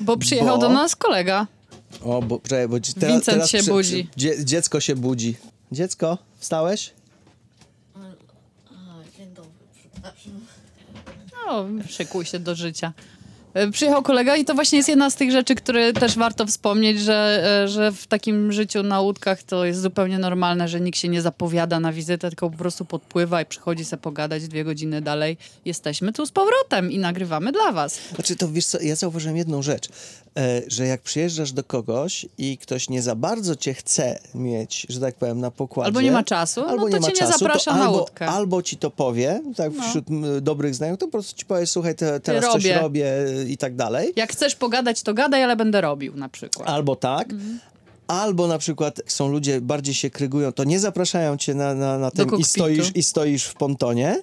bo 0.00 0.16
przyjechał 0.16 0.56
bo- 0.58 0.60
do 0.60 0.68
nas 0.68 0.96
kolega. 0.96 1.46
O, 2.02 2.22
bo, 2.22 2.40
czekaj, 2.48 2.68
bo 2.68 2.76
teraz, 2.80 2.94
Vincent 3.14 3.24
teraz 3.24 3.50
się 3.50 3.62
budzi. 3.62 4.08
Dzie, 4.16 4.44
dziecko 4.44 4.80
się 4.80 4.96
budzi. 4.96 5.36
Dziecko, 5.72 6.18
wstałeś? 6.38 6.92
Dzień 9.18 9.28
dobry, 9.34 9.50
przepraszam. 9.92 10.32
No, 11.46 11.64
szykuj 11.88 12.24
się 12.24 12.38
do 12.38 12.54
życia. 12.54 12.92
E, 13.56 13.70
Przyjechał 13.70 14.02
kolega 14.02 14.36
i 14.36 14.44
to 14.44 14.54
właśnie 14.54 14.76
jest 14.76 14.88
jedna 14.88 15.10
z 15.10 15.14
tych 15.14 15.30
rzeczy, 15.30 15.54
które 15.54 15.92
też 15.92 16.16
warto 16.16 16.46
wspomnieć, 16.46 17.00
że, 17.00 17.44
e, 17.64 17.68
że 17.68 17.92
w 17.92 18.06
takim 18.06 18.52
życiu 18.52 18.82
na 18.82 19.00
łódkach 19.00 19.42
to 19.42 19.64
jest 19.64 19.80
zupełnie 19.80 20.18
normalne, 20.18 20.68
że 20.68 20.80
nikt 20.80 20.98
się 20.98 21.08
nie 21.08 21.22
zapowiada 21.22 21.80
na 21.80 21.92
wizytę, 21.92 22.28
tylko 22.28 22.50
po 22.50 22.56
prostu 22.56 22.84
podpływa 22.84 23.42
i 23.42 23.46
przychodzi 23.46 23.84
sobie 23.84 24.02
pogadać 24.02 24.48
dwie 24.48 24.64
godziny 24.64 25.00
dalej. 25.00 25.36
Jesteśmy 25.64 26.12
tu 26.12 26.26
z 26.26 26.30
powrotem 26.30 26.92
i 26.92 26.98
nagrywamy 26.98 27.52
dla 27.52 27.72
was. 27.72 27.98
Znaczy, 28.14 28.36
to 28.36 28.48
wiesz 28.48 28.66
co, 28.66 28.80
ja 28.82 28.96
zauważyłem 28.96 29.36
jedną 29.36 29.62
rzecz, 29.62 29.88
e, 30.36 30.62
że 30.68 30.86
jak 30.86 31.00
przyjeżdżasz 31.00 31.52
do 31.52 31.64
kogoś 31.64 32.26
i 32.38 32.58
ktoś 32.58 32.88
nie 32.88 33.02
za 33.02 33.14
bardzo 33.14 33.56
cię 33.56 33.74
chce 33.74 34.18
mieć, 34.34 34.86
że 34.88 35.00
tak 35.00 35.14
powiem, 35.14 35.40
na 35.40 35.50
pokładzie. 35.50 35.86
Albo 35.86 36.00
nie 36.00 36.10
ma 36.12 36.24
czasu, 36.24 36.64
no 36.76 36.88
to 36.88 37.00
cię 37.00 37.20
nie 37.20 37.26
zaprasza 37.32 37.76
na 37.76 37.84
albo, 37.84 37.98
łódkę. 37.98 38.26
Albo 38.26 38.62
ci 38.62 38.76
to 38.76 38.90
powie, 38.90 39.40
tak 39.56 39.72
No. 39.76 39.82
wśród 39.82 40.10
m, 40.10 40.24
dobrych 40.40 40.74
znajomych, 40.74 41.00
to 41.00 41.06
po 41.06 41.12
prostu 41.12 41.38
ci 41.38 41.44
powie, 41.44 41.66
słuchaj, 41.66 41.94
te, 41.94 42.20
teraz 42.20 42.52
coś 42.52 42.64
robię. 42.66 43.16
I 43.50 43.56
tak 43.56 43.76
dalej. 43.76 44.12
Jak 44.16 44.32
chcesz 44.32 44.54
pogadać, 44.54 45.02
to 45.02 45.14
gadaj, 45.14 45.42
ale 45.42 45.56
będę 45.56 45.80
robił 45.80 46.16
na 46.16 46.28
przykład. 46.28 46.68
Albo 46.68 46.96
tak. 46.96 47.32
Mhm. 47.32 47.60
Albo 48.06 48.46
na 48.46 48.58
przykład 48.58 49.00
są 49.06 49.28
ludzie, 49.28 49.60
bardziej 49.60 49.94
się 49.94 50.10
krygują, 50.10 50.52
to 50.52 50.64
nie 50.64 50.80
zapraszają 50.80 51.36
cię 51.36 51.54
na, 51.54 51.74
na, 51.74 51.98
na 51.98 52.10
tym 52.10 52.30
i 52.38 52.44
stoisz, 52.44 52.90
i 52.94 53.02
stoisz 53.02 53.44
w 53.44 53.54
pontonie. 53.54 54.22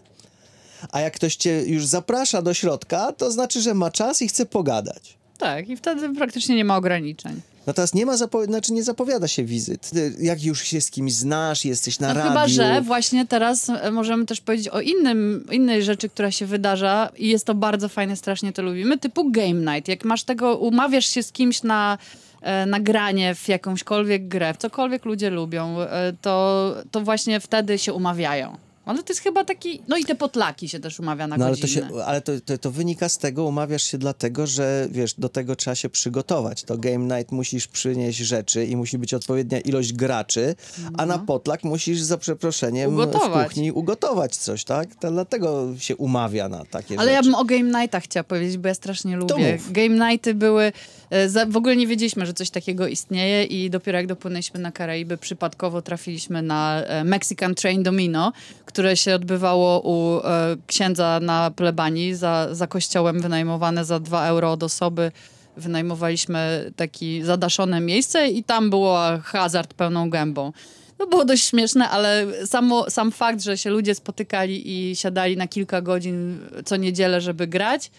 A 0.91 1.01
jak 1.01 1.13
ktoś 1.13 1.35
cię 1.35 1.63
już 1.65 1.85
zaprasza 1.85 2.41
do 2.41 2.53
środka, 2.53 3.11
to 3.11 3.31
znaczy, 3.31 3.61
że 3.61 3.73
ma 3.73 3.91
czas 3.91 4.21
i 4.21 4.27
chce 4.27 4.45
pogadać. 4.45 5.17
Tak, 5.37 5.69
i 5.69 5.77
wtedy 5.77 6.15
praktycznie 6.15 6.55
nie 6.55 6.65
ma 6.65 6.77
ograniczeń. 6.77 7.41
Natomiast 7.67 7.95
nie 7.95 8.05
ma 8.05 8.13
zapo- 8.15 8.45
znaczy 8.45 8.73
nie 8.73 8.83
zapowiada 8.83 9.27
się 9.27 9.43
wizyt. 9.43 9.91
Jak 10.19 10.43
już 10.43 10.61
się 10.63 10.81
z 10.81 10.91
kimś 10.91 11.13
znasz, 11.13 11.65
jesteś 11.65 11.99
na 11.99 12.07
No 12.07 12.13
radiu. 12.13 12.29
chyba, 12.29 12.47
że 12.47 12.81
właśnie 12.81 13.27
teraz 13.27 13.69
e, 13.69 13.91
możemy 13.91 14.25
też 14.25 14.41
powiedzieć 14.41 14.67
o 14.67 14.81
innym, 14.81 15.45
innej 15.51 15.83
rzeczy, 15.83 16.09
która 16.09 16.31
się 16.31 16.45
wydarza 16.45 17.09
i 17.17 17.29
jest 17.29 17.45
to 17.45 17.55
bardzo 17.55 17.89
fajne, 17.89 18.15
strasznie 18.15 18.53
to 18.53 18.61
lubimy, 18.61 18.97
typu 18.97 19.31
game 19.31 19.75
night. 19.75 19.87
Jak 19.87 20.05
masz 20.05 20.23
tego, 20.23 20.57
umawiasz 20.57 21.05
się 21.05 21.23
z 21.23 21.31
kimś 21.31 21.63
na 21.63 21.97
e, 22.41 22.65
nagranie 22.65 23.35
w 23.35 23.47
jakąśkolwiek 23.47 24.27
grę, 24.27 24.53
w 24.53 24.57
cokolwiek 24.57 25.05
ludzie 25.05 25.29
lubią, 25.29 25.79
e, 25.81 26.13
to, 26.21 26.75
to 26.91 27.01
właśnie 27.01 27.39
wtedy 27.39 27.77
się 27.79 27.93
umawiają. 27.93 28.57
Ale 28.85 29.03
to 29.03 29.13
jest 29.13 29.21
chyba 29.21 29.43
taki, 29.45 29.81
no 29.87 29.97
i 29.97 30.05
te 30.05 30.15
potlaki 30.15 30.69
się 30.69 30.79
też 30.79 30.99
umawia 30.99 31.27
na 31.27 31.37
No 31.37 31.45
ale, 31.45 31.55
to, 31.55 31.61
godzinę. 31.61 31.89
się, 31.89 32.03
ale 32.05 32.21
to, 32.21 32.31
to, 32.45 32.57
to 32.57 32.71
wynika 32.71 33.09
z 33.09 33.17
tego, 33.17 33.45
umawiasz 33.45 33.83
się 33.83 33.97
dlatego, 33.97 34.47
że 34.47 34.87
wiesz, 34.91 35.13
do 35.13 35.29
tego 35.29 35.55
trzeba 35.55 35.75
się 35.75 35.89
przygotować. 35.89 36.63
To 36.63 36.77
game 36.77 37.17
night 37.17 37.31
musisz 37.31 37.67
przynieść 37.67 38.17
rzeczy 38.19 38.65
i 38.65 38.75
musi 38.75 38.97
być 38.97 39.13
odpowiednia 39.13 39.59
ilość 39.59 39.93
graczy, 39.93 40.55
a 40.97 41.05
na 41.05 41.19
potlak 41.19 41.63
musisz 41.63 41.99
za 42.01 42.17
przeproszeniem 42.17 42.93
Ugotować. 42.93 43.45
w 43.45 43.49
kuchni 43.49 43.71
ugotować 43.71 44.35
coś, 44.37 44.63
tak? 44.63 44.95
To 44.95 45.11
dlatego 45.11 45.73
się 45.79 45.95
umawia 45.95 46.49
na 46.49 46.65
takie 46.65 46.99
Ale 46.99 47.11
ja 47.11 47.17
rzeczy. 47.17 47.29
bym 47.29 47.35
o 47.35 47.45
Game 47.45 47.79
Nightach 47.81 48.03
chciała 48.03 48.23
powiedzieć, 48.23 48.57
bo 48.57 48.67
ja 48.67 48.73
strasznie 48.73 49.15
lubię. 49.17 49.57
Game 49.69 50.09
Nighty 50.11 50.33
były... 50.33 50.71
e, 51.09 51.45
w 51.45 51.57
ogóle 51.57 51.75
nie 51.75 51.87
wiedzieliśmy, 51.87 52.25
że 52.25 52.33
coś 52.33 52.49
takiego 52.49 52.87
istnieje 52.87 53.43
i 53.43 53.69
dopiero 53.69 53.97
jak 53.97 54.07
dopłynęliśmy 54.07 54.59
na 54.59 54.71
Karaiby, 54.71 55.17
przypadkowo 55.17 55.81
trafiliśmy 55.81 56.41
na 56.41 56.83
e, 56.83 57.03
Mexican 57.03 57.55
Train 57.55 57.83
Domino, 57.83 58.33
które 58.73 58.97
się 58.97 59.15
odbywało 59.15 59.81
u 59.83 60.19
e, 60.27 60.55
księdza 60.67 61.19
na 61.21 61.51
plebanii 61.51 62.15
za, 62.15 62.47
za 62.51 62.67
kościołem 62.67 63.21
wynajmowane 63.21 63.85
za 63.85 63.99
2 63.99 64.27
euro 64.27 64.51
od 64.51 64.63
osoby. 64.63 65.11
Wynajmowaliśmy 65.57 66.71
takie 66.75 67.25
zadaszone 67.25 67.81
miejsce 67.81 68.27
i 68.27 68.43
tam 68.43 68.69
było 68.69 68.99
hazard 69.23 69.73
pełną 69.73 70.09
gębą. 70.09 70.51
To 70.97 71.07
było 71.07 71.25
dość 71.25 71.43
śmieszne, 71.47 71.89
ale 71.89 72.25
samo, 72.45 72.89
sam 72.89 73.11
fakt, 73.11 73.41
że 73.41 73.57
się 73.57 73.69
ludzie 73.69 73.95
spotykali 73.95 74.89
i 74.91 74.95
siadali 74.95 75.37
na 75.37 75.47
kilka 75.47 75.81
godzin 75.81 76.39
co 76.65 76.75
niedzielę, 76.75 77.21
żeby 77.21 77.47
grać, 77.47 77.91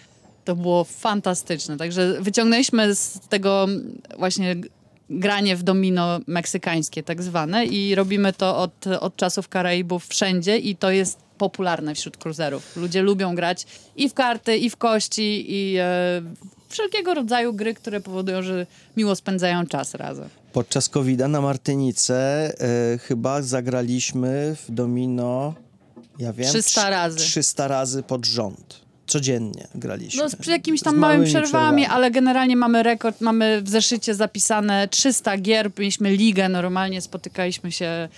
to 0.45 0.57
było 0.57 0.85
fantastyczne. 0.85 1.77
Także 1.77 2.17
wyciągnęliśmy 2.21 2.95
z 2.95 3.21
tego 3.29 3.67
właśnie 4.19 4.57
granie 5.15 5.57
w 5.57 5.63
domino 5.63 6.21
meksykańskie 6.27 7.03
tak 7.03 7.23
zwane 7.23 7.65
i 7.67 7.95
robimy 7.95 8.33
to 8.33 8.59
od, 8.59 8.87
od 8.87 9.17
czasów 9.17 9.49
Karaibów 9.49 10.07
wszędzie 10.07 10.59
i 10.59 10.77
to 10.77 10.91
jest 10.91 11.19
popularne 11.39 11.95
wśród 11.95 12.17
cruiserów. 12.17 12.77
Ludzie 12.77 13.03
lubią 13.03 13.35
grać 13.35 13.67
i 13.97 14.09
w 14.09 14.15
karty, 14.15 14.57
i 14.57 14.71
w 14.71 14.77
kości, 14.77 15.45
i 15.49 15.77
e, 15.79 16.23
wszelkiego 16.69 17.15
rodzaju 17.15 17.55
gry, 17.55 17.75
które 17.75 18.01
powodują, 18.01 18.43
że 18.43 18.67
miło 18.97 19.17
spędzają 19.17 19.67
czas 19.67 19.95
razem. 19.95 20.29
Podczas 20.53 20.89
covid 20.89 21.19
na 21.19 21.41
Martynice 21.41 22.53
e, 22.61 22.99
chyba 22.99 23.43
zagraliśmy 23.43 24.57
w 24.69 24.75
domino, 24.75 25.55
ja 26.19 26.33
wiem... 26.33 26.49
300 26.49 26.81
trz- 26.81 26.91
razy. 26.91 27.19
300 27.19 27.69
razy 27.69 28.03
pod 28.03 28.27
rząd. 28.27 28.84
Codziennie 29.07 29.69
graliśmy. 29.75 30.23
No 30.23 30.29
z 30.29 30.47
jakimiś 30.47 30.83
tam 30.83 30.95
Z 30.95 30.99
małymi 30.99 31.19
małymi 31.19 31.31
przerwami, 31.31 31.83
przerwami. 31.83 31.87
ale 31.87 32.11
generalnie 32.11 32.57
mamy 32.57 32.83
rekord, 32.83 33.21
mamy 33.21 33.63
w 33.63 33.69
zeszycie 33.69 34.15
zapisane 34.15 34.89
300 34.89 35.39
gier, 35.39 35.71
mieliśmy 35.79 36.11
ligę, 36.11 36.49
normalnie 36.49 37.01
spotykaliśmy 37.01 37.73
się 37.73 38.09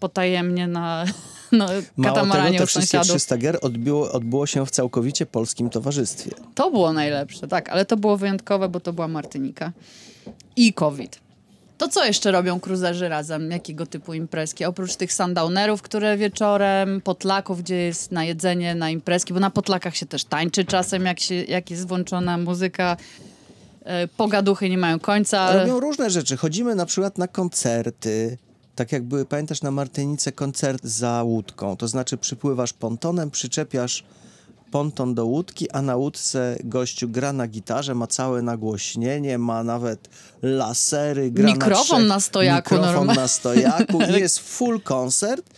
potajemnie 0.00 0.66
na 0.66 1.04
no, 1.52 1.66
Mało 1.66 1.80
tego, 1.80 2.14
katamaranie 2.14 2.58
te 2.58 2.66
wszystkie 2.66 2.98
sąsiadów. 2.98 3.16
300 3.16 3.36
gier 3.36 3.58
odbiło, 3.62 4.12
odbyło 4.12 4.46
się 4.46 4.66
w 4.66 4.70
całkowicie 4.70 5.26
polskim 5.26 5.70
towarzystwie. 5.70 6.30
To 6.54 6.70
było 6.70 6.92
najlepsze, 6.92 7.48
tak, 7.48 7.68
ale 7.68 7.84
to 7.84 7.96
było 7.96 8.16
wyjątkowe, 8.16 8.68
bo 8.68 8.80
to 8.80 8.92
była 8.92 9.08
Martynika 9.08 9.72
i 10.56 10.72
COVID. 10.72 11.27
To 11.78 11.88
co 11.88 12.04
jeszcze 12.04 12.30
robią 12.32 12.60
cruiserzy 12.60 13.08
razem? 13.08 13.50
Jakiego 13.50 13.86
typu 13.86 14.14
imprezki? 14.14 14.64
Oprócz 14.64 14.96
tych 14.96 15.12
sundownerów, 15.12 15.82
które 15.82 16.16
wieczorem, 16.16 17.00
potlaków, 17.00 17.62
gdzie 17.62 17.76
jest 17.76 18.12
na 18.12 18.24
jedzenie, 18.24 18.74
na 18.74 18.90
imprezki, 18.90 19.34
bo 19.34 19.40
na 19.40 19.50
potlakach 19.50 19.96
się 19.96 20.06
też 20.06 20.24
tańczy 20.24 20.64
czasem, 20.64 21.04
jak, 21.04 21.20
się, 21.20 21.34
jak 21.34 21.70
jest 21.70 21.88
włączona 21.88 22.38
muzyka. 22.38 22.96
E, 23.84 24.08
Pogaduchy 24.08 24.70
nie 24.70 24.78
mają 24.78 24.98
końca. 24.98 25.52
Robią 25.52 25.80
różne 25.80 26.10
rzeczy. 26.10 26.36
Chodzimy 26.36 26.74
na 26.74 26.86
przykład 26.86 27.18
na 27.18 27.28
koncerty. 27.28 28.38
Tak 28.74 28.92
jak 28.92 29.02
były, 29.02 29.24
pamiętasz, 29.24 29.62
na 29.62 29.70
Martynice 29.70 30.32
koncert 30.32 30.84
za 30.84 31.22
łódką. 31.22 31.76
To 31.76 31.88
znaczy 31.88 32.16
przypływasz 32.16 32.72
pontonem, 32.72 33.30
przyczepiasz 33.30 34.04
ponton 34.70 35.14
do 35.14 35.26
łódki, 35.26 35.70
a 35.70 35.82
na 35.82 35.96
łódce 35.96 36.56
gościu 36.64 37.08
gra 37.08 37.32
na 37.32 37.46
gitarze, 37.46 37.94
ma 37.94 38.06
całe 38.06 38.42
nagłośnienie, 38.42 39.38
ma 39.38 39.64
nawet 39.64 40.08
lasery, 40.42 41.30
gra 41.30 41.46
Mikrofon 41.46 41.76
na, 41.78 41.84
trzech, 41.84 42.08
na 42.08 42.20
stojaku 42.20 42.74
Mikrofon 42.74 42.94
normalnie. 42.96 43.20
na 43.22 43.28
stojaku 43.28 44.02
i 44.02 44.20
jest 44.20 44.38
full 44.38 44.80
koncert. 44.80 45.50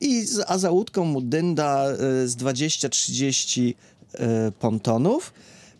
I, 0.00 0.22
z- 0.26 0.44
a 0.46 0.58
za 0.58 0.70
łódką 0.70 1.04
mu 1.04 1.20
dynda 1.20 1.86
y, 2.24 2.28
z 2.28 2.36
20-30 2.36 3.60
y, 3.68 4.52
pontonów. 4.52 5.32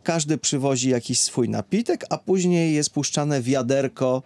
Każdy 0.02 0.38
przywozi 0.38 0.88
jakiś 0.90 1.18
swój 1.20 1.48
napitek, 1.48 2.04
a 2.10 2.18
później 2.18 2.74
jest 2.74 2.90
puszczane 2.90 3.42
wiaderko 3.42 4.22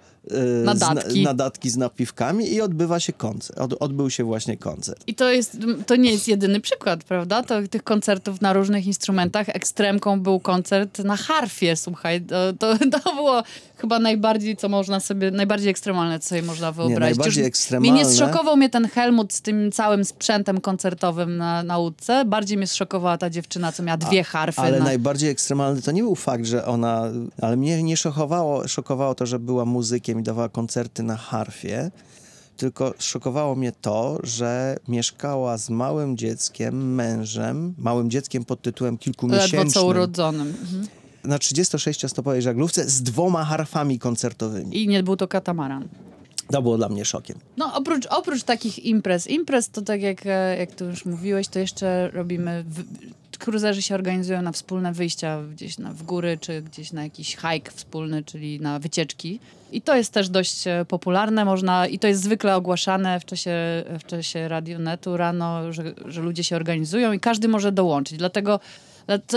Nadatki. 0.64 1.22
Z, 1.22 1.24
nadatki 1.24 1.70
z 1.70 1.76
napiwkami 1.76 2.52
i 2.52 2.60
odbywa 2.60 3.00
się 3.00 3.12
koncert. 3.12 3.58
Od, 3.58 3.72
odbył 3.82 4.10
się 4.10 4.24
właśnie 4.24 4.56
koncert. 4.56 5.04
I 5.06 5.14
to, 5.14 5.30
jest, 5.30 5.56
to 5.86 5.96
nie 5.96 6.12
jest 6.12 6.28
jedyny 6.28 6.60
przykład, 6.60 7.04
prawda? 7.04 7.42
To, 7.42 7.54
tych 7.70 7.82
koncertów 7.82 8.40
na 8.40 8.52
różnych 8.52 8.86
instrumentach. 8.86 9.48
Ekstremką 9.48 10.20
był 10.20 10.40
koncert 10.40 10.98
na 10.98 11.16
harfie, 11.16 11.76
słuchaj. 11.76 12.20
To, 12.22 12.52
to, 12.52 12.74
to 13.02 13.14
było 13.14 13.42
chyba 13.76 13.98
najbardziej, 13.98 14.56
co 14.56 14.68
można 14.68 15.00
sobie, 15.00 15.30
najbardziej 15.30 15.70
ekstremalne, 15.70 16.20
co 16.20 16.28
sobie 16.28 16.42
można 16.42 16.72
wyobrazić. 16.72 17.00
najbardziej 17.00 17.44
Już 17.44 17.52
ekstremalne- 17.52 17.80
Mnie 17.80 17.92
nie 17.92 18.04
zszokował 18.04 18.56
mnie 18.56 18.70
ten 18.70 18.88
Helmut 18.88 19.32
z 19.32 19.42
tym 19.42 19.72
całym 19.72 20.04
sprzętem 20.04 20.60
koncertowym 20.60 21.36
na, 21.36 21.62
na 21.62 21.78
łódce. 21.78 22.24
Bardziej 22.24 22.56
mnie 22.56 22.66
zszokowała 22.66 23.18
ta 23.18 23.30
dziewczyna, 23.30 23.72
co 23.72 23.82
miała 23.82 23.96
dwie 23.96 24.24
harfy. 24.24 24.60
Ale 24.60 24.78
na... 24.78 24.84
najbardziej 24.84 25.30
ekstremalny 25.30 25.82
to 25.82 25.92
nie 25.92 26.02
był 26.02 26.14
fakt, 26.14 26.46
że 26.46 26.66
ona. 26.66 27.02
Ale 27.42 27.56
mnie 27.56 27.82
nie 27.82 27.96
szokowało, 27.96 28.68
szokowało 28.68 29.14
to, 29.14 29.26
że 29.26 29.38
była 29.38 29.64
muzykiem 29.64 30.15
i 30.18 30.22
dawała 30.22 30.48
koncerty 30.48 31.02
na 31.02 31.16
harfie. 31.16 31.90
Tylko 32.56 32.94
szokowało 32.98 33.54
mnie 33.54 33.72
to, 33.80 34.18
że 34.22 34.76
mieszkała 34.88 35.58
z 35.58 35.70
małym 35.70 36.16
dzieckiem, 36.16 36.94
mężem, 36.94 37.74
małym 37.78 38.10
dzieckiem 38.10 38.44
pod 38.44 38.62
tytułem 38.62 38.94
Ledwo 38.94 39.04
kilkumiesięcznym. 39.04 39.70
co 39.70 39.86
urodzonym. 39.86 40.48
Mhm. 40.60 40.86
Na 41.24 41.38
36-stopowej 41.38 42.40
żaglówce 42.40 42.88
z 42.90 43.02
dwoma 43.02 43.44
harfami 43.44 43.98
koncertowymi. 43.98 44.82
I 44.82 44.88
nie 44.88 45.02
był 45.02 45.16
to 45.16 45.28
katamaran. 45.28 45.88
To 46.50 46.62
było 46.62 46.76
dla 46.76 46.88
mnie 46.88 47.04
szokiem. 47.04 47.38
No 47.56 47.74
oprócz, 47.74 48.06
oprócz 48.06 48.42
takich 48.42 48.78
imprez, 48.84 49.26
imprez 49.26 49.70
to 49.70 49.82
tak 49.82 50.02
jak, 50.02 50.26
e, 50.26 50.56
jak 50.58 50.74
tu 50.74 50.84
już 50.84 51.04
mówiłeś, 51.04 51.48
to 51.48 51.58
jeszcze 51.58 52.10
robimy 52.10 52.64
w, 52.68 52.84
cruiserzy 53.38 53.82
się 53.82 53.94
organizują 53.94 54.42
na 54.42 54.52
wspólne 54.52 54.92
wyjścia 54.92 55.42
gdzieś 55.52 55.78
na, 55.78 55.92
w 55.92 56.02
góry, 56.02 56.38
czy 56.40 56.62
gdzieś 56.62 56.92
na 56.92 57.02
jakiś 57.02 57.36
hike 57.36 57.70
wspólny, 57.70 58.24
czyli 58.24 58.60
na 58.60 58.78
wycieczki. 58.78 59.40
I 59.72 59.82
to 59.82 59.96
jest 59.96 60.12
też 60.12 60.28
dość 60.28 60.66
e, 60.66 60.84
popularne, 60.88 61.44
można, 61.44 61.86
i 61.86 61.98
to 61.98 62.08
jest 62.08 62.22
zwykle 62.22 62.56
ogłaszane 62.56 63.20
w 63.20 63.24
czasie, 63.24 63.84
w 64.00 64.04
czasie 64.06 64.48
Radionetu 64.48 65.16
rano, 65.16 65.72
że, 65.72 65.94
że 66.04 66.22
ludzie 66.22 66.44
się 66.44 66.56
organizują 66.56 67.12
i 67.12 67.20
każdy 67.20 67.48
może 67.48 67.72
dołączyć. 67.72 68.18
Dlatego 68.18 68.60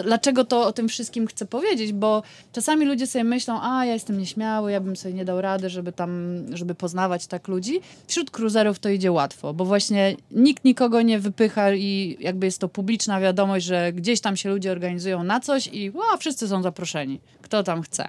Dlaczego 0.04 0.46
to 0.46 0.68
o 0.68 0.74
tym 0.74 0.90
wszystkim 0.90 1.28
chcę 1.28 1.46
powiedzieć? 1.46 1.94
Bo 1.94 2.24
czasami 2.52 2.86
ludzie 2.86 3.08
sobie 3.08 3.24
myślą, 3.24 3.60
a 3.62 3.86
ja 3.86 3.94
jestem 3.94 4.18
nieśmiały, 4.18 4.72
ja 4.72 4.82
bym 4.82 4.96
sobie 4.96 5.14
nie 5.14 5.26
dał 5.26 5.42
rady, 5.42 5.70
żeby 5.70 5.92
tam, 5.92 6.44
żeby 6.54 6.76
poznawać 6.76 7.28
tak 7.28 7.48
ludzi. 7.48 7.82
Wśród 8.08 8.32
cruiserów 8.32 8.80
to 8.80 8.90
idzie 8.90 9.12
łatwo, 9.12 9.54
bo 9.54 9.66
właśnie 9.66 10.16
nikt 10.32 10.66
nikogo 10.66 11.02
nie 11.02 11.20
wypycha 11.20 11.74
i 11.74 12.18
jakby 12.20 12.46
jest 12.46 12.60
to 12.60 12.70
publiczna 12.70 13.20
wiadomość, 13.20 13.66
że 13.66 13.94
gdzieś 13.94 14.22
tam 14.22 14.38
się 14.38 14.50
ludzie 14.50 14.72
organizują 14.72 15.24
na 15.24 15.40
coś 15.40 15.68
i 15.68 15.92
o, 16.14 16.18
wszyscy 16.18 16.48
są 16.48 16.64
zaproszeni, 16.64 17.20
kto 17.42 17.64
tam 17.64 17.82
chce. 17.82 18.08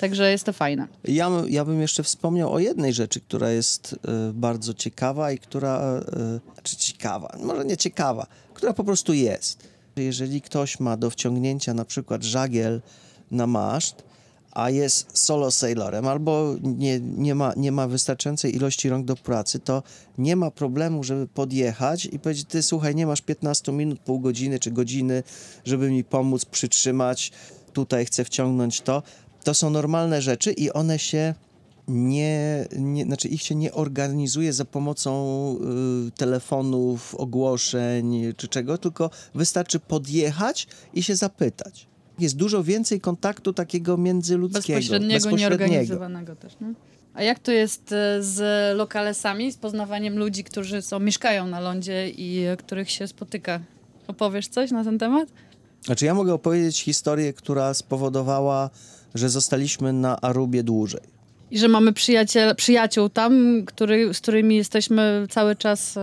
Także 0.00 0.30
jest 0.30 0.44
to 0.44 0.52
fajne. 0.52 0.88
Ja, 1.04 1.30
ja 1.48 1.64
bym 1.64 1.80
jeszcze 1.80 2.02
wspomniał 2.02 2.52
o 2.52 2.58
jednej 2.58 2.92
rzeczy, 2.92 3.20
która 3.20 3.50
jest 3.50 3.96
e, 4.08 4.32
bardzo 4.32 4.74
ciekawa 4.74 5.32
i 5.32 5.38
która, 5.38 5.80
e, 5.80 6.40
znaczy 6.54 6.76
ciekawa, 6.76 7.36
może 7.42 7.64
nie 7.64 7.76
ciekawa, 7.76 8.26
która 8.54 8.72
po 8.72 8.84
prostu 8.84 9.12
jest. 9.12 9.73
Jeżeli 9.96 10.40
ktoś 10.40 10.80
ma 10.80 10.96
do 10.96 11.10
wciągnięcia 11.10 11.74
na 11.74 11.84
przykład 11.84 12.22
żagiel 12.22 12.82
na 13.30 13.46
maszt, 13.46 14.02
a 14.54 14.70
jest 14.70 15.18
solo 15.18 15.50
sailorem 15.50 16.06
albo 16.08 16.56
nie, 16.62 17.00
nie, 17.00 17.34
ma, 17.34 17.52
nie 17.56 17.72
ma 17.72 17.88
wystarczającej 17.88 18.56
ilości 18.56 18.88
rąk 18.88 19.06
do 19.06 19.16
pracy, 19.16 19.58
to 19.58 19.82
nie 20.18 20.36
ma 20.36 20.50
problemu, 20.50 21.04
żeby 21.04 21.26
podjechać 21.26 22.04
i 22.06 22.18
powiedzieć, 22.18 22.48
ty 22.48 22.62
słuchaj, 22.62 22.94
nie 22.94 23.06
masz 23.06 23.20
15 23.20 23.72
minut, 23.72 24.00
pół 24.00 24.20
godziny 24.20 24.58
czy 24.58 24.70
godziny, 24.70 25.22
żeby 25.64 25.90
mi 25.90 26.04
pomóc 26.04 26.44
przytrzymać, 26.44 27.32
tutaj 27.72 28.06
chcę 28.06 28.24
wciągnąć 28.24 28.80
to. 28.80 29.02
To 29.44 29.54
są 29.54 29.70
normalne 29.70 30.22
rzeczy 30.22 30.52
i 30.52 30.70
one 30.70 30.98
się 30.98 31.34
nie, 31.88 32.66
nie 32.78 33.04
znaczy 33.04 33.28
ich 33.28 33.42
się 33.42 33.54
nie 33.54 33.72
organizuje 33.72 34.52
za 34.52 34.64
pomocą 34.64 35.10
y, 36.08 36.10
telefonów, 36.10 37.14
ogłoszeń 37.14 38.32
czy 38.36 38.48
czego, 38.48 38.78
tylko 38.78 39.10
wystarczy 39.34 39.80
podjechać 39.80 40.66
i 40.94 41.02
się 41.02 41.16
zapytać. 41.16 41.86
Jest 42.18 42.36
dużo 42.36 42.64
więcej 42.64 43.00
kontaktu 43.00 43.52
takiego 43.52 43.96
międzyludzkiego, 43.96 44.78
Bezpośredniego, 44.78 45.30
nieorganizowanego 45.30 46.36
też. 46.36 46.56
No? 46.60 46.66
A 47.14 47.22
jak 47.22 47.38
to 47.38 47.52
jest 47.52 47.92
e, 47.92 48.22
z 48.22 48.76
lokalesami, 48.76 49.52
z 49.52 49.56
poznawaniem 49.56 50.18
ludzi, 50.18 50.44
którzy 50.44 50.82
są, 50.82 51.00
mieszkają 51.00 51.46
na 51.46 51.60
lądzie 51.60 52.10
i 52.10 52.44
e, 52.44 52.56
których 52.56 52.90
się 52.90 53.08
spotyka? 53.08 53.60
Opowiesz 54.06 54.48
coś 54.48 54.70
na 54.70 54.84
ten 54.84 54.98
temat? 54.98 55.28
Znaczy 55.84 56.04
ja 56.04 56.14
mogę 56.14 56.34
opowiedzieć 56.34 56.82
historię, 56.82 57.32
która 57.32 57.74
spowodowała, 57.74 58.70
że 59.14 59.28
zostaliśmy 59.28 59.92
na 59.92 60.20
Arubie 60.20 60.62
dłużej. 60.62 61.13
I 61.50 61.58
że 61.58 61.68
mamy 61.68 61.92
przyjaciel, 61.92 62.56
przyjaciół 62.56 63.08
tam, 63.08 63.62
który, 63.66 64.14
z 64.14 64.20
którymi 64.20 64.56
jesteśmy 64.56 65.26
cały 65.30 65.56
czas 65.56 65.96
e, 65.96 66.00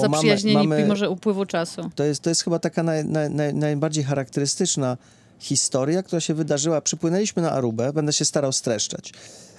zaprzyjaźnieni 0.00 0.56
mamy- 0.56 0.68
mamy- 0.68 0.82
mimo 0.82 0.96
że 0.96 1.10
upływu 1.10 1.46
czasu. 1.46 1.90
To 1.94 2.04
jest, 2.04 2.22
to 2.22 2.30
jest 2.30 2.44
chyba 2.44 2.58
taka 2.58 2.82
naj, 2.82 3.04
naj, 3.04 3.30
naj, 3.30 3.54
najbardziej 3.54 4.04
charakterystyczna 4.04 4.96
historia, 5.38 6.02
która 6.02 6.20
się 6.20 6.34
wydarzyła. 6.34 6.80
Przypłynęliśmy 6.80 7.42
na 7.42 7.52
Arubę, 7.52 7.92
będę 7.92 8.12
się 8.12 8.24
starał 8.24 8.52
streszczać, 8.52 9.12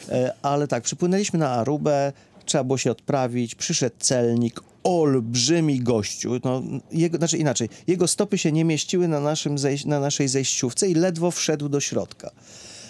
e, 0.09 0.33
ale 0.41 0.67
tak, 0.67 0.83
przypłynęliśmy 0.83 1.39
na 1.39 1.49
Arubę, 1.49 2.13
trzeba 2.45 2.63
było 2.63 2.77
się 2.77 2.91
odprawić, 2.91 3.55
przyszedł 3.55 3.95
celnik, 3.99 4.59
olbrzymi 4.83 5.79
gościu, 5.79 6.31
no, 6.43 6.61
jego, 6.91 7.17
znaczy 7.17 7.37
inaczej, 7.37 7.69
jego 7.87 8.07
stopy 8.07 8.37
się 8.37 8.51
nie 8.51 8.65
mieściły 8.65 9.07
na, 9.07 9.19
naszym 9.19 9.57
zejś, 9.57 9.85
na 9.85 9.99
naszej 9.99 10.27
zejściówce 10.27 10.87
i 10.89 10.95
ledwo 10.95 11.31
wszedł 11.31 11.69
do 11.69 11.79
środka. 11.79 12.31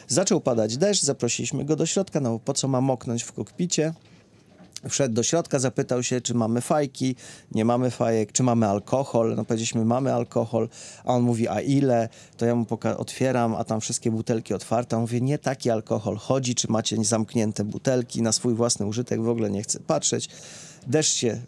Zaczął 0.09 0.41
padać 0.41 0.77
deszcz, 0.77 1.03
zaprosiliśmy 1.03 1.65
go 1.65 1.75
do 1.75 1.85
środka, 1.85 2.19
no 2.19 2.39
po 2.39 2.53
co 2.53 2.67
ma 2.67 2.81
moknąć 2.81 3.23
w 3.23 3.31
kokpicie? 3.31 3.93
Wszedł 4.89 5.15
do 5.15 5.23
środka, 5.23 5.59
zapytał 5.59 6.03
się, 6.03 6.21
czy 6.21 6.33
mamy 6.33 6.61
fajki, 6.61 7.15
nie 7.51 7.65
mamy 7.65 7.91
fajek, 7.91 8.31
czy 8.31 8.43
mamy 8.43 8.67
alkohol. 8.67 9.35
No 9.35 9.45
powiedzieliśmy, 9.45 9.85
mamy 9.85 10.13
alkohol, 10.13 10.69
a 11.05 11.13
on 11.13 11.21
mówi, 11.21 11.47
a 11.47 11.61
ile? 11.61 12.09
To 12.37 12.45
ja 12.45 12.55
mu 12.55 12.65
otwieram, 12.97 13.55
a 13.55 13.63
tam 13.63 13.81
wszystkie 13.81 14.11
butelki 14.11 14.53
otwarte. 14.53 14.95
On 14.95 15.01
mówi, 15.01 15.21
nie 15.21 15.37
taki 15.37 15.69
alkohol 15.69 16.17
chodzi, 16.17 16.55
czy 16.55 16.71
macie 16.71 17.03
zamknięte 17.03 17.63
butelki 17.63 18.21
na 18.21 18.31
swój 18.31 18.53
własny 18.53 18.85
użytek, 18.85 19.21
w 19.21 19.29
ogóle 19.29 19.49
nie 19.49 19.63
chcę 19.63 19.79
patrzeć. 19.79 20.29
Deszcz 20.87 21.15
się 21.15 21.41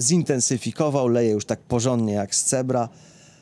zintensyfikował, 0.00 1.08
leje 1.08 1.30
już 1.30 1.44
tak 1.44 1.60
porządnie 1.60 2.12
jak 2.12 2.34
z 2.34 2.44
cebra. 2.44 2.88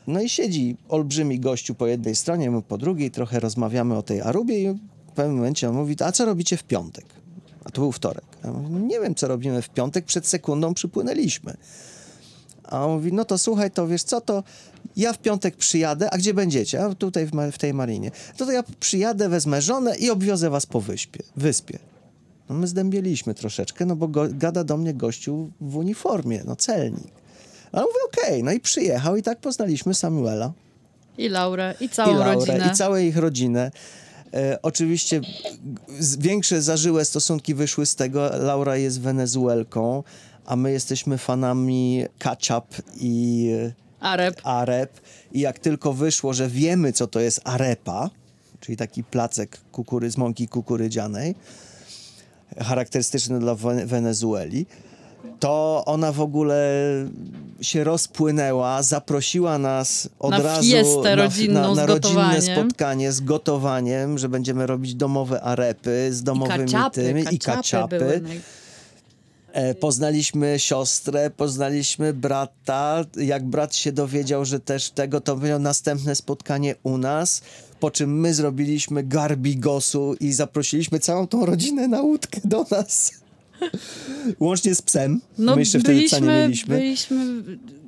No 0.07 0.21
i 0.21 0.29
siedzi 0.29 0.77
olbrzymi 0.89 1.39
gościu 1.39 1.75
po 1.75 1.87
jednej 1.87 2.15
stronie, 2.15 2.51
my 2.51 2.61
po 2.61 2.77
drugiej, 2.77 3.11
trochę 3.11 3.39
rozmawiamy 3.39 3.97
o 3.97 4.03
tej 4.03 4.21
Arubie 4.21 4.61
i 4.61 4.73
w 5.07 5.11
pewnym 5.15 5.35
momencie 5.35 5.69
on 5.69 5.75
mówi, 5.75 5.95
a 5.99 6.11
co 6.11 6.25
robicie 6.25 6.57
w 6.57 6.63
piątek? 6.63 7.05
A 7.65 7.69
to 7.69 7.81
był 7.81 7.91
wtorek. 7.91 8.25
Ja 8.43 8.51
mówię, 8.51 8.85
nie 8.85 8.99
wiem, 8.99 9.15
co 9.15 9.27
robimy 9.27 9.61
w 9.61 9.69
piątek, 9.69 10.05
przed 10.05 10.27
sekundą 10.27 10.73
przypłynęliśmy. 10.73 11.53
A 12.63 12.85
on 12.85 12.91
mówi, 12.91 13.13
no 13.13 13.25
to 13.25 13.37
słuchaj, 13.37 13.71
to 13.71 13.87
wiesz 13.87 14.03
co, 14.03 14.21
to 14.21 14.43
ja 14.95 15.13
w 15.13 15.17
piątek 15.17 15.55
przyjadę, 15.55 16.09
a 16.09 16.17
gdzie 16.17 16.33
będziecie? 16.33 16.83
A 16.83 16.95
tutaj 16.95 17.25
w, 17.25 17.31
w 17.51 17.57
tej 17.57 17.73
marinie. 17.73 18.11
To, 18.37 18.45
to 18.45 18.51
ja 18.51 18.63
przyjadę, 18.79 19.29
wezmę 19.29 19.61
żonę 19.61 19.97
i 19.97 20.09
obwiozę 20.09 20.49
was 20.49 20.65
po 20.65 20.81
wyspie. 20.81 21.23
wyspie. 21.35 21.79
No 22.49 22.55
my 22.55 22.67
zdębieliśmy 22.67 23.33
troszeczkę, 23.33 23.85
no 23.85 23.95
bo 23.95 24.07
go, 24.07 24.27
gada 24.31 24.63
do 24.63 24.77
mnie 24.77 24.93
gościu 24.93 25.51
w 25.61 25.75
uniformie, 25.75 26.41
no 26.45 26.55
celnik. 26.55 27.22
A 27.73 27.77
on 27.77 27.83
mówi, 27.85 27.97
okej, 28.23 28.43
no 28.43 28.51
i 28.51 28.59
przyjechał 28.59 29.15
i 29.15 29.23
tak 29.23 29.39
poznaliśmy 29.39 29.93
Samuela 29.93 30.53
I 31.17 31.29
Laurę, 31.29 31.75
i 31.79 31.89
całą 31.89 32.11
i 32.11 32.15
Laurę, 32.19 32.33
rodzinę. 32.35 32.69
i 32.73 32.75
całą 32.75 32.95
ich 32.97 33.17
rodzinę. 33.17 33.71
E, 34.33 34.59
oczywiście 34.61 35.21
większe 36.19 36.61
zażyłe 36.61 37.05
stosunki 37.05 37.55
wyszły 37.55 37.85
z 37.85 37.95
tego. 37.95 38.29
Laura 38.39 38.77
jest 38.77 39.01
Wenezuelką, 39.01 40.03
a 40.45 40.55
my 40.55 40.71
jesteśmy 40.71 41.17
fanami 41.17 42.05
ketchup 42.19 42.65
i 42.95 43.49
Arab. 43.99 44.35
arep. 44.43 45.01
I 45.31 45.39
jak 45.39 45.59
tylko 45.59 45.93
wyszło, 45.93 46.33
że 46.33 46.47
wiemy, 46.49 46.93
co 46.93 47.07
to 47.07 47.19
jest 47.19 47.41
arepa, 47.43 48.09
czyli 48.59 48.77
taki 48.77 49.03
placek 49.03 49.57
kukury, 49.71 50.11
z 50.11 50.17
mąki 50.17 50.47
kukurydzianej, 50.47 51.35
charakterystyczny 52.57 53.39
dla 53.39 53.55
Wene- 53.55 53.85
Wenezueli, 53.85 54.65
to 55.39 55.83
ona 55.85 56.11
w 56.11 56.21
ogóle 56.21 56.81
się 57.61 57.83
rozpłynęła, 57.83 58.83
zaprosiła 58.83 59.57
nas 59.57 60.09
od 60.19 60.31
Na 60.31 60.37
razu 60.41 60.69
fiestę 60.71 61.15
rodzinną 61.15 61.61
na, 61.61 61.73
na 61.75 61.85
rodzinne 61.85 62.41
spotkanie 62.41 63.11
z 63.11 63.21
gotowaniem, 63.21 64.17
że 64.17 64.29
będziemy 64.29 64.67
robić 64.67 64.95
domowe 64.95 65.41
arepy 65.41 66.09
z 66.13 66.21
I 66.21 66.23
domowymi 66.23 66.65
kaciapy, 66.65 67.03
tymi 67.03 67.21
i 67.21 67.39
kaciapy 67.39 67.55
kaciapy. 67.55 67.99
były 67.99 68.21
naj- 68.21 68.39
E, 69.53 69.75
poznaliśmy 69.75 70.59
siostrę, 70.59 71.29
poznaliśmy 71.29 72.13
brata. 72.13 73.05
Jak 73.17 73.45
brat 73.45 73.75
się 73.75 73.91
dowiedział, 73.91 74.45
że 74.45 74.59
też 74.59 74.89
tego, 74.89 75.21
to 75.21 75.37
miał 75.37 75.59
następne 75.59 76.15
spotkanie 76.15 76.75
u 76.83 76.97
nas. 76.97 77.41
Po 77.79 77.91
czym 77.91 78.19
my 78.19 78.33
zrobiliśmy 78.33 79.03
garbigosu 79.03 80.15
i 80.19 80.33
zaprosiliśmy 80.33 80.99
całą 80.99 81.27
tą 81.27 81.45
rodzinę 81.45 81.87
na 81.87 82.01
łódkę 82.01 82.41
do 82.45 82.65
nas. 82.71 83.11
Łącznie 84.39 84.75
z 84.75 84.81
psem. 84.81 85.21
No, 85.37 85.55
my 85.55 85.61
jeszcze 85.61 85.79
wtedy 85.79 86.03
psa 86.03 86.19
nie 86.19 86.27
byliśmy, 86.27 86.75
mieliśmy. 86.75 86.77
byliśmy 86.77 87.43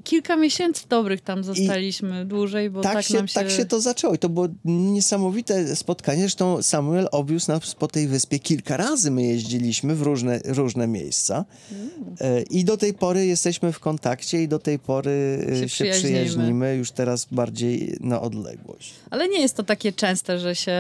kilka 0.06 0.36
miesięcy 0.36 0.88
dobrych 0.90 1.22
tam 1.22 1.44
zostaliśmy 1.44 2.26
dłużej, 2.26 2.70
bo 2.70 2.82
tak, 2.82 2.94
tak, 2.94 3.06
się, 3.06 3.14
nam 3.14 3.28
się... 3.28 3.34
tak 3.34 3.50
się 3.50 3.66
to 3.66 3.82
zaczęło 3.82 4.14
i 4.14 4.18
to 4.18 4.30
było 4.30 4.48
niesamowite 4.66 5.76
spotkanie. 5.76 6.22
Zresztą 6.22 6.64
Samuel 6.64 7.08
obwiózł 7.12 7.52
nas 7.52 7.76
po 7.76 7.88
tej 7.88 8.08
wyspie 8.08 8.40
kilka 8.40 8.78
razy. 8.78 9.12
My 9.12 9.24
jeździliśmy 9.24 9.96
w 9.96 10.02
różne, 10.02 10.40
różne 10.46 10.88
miejsca 10.88 11.46
e, 12.22 12.42
i 12.42 12.66
do 12.66 12.78
tej 12.78 12.94
pory 12.94 13.26
jesteśmy 13.26 13.72
w 13.72 13.80
kontakcie 13.80 14.44
i 14.44 14.48
do 14.48 14.60
tej 14.60 14.80
pory 14.80 15.46
e, 15.52 15.56
Się 15.56 15.62
się, 15.62 15.68
przyjaźnimy. 15.68 16.26
przyjaźnimy, 16.26 16.76
już 16.76 16.92
teraz 16.92 17.28
bardziej 17.32 17.98
na 18.00 18.22
odległość. 18.22 18.94
Ale 19.10 19.28
nie 19.28 19.42
jest 19.42 19.56
to 19.56 19.64
takie 19.64 19.94
częste, 19.94 20.40
że 20.40 20.56
się, 20.56 20.78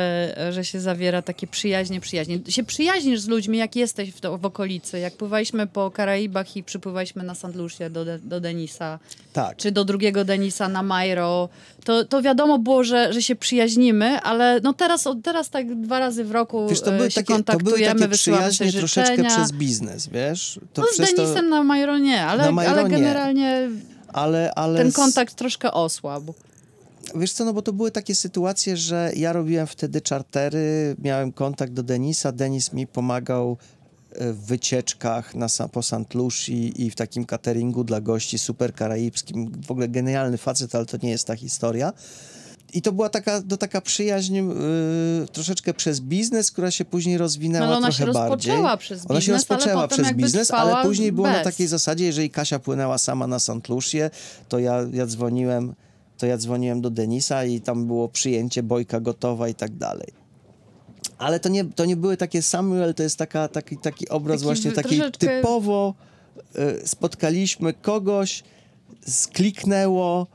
że 0.51 0.65
się 0.65 0.79
zawiera 0.79 1.21
takie 1.21 1.47
przyjaźnie, 1.47 2.01
przyjaźnie. 2.01 2.39
Się 2.49 2.63
przyjaźnisz 2.63 3.21
z 3.21 3.27
ludźmi, 3.27 3.57
jak 3.57 3.75
jesteś 3.75 4.09
w, 4.09 4.21
to, 4.21 4.37
w 4.37 4.45
okolicy. 4.45 4.99
Jak 4.99 5.13
pływaliśmy 5.13 5.67
po 5.67 5.91
Karaibach 5.91 6.57
i 6.57 6.63
przypływaliśmy 6.63 7.23
na 7.23 7.35
St. 7.35 7.55
Lucie 7.55 7.89
do, 7.89 8.05
do 8.19 8.39
Denisa, 8.39 8.99
Tak. 9.33 9.57
czy 9.57 9.71
do 9.71 9.85
drugiego 9.85 10.25
Denisa 10.25 10.69
na 10.69 10.83
Majro, 10.83 11.49
to, 11.83 12.05
to 12.05 12.21
wiadomo 12.21 12.59
było, 12.59 12.83
że, 12.83 13.13
że 13.13 13.21
się 13.21 13.35
przyjaźnimy, 13.35 14.21
ale 14.21 14.59
no 14.63 14.73
teraz, 14.73 15.07
teraz 15.23 15.49
tak 15.49 15.81
dwa 15.81 15.99
razy 15.99 16.23
w 16.23 16.31
roku 16.31 16.67
Wiesz, 16.69 16.81
to 16.81 16.93
e, 16.93 16.97
były 16.97 17.11
się 17.11 17.15
takie, 17.15 17.27
to 17.27 17.33
były 17.33 17.43
kontaktujemy, 17.53 17.99
takie 17.99 18.13
przyjaźnie 18.13 18.73
troszeczkę 18.73 19.23
przez 19.23 19.51
biznes, 19.51 20.07
wiesz? 20.07 20.59
To 20.73 20.81
No 20.81 20.87
z 20.87 20.93
przez 20.93 21.13
to- 21.13 21.23
Denisem 21.23 21.49
na 21.49 21.63
Majro 21.63 21.97
nie, 21.97 22.25
ale, 22.25 22.51
Majro 22.51 22.71
ale 22.71 22.83
nie. 22.83 22.89
generalnie 22.89 23.69
ale, 24.15 24.53
ale 24.55 24.77
ten 24.77 24.91
kontakt 24.91 25.35
troszkę 25.35 25.71
osłabł. 25.71 26.33
Wiesz 27.15 27.31
co, 27.31 27.45
no 27.45 27.53
bo 27.53 27.61
to 27.61 27.73
były 27.73 27.91
takie 27.91 28.15
sytuacje, 28.15 28.77
że 28.77 29.11
ja 29.15 29.33
robiłem 29.33 29.67
wtedy 29.67 30.01
czartery, 30.01 30.95
miałem 31.03 31.31
kontakt 31.31 31.73
do 31.73 31.83
Denisa, 31.83 32.31
Denis 32.31 32.73
mi 32.73 32.87
pomagał 32.87 33.51
e, 33.51 33.74
w 34.19 34.45
wycieczkach 34.45 35.35
na, 35.35 35.47
po 35.71 35.83
St. 35.83 36.13
Lucie 36.13 36.53
i 36.53 36.89
w 36.89 36.95
takim 36.95 37.25
cateringu 37.25 37.83
dla 37.83 38.01
gości 38.01 38.37
super 38.37 38.73
karaibskim. 38.73 39.51
W 39.67 39.71
ogóle 39.71 39.87
genialny 39.87 40.37
facet, 40.37 40.75
ale 40.75 40.85
to 40.85 40.97
nie 41.03 41.09
jest 41.09 41.27
ta 41.27 41.35
historia. 41.35 41.93
I 42.73 42.81
to 42.81 42.91
była 42.91 43.09
taka, 43.09 43.41
to 43.41 43.57
taka 43.57 43.81
przyjaźń 43.81 44.37
y, 44.37 45.27
troszeczkę 45.31 45.73
przez 45.73 46.01
biznes, 46.01 46.51
która 46.51 46.71
się 46.71 46.85
później 46.85 47.17
rozwinęła 47.17 47.65
No, 47.65 47.67
ale 47.67 47.77
ona 47.77 47.87
trochę 47.87 48.05
się 48.05 48.11
bardziej. 48.13 48.53
przez 48.77 49.05
Ona 49.09 49.21
się 49.21 49.31
biznes, 49.31 49.49
rozpoczęła 49.49 49.87
przez 49.87 50.11
biznes, 50.11 50.51
ale 50.51 50.83
później 50.83 51.11
było 51.11 51.27
na 51.27 51.43
takiej 51.43 51.67
zasadzie, 51.67 52.05
jeżeli 52.05 52.29
Kasia 52.29 52.59
płynęła 52.59 52.97
sama 52.97 53.27
na 53.27 53.39
St. 53.39 53.69
Lucie, 53.69 54.09
to 54.49 54.59
ja, 54.59 54.79
ja 54.93 55.05
dzwoniłem 55.05 55.75
to 56.17 56.25
ja 56.25 56.37
dzwoniłem 56.37 56.81
do 56.81 56.89
Denisa 56.89 57.45
i 57.45 57.61
tam 57.61 57.87
było 57.87 58.09
przyjęcie, 58.09 58.63
bojka 58.63 58.99
gotowa 58.99 59.49
i 59.49 59.55
tak 59.55 59.77
dalej. 59.77 60.24
Ale 61.17 61.39
to 61.39 61.49
nie, 61.49 61.65
to 61.65 61.85
nie 61.85 61.95
były 61.95 62.17
takie 62.17 62.41
Samuel, 62.41 62.93
to 62.93 63.03
jest 63.03 63.17
taka, 63.17 63.47
taki, 63.47 63.77
taki 63.77 64.09
obraz 64.09 64.37
Taki 64.37 64.43
właśnie 64.45 64.71
taki 64.71 64.95
troszeczkę- 64.97 65.27
typowo 65.27 65.93
y, 66.83 66.87
spotkaliśmy 66.87 67.73
kogoś, 67.73 68.43
skliknęło 69.07 70.27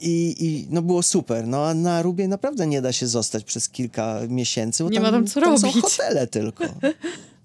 i, 0.00 0.34
i 0.38 0.66
no 0.70 0.82
było 0.82 1.02
super. 1.02 1.46
No 1.46 1.66
a 1.66 1.74
na 1.74 2.02
Rubie 2.02 2.28
naprawdę 2.28 2.66
nie 2.66 2.82
da 2.82 2.92
się 2.92 3.06
zostać 3.06 3.44
przez 3.44 3.68
kilka 3.68 4.20
miesięcy, 4.28 4.84
bo 4.84 4.90
Nie 4.90 5.00
ma 5.00 5.10
tam 5.10 5.26
co 5.26 5.40
tam 5.40 5.58
są 5.58 5.66
robić. 5.66 5.82
hotele 5.82 6.26
tylko. 6.26 6.64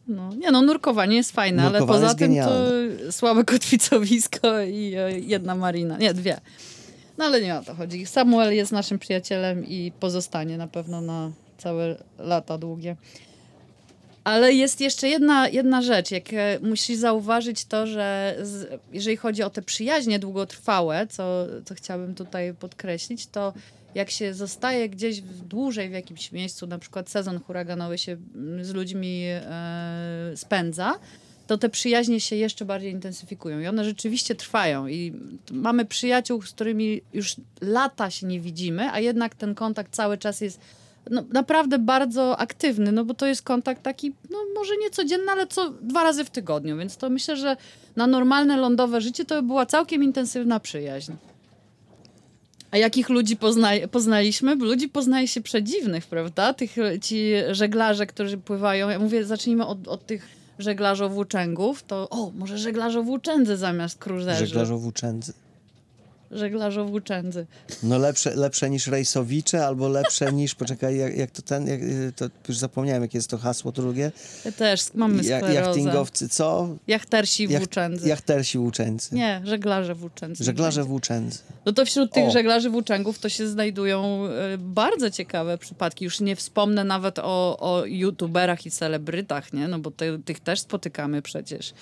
No, 0.08 0.34
nie 0.34 0.52
no, 0.52 0.62
nurkowanie 0.62 1.16
jest 1.16 1.32
fajne, 1.32 1.62
ale 1.64 1.80
Nurkowanie 1.80 1.98
poza 2.00 2.06
jest 2.08 2.20
tym 2.20 2.28
genialne. 2.30 2.70
to 3.06 3.12
słabe 3.12 3.44
kotwicowisko 3.54 4.62
i 4.62 4.94
e, 4.98 5.20
jedna 5.20 5.56
marina. 5.56 5.98
Nie, 5.98 6.14
dwie. 6.14 6.42
No 7.18 7.26
ale 7.26 7.42
nie 7.42 7.56
o 7.56 7.64
to 7.64 7.76
chodzi. 7.76 8.06
Samuel 8.06 8.54
jest 8.56 8.72
naszym 8.72 9.00
przyjacielem 9.00 9.66
i 9.66 9.92
pozostanie 10.00 10.58
na 10.58 10.68
pewno 10.68 11.02
na 11.02 11.32
całe 11.64 12.04
lata 12.18 12.58
długie. 12.58 12.96
Ale 14.24 14.54
jest 14.54 14.82
jeszcze 14.82 15.08
jedna, 15.08 15.48
jedna 15.48 15.82
rzecz, 15.82 16.12
jak 16.12 16.34
e, 16.34 16.60
musisz 16.62 16.98
zauważyć 16.98 17.66
to, 17.66 17.88
że 17.88 18.36
z, 18.42 18.82
jeżeli 18.94 19.18
chodzi 19.18 19.44
o 19.44 19.50
te 19.50 19.62
przyjaźnie 19.62 20.20
długotrwałe, 20.20 21.08
co, 21.08 21.46
co 21.66 21.76
chciałabym 21.76 22.16
tutaj 22.16 22.54
podkreślić, 22.54 23.28
to 23.28 23.54
jak 23.96 24.10
się 24.10 24.34
zostaje 24.34 24.90
gdzieś 24.90 25.22
dłużej 25.22 25.90
w 25.90 25.94
jakimś 25.94 26.32
miejscu, 26.32 26.68
na 26.68 26.80
przykład 26.80 27.10
sezon 27.10 27.40
huraganowy 27.40 27.98
się 27.98 28.18
mm, 28.36 28.66
z 28.66 28.74
ludźmi 28.74 29.24
e, 29.28 30.34
spędza, 30.36 31.00
to 31.48 31.58
te 31.58 31.70
przyjaźnie 31.70 32.20
się 32.20 32.36
jeszcze 32.36 32.66
bardziej 32.66 32.92
intensyfikują 32.92 33.60
i 33.60 33.68
one 33.68 33.86
rzeczywiście 33.86 34.36
trwają. 34.36 34.88
I 34.88 35.14
mamy 35.52 35.86
przyjaciół, 35.86 36.42
z 36.42 36.52
którymi 36.52 37.02
już 37.14 37.36
lata 37.62 38.10
się 38.10 38.28
nie 38.28 38.40
widzimy, 38.40 38.90
a 38.92 39.00
jednak 39.00 39.36
ten 39.36 39.56
kontakt 39.56 39.96
cały 39.96 40.18
czas 40.18 40.42
jest 40.42 40.60
no, 41.12 41.24
naprawdę 41.34 41.80
bardzo 41.80 42.38
aktywny, 42.38 42.92
no 42.92 43.06
bo 43.06 43.14
to 43.14 43.26
jest 43.26 43.42
kontakt 43.42 43.84
taki, 43.84 44.14
no 44.30 44.38
może 44.56 44.74
nie 44.78 44.90
codzienny, 44.90 45.32
ale 45.32 45.48
co 45.48 45.70
dwa 45.70 46.04
razy 46.04 46.26
w 46.26 46.30
tygodniu, 46.30 46.78
więc 46.78 46.98
to 46.98 47.10
myślę, 47.10 47.38
że 47.38 47.58
na 47.96 48.08
normalne 48.08 48.58
lądowe 48.58 49.02
życie 49.02 49.26
to 49.26 49.36
by 49.42 49.48
była 49.48 49.66
całkiem 49.66 50.04
intensywna 50.04 50.60
przyjaźń. 50.60 51.12
A 52.72 52.78
jakich 52.78 53.10
ludzi 53.10 53.38
pozna- 53.38 53.88
poznaliśmy? 53.92 54.56
Ludzi 54.56 54.90
poznaje 54.90 55.28
się 55.28 55.42
przedziwnych, 55.42 56.08
prawda? 56.08 56.54
Tych, 56.54 56.76
ci 57.02 57.32
żeglarze, 57.52 58.08
którzy 58.08 58.38
pływają. 58.38 58.90
Ja 58.90 59.00
mówię, 59.00 59.26
zacznijmy 59.26 59.66
od, 59.66 59.88
od 59.88 60.06
tych 60.06 60.28
żeglarzowłóczęgów. 60.60 61.84
To, 61.84 62.10
o, 62.10 62.32
może 62.36 62.58
żeglarzowłóczędzy 62.58 63.58
zamiast 63.58 63.98
kruzerzy. 64.00 64.46
Żeglarzowłóczędzy. 64.48 65.34
Żeglarzowłóczędzy. 66.36 67.46
No 67.84 67.98
lepsze, 67.98 68.36
lepsze 68.36 68.70
niż 68.70 68.88
rejsowicze, 68.88 69.66
albo 69.66 69.88
lepsze 69.88 70.34
niż, 70.34 70.56
poczekaj, 70.56 70.98
jak, 70.98 71.18
jak 71.18 71.32
to 71.32 71.42
ten, 71.42 71.68
jak, 71.68 71.80
to 72.16 72.26
już 72.48 72.58
zapomniałem, 72.58 73.02
jakie 73.02 73.18
jest 73.18 73.30
to 73.30 73.38
hasło 73.38 73.72
drugie. 73.72 74.12
Ja 74.46 74.52
też 74.52 74.94
mamy 74.94 75.24
Ja, 75.24 75.52
jachtingowcy, 75.52 76.30
co? 76.30 76.76
Jachtersi 76.88 77.48
Jach- 77.48 77.58
włóczędzy. 77.58 78.08
Jachtersi 78.10 78.58
włóczędzy. 78.58 79.16
Nie, 79.16 79.42
żeglarze 79.46 79.96
włóczędzy. 79.96 80.44
Żeglarze 80.44 80.84
włóczędzy. 80.84 81.40
No 81.66 81.74
to 81.74 81.86
wśród 81.86 82.12
tych 82.14 82.28
O. 82.28 82.32
żeglarzy 82.32 82.70
włóczęgów 82.70 83.20
to 83.20 83.30
się 83.30 83.48
znajdują 83.48 84.26
e, 84.28 84.58
bardzo 84.58 85.12
ciekawe 85.12 85.58
przypadki. 85.58 86.06
Już 86.06 86.20
nie 86.20 86.36
wspomnę 86.36 86.84
nawet 86.84 87.20
o, 87.20 87.58
o 87.60 87.86
youtuberach 87.86 88.66
i 88.66 88.72
celebrytach, 88.72 89.54
nie? 89.54 89.68
No 89.68 89.80
bo 89.80 89.92
te, 89.92 90.20
tych 90.20 90.40
też 90.40 90.60
spotykamy 90.60 91.22
przecież. 91.22 91.74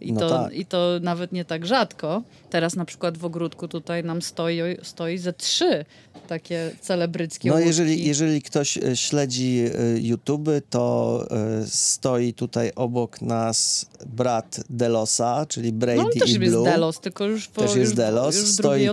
I, 0.00 0.12
No 0.12 0.20
to, 0.20 0.28
tak. 0.28 0.54
I 0.54 0.66
to 0.66 0.90
nawet 1.02 1.32
nie 1.32 1.44
tak 1.44 1.66
rzadko. 1.66 2.22
Teraz 2.50 2.76
na 2.76 2.84
przykład 2.84 3.18
w 3.18 3.24
ogródku 3.24 3.68
tutaj 3.68 4.04
nam 4.04 4.22
stoi, 4.22 4.60
stoi 4.82 5.18
ze 5.18 5.32
trzy 5.32 5.84
takie 6.28 6.70
celebryckie 6.80 7.48
No 7.48 7.54
łódki. 7.54 7.68
jeżeli, 7.68 8.04
jeżeli 8.04 8.42
ktoś 8.42 8.78
e, 8.78 8.96
śledzi 8.96 9.64
e, 9.78 9.98
YouTube, 10.00 10.48
to 10.70 11.24
e, 11.30 11.66
stoi 11.66 12.34
tutaj 12.34 12.72
obok 12.76 13.22
nas 13.22 13.86
brat 14.06 14.60
Delosa, 14.70 15.46
czyli 15.48 15.72
Brady 15.72 15.98
No 15.98 16.04
on 16.04 16.10
też 16.20 16.30
i 16.30 16.40
jest 16.40 16.54
Blue. 16.54 16.64
Delos, 16.64 17.00
tylko 17.00 17.24
już 17.24 17.48
po, 17.48 17.62
Też 17.62 17.70
jest 17.76 17.90
już, 17.90 17.96
Delos. 17.96 18.36
już 18.36 18.48
stoi 18.48 18.88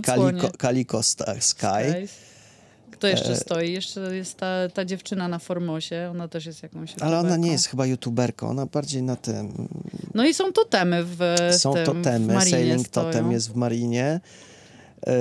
Kaliko 0.57 1.03
Sta- 1.03 1.33
Sky. 1.41 1.41
Sky. 1.89 2.30
Kto 3.01 3.07
jeszcze 3.07 3.31
E, 3.31 3.35
stoi? 3.35 3.71
Jeszcze 3.73 4.15
jest 4.15 4.37
ta, 4.37 4.69
ta 4.73 4.85
dziewczyna 4.85 5.27
na 5.27 5.39
Formosie. 5.39 6.07
Ona 6.11 6.27
też 6.27 6.45
jest 6.45 6.63
jakąś 6.63 6.93
Ale 6.99 7.17
ona 7.19 7.21
nie 7.21 7.27
youtuberką. 7.29 7.51
jest 7.51 7.65
chyba 7.67 7.85
youtuberką, 7.85 8.49
ona 8.49 8.65
bardziej 8.65 9.03
na 9.03 9.15
tym. 9.15 9.67
No 10.13 10.25
i 10.25 10.33
są 10.33 10.53
totemy 10.53 11.03
w 11.03 11.19
Są 11.57 11.73
tym, 11.73 11.83
w 11.83 11.85
totemy, 11.85 12.33
marinie 12.33 12.51
Sailing 12.57 12.87
stoją. 12.87 13.07
Totem 13.07 13.31
jest 13.31 13.51
w 13.51 13.55
Marinie. 13.55 14.19
E, 15.07 15.11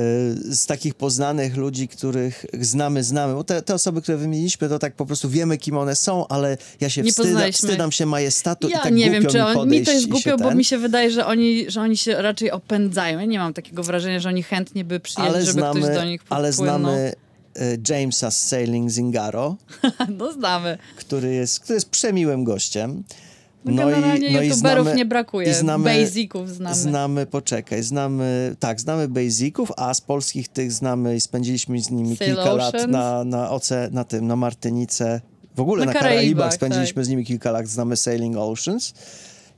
Z 0.51 0.66
takich 0.66 0.95
poznanych 0.95 1.57
ludzi, 1.57 1.88
których 1.88 2.47
znamy, 2.61 3.05
znamy. 3.05 3.35
Bo 3.35 3.45
te, 3.45 3.62
te 3.62 3.75
osoby, 3.75 4.03
które 4.03 4.19
wymieniliśmy, 4.19 4.69
to 4.69 4.79
tak 4.79 4.95
po 4.95 5.07
prostu 5.07 5.29
wiemy, 5.31 5.59
kim 5.59 5.77
one 5.77 5.97
są, 5.97 6.29
ale 6.29 6.57
ja 6.81 6.90
się 6.90 7.05
poznaliśmy. 7.05 7.53
wstydam 7.69 7.93
się 7.93 8.07
majestatu 8.07 8.69
i 8.69 8.71
Ja 8.71 8.79
tak 8.79 8.93
nie 8.93 9.11
wiem, 9.11 9.27
czy 9.27 9.37
mi 9.37 9.43
on, 9.43 9.49
mi 9.51 9.55
podejść 9.57 9.85
to 9.85 9.93
jest 9.93 10.07
i 10.07 10.11
głupio, 10.11 10.37
bo 10.38 10.49
ten. 10.49 10.59
mi 10.59 10.64
się 10.64 10.79
wydaje, 10.79 11.11
że 11.11 11.27
oni, 11.27 11.71
że 11.71 11.81
oni 11.81 11.97
się 11.97 12.23
raczej 12.23 12.51
opędzają. 12.51 13.19
Ja 13.19 13.25
nie 13.25 13.38
mam 13.38 13.55
takiego 13.55 13.83
wrażenia, 13.83 14.21
że 14.21 14.29
oni 14.29 14.43
chętnie 14.43 14.85
by 14.85 15.01
przyjęli, 15.01 15.31
ale 15.35 15.45
żeby 15.45 15.53
znamy, 15.61 15.81
ktoś 15.81 15.95
do 15.95 16.05
nich 16.05 16.21
ale 16.29 16.49
podpłynął. 16.49 16.79
znamy 16.81 16.99
e, 16.99 17.30
Jamesa 17.88 18.31
z 18.31 18.42
Sailing 18.42 18.90
Zingaro, 18.90 19.57
No 20.18 20.33
znamy. 20.33 20.79
który 20.96 21.35
jest, 21.35 21.61
który 21.61 21.75
jest 21.75 21.90
przemiłym 21.90 22.44
gościem. 22.44 23.05
No, 23.64 23.87
generalnie 23.87 24.46
youtuberów 24.46 24.94
nie 24.94 25.05
brakuje. 25.05 25.51
i 25.51 25.55
znamy, 25.55 25.85
Basiców 25.85 26.51
znamy. 26.51 26.77
Znamy, 26.77 27.27
poczekaj, 27.27 27.83
znamy, 27.83 28.57
tak, 28.59 28.81
znamy 28.81 29.09
basiców, 29.09 29.73
a 29.77 29.94
z 29.94 30.01
polskich 30.01 30.49
tych 30.49 30.73
znamy 30.73 31.16
i 31.16 31.20
spędziliśmy 31.20 31.83
z 31.83 31.90
nimi 31.90 32.16
Sail 32.16 32.35
kilka 32.35 32.53
lat 32.53 32.75
na, 32.88 33.25
na, 33.25 33.51
oce, 33.51 33.88
na 33.92 34.05
tym, 34.05 34.27
na 34.27 34.37
Martynice. 34.37 35.20
W 35.57 35.61
ogóle 35.61 35.87
Na 35.87 35.92
na, 35.92 35.99
Karaibach, 35.99 36.16
Karaibach, 36.18 36.55
spędziliśmy 36.55 37.05
z 37.05 37.09
nimi 37.09 37.25
kilka 37.25 37.51
lat, 37.51 37.68
znamy 37.68 37.96
Sailing 37.96 38.37
Oceans 38.37 38.94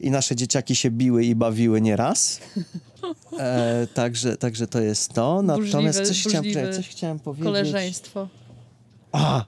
i 0.02 0.10
nasze 0.10 0.36
dzieciaki 0.36 0.76
się 0.76 0.90
biły 0.90 1.24
i 1.24 1.34
bawiły 1.34 1.80
nieraz. 1.80 2.40
E, 3.38 3.86
także, 3.94 4.36
także 4.36 4.66
to 4.66 4.80
jest 4.80 5.12
to. 5.12 5.42
Natomiast 5.42 5.98
Burzliwe- 5.98 6.06
coś 6.06 6.26
chciałem, 6.26 6.72
coś 6.72 6.88
chciałem 6.88 7.18
powiedzieć. 7.18 7.44
Koleżeństwo. 7.44 8.28
A! 9.12 9.44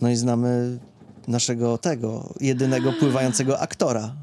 No 0.00 0.10
i 0.10 0.16
znamy 0.16 0.78
naszego 1.28 1.78
tego, 1.78 2.34
jedynego 2.40 2.92
pływającego 2.92 3.60
aktora. 3.60 4.14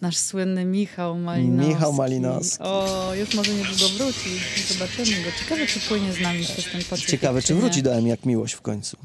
Nasz 0.00 0.16
słynny 0.16 0.64
Michał 0.64 1.18
Malinowski. 1.18 1.68
Michał 1.68 1.92
Malinowski. 1.92 2.64
O, 2.64 3.10
już 3.14 3.34
może 3.34 3.54
niedługo 3.54 3.88
wróci. 3.98 4.30
Zobaczymy 4.68 5.22
go. 5.24 5.30
Ciekawe, 5.40 5.66
czy 5.66 5.80
płynie 5.80 6.12
z 6.12 6.20
nami 6.20 6.44
przez 6.44 6.64
ten 6.72 6.84
Pacyfik. 6.90 7.10
Ciekawe, 7.10 7.42
czy 7.42 7.54
nie. 7.54 7.60
wróci 7.60 7.82
do 7.82 7.94
M 7.94 8.06
jak 8.06 8.26
miłość 8.26 8.54
w 8.54 8.60
końcu. 8.60 8.96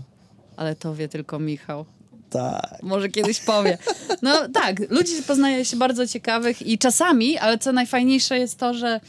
Ale 0.57 0.75
to 0.75 0.95
wie 0.95 1.07
tylko 1.07 1.39
Michał. 1.39 1.86
Tak. 2.33 2.83
Może 2.83 3.09
kiedyś 3.09 3.39
powie. 3.39 3.77
No 4.21 4.49
tak, 4.53 4.91
ludzi 4.91 5.13
poznaje 5.27 5.65
się 5.65 5.77
bardzo 5.77 6.07
ciekawych 6.07 6.61
i 6.61 6.77
czasami, 6.77 7.37
ale 7.37 7.57
co 7.57 7.71
najfajniejsze 7.71 8.39
jest 8.39 8.59
to, 8.59 8.73
że, 8.73 8.99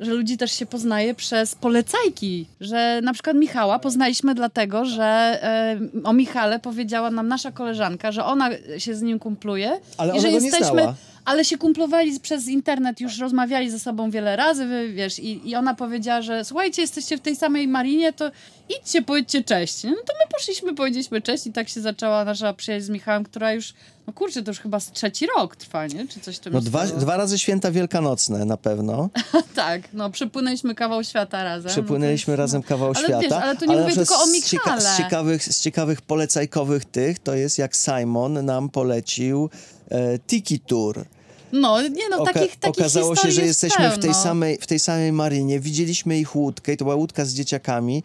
że 0.00 0.10
ludzi 0.10 0.36
też 0.36 0.52
się 0.52 0.66
poznaje 0.66 1.14
przez 1.14 1.54
polecajki. 1.54 2.46
Że 2.60 3.00
na 3.02 3.12
przykład 3.12 3.36
Michała 3.36 3.78
poznaliśmy 3.78 4.34
dlatego, 4.34 4.84
że 4.84 5.04
e, 5.04 5.78
o 6.04 6.12
Michale 6.12 6.58
powiedziała 6.58 7.10
nam 7.10 7.28
nasza 7.28 7.52
koleżanka, 7.52 8.12
że 8.12 8.24
ona 8.24 8.50
się 8.78 8.94
z 8.94 9.02
nim 9.02 9.18
kumpluje. 9.18 9.80
Ale 9.98 10.16
i 10.16 10.20
że 10.20 10.28
jesteśmy. 10.30 10.94
Ale 11.24 11.44
się 11.44 11.58
kumplowali 11.58 12.20
przez 12.20 12.48
internet, 12.48 13.00
już 13.00 13.18
rozmawiali 13.18 13.70
ze 13.70 13.78
sobą 13.78 14.10
wiele 14.10 14.36
razy, 14.36 14.66
wiesz, 14.94 15.18
i, 15.18 15.48
i 15.48 15.56
ona 15.56 15.74
powiedziała, 15.74 16.22
że 16.22 16.44
słuchajcie, 16.44 16.82
jesteście 16.82 17.16
w 17.16 17.20
tej 17.20 17.36
samej 17.36 17.68
marinie, 17.68 18.12
to 18.12 18.30
idźcie, 18.68 19.02
powiedzcie 19.02 19.44
cześć. 19.44 19.84
No 19.84 19.90
to 19.90 20.12
my 20.24 20.32
poszliśmy, 20.32 20.74
powiedzieliśmy 20.74 21.20
cześć 21.20 21.46
i 21.46 21.52
tak 21.52 21.68
się 21.68 21.80
zaczęła 21.80 22.24
nasza 22.24 22.52
przyjaźń 22.52 22.86
z 22.86 22.90
Michałem, 22.90 23.24
która 23.24 23.52
już, 23.52 23.74
no 24.06 24.12
kurczę, 24.12 24.42
to 24.42 24.50
już 24.50 24.60
chyba 24.60 24.80
z 24.80 24.92
trzeci 24.92 25.26
rok 25.36 25.56
trwa, 25.56 25.86
nie? 25.86 26.08
Czy 26.08 26.20
coś 26.20 26.36
w 26.36 26.40
tym 26.40 26.52
No 26.52 26.60
dwa, 26.60 26.86
dwa 26.86 27.16
razy 27.16 27.38
święta 27.38 27.70
wielkanocne 27.70 28.44
na 28.44 28.56
pewno. 28.56 29.10
Tak, 29.54 29.82
no 29.92 30.10
przepłynęliśmy 30.10 30.74
kawał 30.74 31.04
świata 31.04 31.44
razem. 31.44 31.70
Przepłynęliśmy 31.72 32.32
no 32.32 32.36
to 32.36 32.42
jest- 32.42 32.52
razem 32.52 32.62
no. 32.62 32.68
kawał 32.68 32.92
ale 32.96 33.04
świata. 33.04 33.20
Wiesz, 33.20 33.32
ale 33.32 33.56
to 33.56 33.66
nie 33.66 33.76
na 33.76 33.82
mówię 33.82 33.94
tylko 33.94 34.22
o 34.22 34.26
z, 34.26 34.32
Michale. 34.32 34.80
z, 34.80 34.96
ciekawych, 34.96 35.44
z 35.44 35.60
ciekawych 35.60 36.00
polecajkowych 36.02 36.84
tych, 36.84 37.18
to 37.18 37.34
jest 37.34 37.58
jak 37.58 37.76
Simon 37.76 38.44
nam 38.44 38.68
polecił 38.68 39.50
e, 39.90 40.18
Tiki 40.18 40.60
Tour. 40.60 41.04
No, 41.52 41.82
nie 41.82 42.08
no, 42.10 42.16
Oka- 42.18 42.32
takich, 42.32 42.56
takich 42.56 42.80
okazało 42.80 43.16
się, 43.16 43.30
że 43.30 43.42
jest 43.42 43.62
jesteśmy 43.62 43.90
w 43.90 43.98
tej, 43.98 44.14
samej, 44.14 44.58
w 44.60 44.66
tej 44.66 44.78
samej 44.78 45.12
marinie. 45.12 45.60
Widzieliśmy 45.60 46.18
ich 46.18 46.36
łódkę 46.36 46.72
i 46.72 46.76
to 46.76 46.84
była 46.84 46.94
łódka 46.94 47.24
z 47.24 47.34
dzieciakami, 47.34 48.02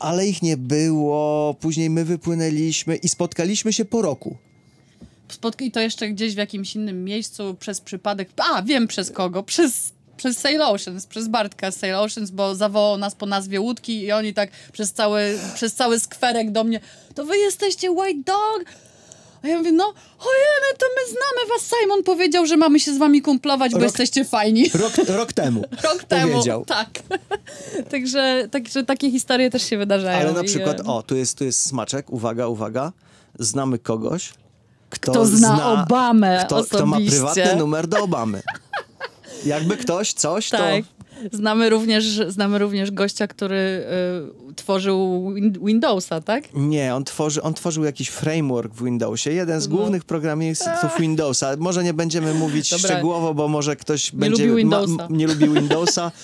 ale 0.00 0.26
ich 0.26 0.42
nie 0.42 0.56
było. 0.56 1.54
Później 1.60 1.90
my 1.90 2.04
wypłynęliśmy 2.04 2.96
i 2.96 3.08
spotkaliśmy 3.08 3.72
się 3.72 3.84
po 3.84 4.02
roku. 4.02 4.36
Spotka 5.34 5.64
i 5.64 5.70
to 5.70 5.80
jeszcze 5.80 6.08
gdzieś 6.08 6.34
w 6.34 6.38
jakimś 6.38 6.76
innym 6.76 7.04
miejscu 7.04 7.56
przez 7.60 7.80
przypadek. 7.80 8.28
A, 8.36 8.62
wiem 8.62 8.88
przez 8.88 9.10
kogo. 9.10 9.42
Przez, 9.42 9.92
przez 10.16 10.38
Sail 10.38 10.62
Oceans, 10.62 11.06
przez 11.06 11.28
Bartka 11.28 11.70
z 11.70 11.76
Sail 11.76 11.94
Oceans, 11.94 12.30
bo 12.30 12.54
zawołał 12.54 12.98
nas 12.98 13.14
po 13.14 13.26
nazwie 13.26 13.60
łódki 13.60 14.00
i 14.00 14.12
oni 14.12 14.34
tak 14.34 14.50
przez 14.72 14.92
cały, 14.92 15.38
przez 15.54 15.74
cały 15.74 16.00
skwerek 16.00 16.52
do 16.52 16.64
mnie. 16.64 16.80
To 17.14 17.24
wy 17.24 17.38
jesteście 17.38 17.90
White 17.90 18.22
Dog? 18.24 18.64
A 19.42 19.48
ja 19.48 19.58
mówię, 19.58 19.72
no, 19.72 19.84
ojej, 20.18 20.76
to 20.78 20.86
my 20.96 21.06
znamy 21.06 21.48
was. 21.48 21.70
Simon 21.80 22.02
powiedział, 22.02 22.46
że 22.46 22.56
mamy 22.56 22.80
się 22.80 22.94
z 22.94 22.98
wami 22.98 23.22
kumplować, 23.22 23.72
bo 23.72 23.78
Rok- 23.78 23.82
jesteście 23.82 24.24
fajni. 24.24 24.70
Rok, 24.74 24.92
rok 25.08 25.32
temu. 25.32 25.64
Rok 25.92 26.04
temu. 26.04 26.32
Powiedział. 26.32 26.64
Tak. 26.64 26.88
także, 27.90 28.48
także 28.50 28.84
takie 28.84 29.10
historie 29.10 29.50
też 29.50 29.62
się 29.62 29.78
wydarzają. 29.78 30.18
Ale 30.18 30.32
na 30.32 30.42
i, 30.42 30.44
przykład, 30.44 30.80
e, 30.80 30.84
o, 30.84 31.02
tu 31.02 31.16
jest, 31.16 31.38
tu 31.38 31.44
jest 31.44 31.66
smaczek, 31.66 32.10
uwaga, 32.10 32.46
uwaga. 32.46 32.92
Znamy 33.38 33.78
kogoś, 33.78 34.32
kto, 34.90 35.12
Kto 35.12 35.26
zna 35.26 35.72
Obamę 35.82 36.44
kto, 36.46 36.64
kto 36.64 36.86
ma 36.86 36.96
osobiście. 36.96 37.16
prywatny 37.16 37.56
numer 37.56 37.86
do 37.86 38.02
Obamy. 38.02 38.42
Jakby 39.46 39.76
ktoś 39.76 40.12
coś, 40.12 40.48
Tak. 40.50 40.60
to... 40.60 40.98
Znamy 41.32 41.70
również, 41.70 42.20
znamy 42.28 42.58
również 42.58 42.90
gościa, 42.90 43.26
który 43.26 43.84
y, 44.50 44.54
tworzył 44.54 45.30
win- 45.34 45.64
Windowsa, 45.66 46.20
tak? 46.20 46.44
Nie, 46.54 46.94
on, 46.94 47.04
tworzy, 47.04 47.42
on 47.42 47.54
tworzył 47.54 47.84
jakiś 47.84 48.08
framework 48.08 48.74
w 48.74 48.84
Windowsie. 48.84 49.32
Jeden 49.32 49.60
z 49.60 49.68
No. 49.68 49.76
głównych 49.76 50.04
programistów 50.04 50.72
Windowsa. 51.00 51.50
Może 51.58 51.84
nie 51.84 51.94
będziemy 51.94 52.34
mówić 52.34 52.70
Dobra. 52.70 52.88
szczegółowo, 52.88 53.34
bo 53.34 53.48
może 53.48 53.76
ktoś 53.76 54.10
będzie... 54.12 54.46
lubi 54.46 54.56
Windowsa. 54.56 55.06
nie 55.10 55.26
lubi 55.26 55.48
Windowsa. 55.48 56.10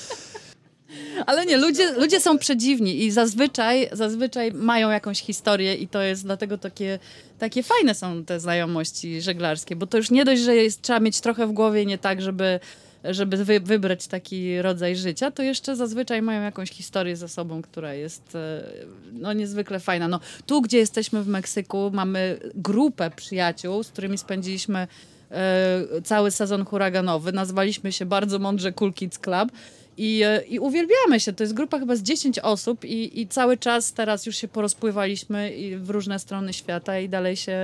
Ale 1.27 1.47
nie, 1.47 1.57
ludzie, 1.57 1.93
ludzie 1.93 2.21
są 2.21 2.39
przedziwni 2.39 3.05
i 3.05 3.11
zazwyczaj, 3.11 3.89
zazwyczaj 3.93 4.53
mają 4.53 4.91
jakąś 4.91 5.21
historię 5.21 5.75
i 5.75 5.89
to 5.89 6.03
jest 6.03 6.23
dlatego 6.23 6.59
takie, 6.59 6.99
takie 7.39 7.63
fajne 7.63 7.95
są 7.95 8.25
te 8.25 8.41
znajomości 8.41 9.21
żeglarskie, 9.21 9.77
bo 9.77 9.87
to 9.87 9.97
już 9.97 10.11
nie 10.11 10.25
dość, 10.25 10.43
że 10.43 10.57
jest, 10.57 10.83
trzeba 10.83 11.01
mieć 11.01 11.21
trochę 11.21 11.47
w 11.47 11.53
głowie 11.53 11.87
nie 11.87 11.99
tak, 11.99 12.23
żeby 12.23 12.61
żeby 13.05 13.45
wy, 13.45 13.61
wybrać 13.61 14.07
taki 14.07 14.63
rodzaj 14.63 14.97
życia, 14.97 15.31
to 15.31 15.43
jeszcze 15.43 15.77
zazwyczaj 15.77 16.23
mają 16.23 16.43
jakąś 16.43 16.71
historię 16.71 17.17
ze 17.17 17.29
sobą, 17.29 17.63
która 17.63 17.95
jest 17.95 18.35
e, 18.35 18.65
no, 19.13 19.33
niezwykle 19.33 19.81
fajna. 19.81 20.09
No, 20.09 20.21
tu, 20.47 20.63
gdzie 20.63 20.79
jesteśmy 20.79 21.23
w 21.23 21.29
Meksyku, 21.29 21.91
mamy 21.95 22.39
grupę 22.55 23.11
przyjaciół, 23.17 23.83
z 23.83 23.89
którymi 23.89 24.19
spędziliśmy 24.19 24.87
e, 25.31 26.03
cały 26.05 26.31
sezon 26.31 26.65
huraganowy. 26.65 27.33
Nazwaliśmy 27.33 27.93
się 27.93 28.07
bardzo 28.07 28.39
mądrze 28.39 28.73
Cool 28.73 28.93
Kids 28.93 29.19
Club. 29.19 29.53
I, 29.97 30.23
e, 30.25 30.43
I 30.49 30.59
uwielbiamy 30.59 31.21
się. 31.21 31.33
To 31.33 31.43
jest 31.43 31.55
grupa 31.55 31.79
chyba 31.79 31.97
z 31.97 32.03
10 32.03 32.39
osób 32.39 32.85
i, 32.85 33.21
i 33.21 33.29
cały 33.29 33.57
czas 33.57 33.93
teraz 33.93 34.27
już 34.27 34.37
się 34.37 34.49
porozpływaliśmy 34.49 35.53
i 35.53 35.77
w 35.77 35.91
różne 35.91 36.19
strony 36.19 36.53
świata 36.53 36.99
i 36.99 37.09
dalej 37.09 37.37
się 37.37 37.59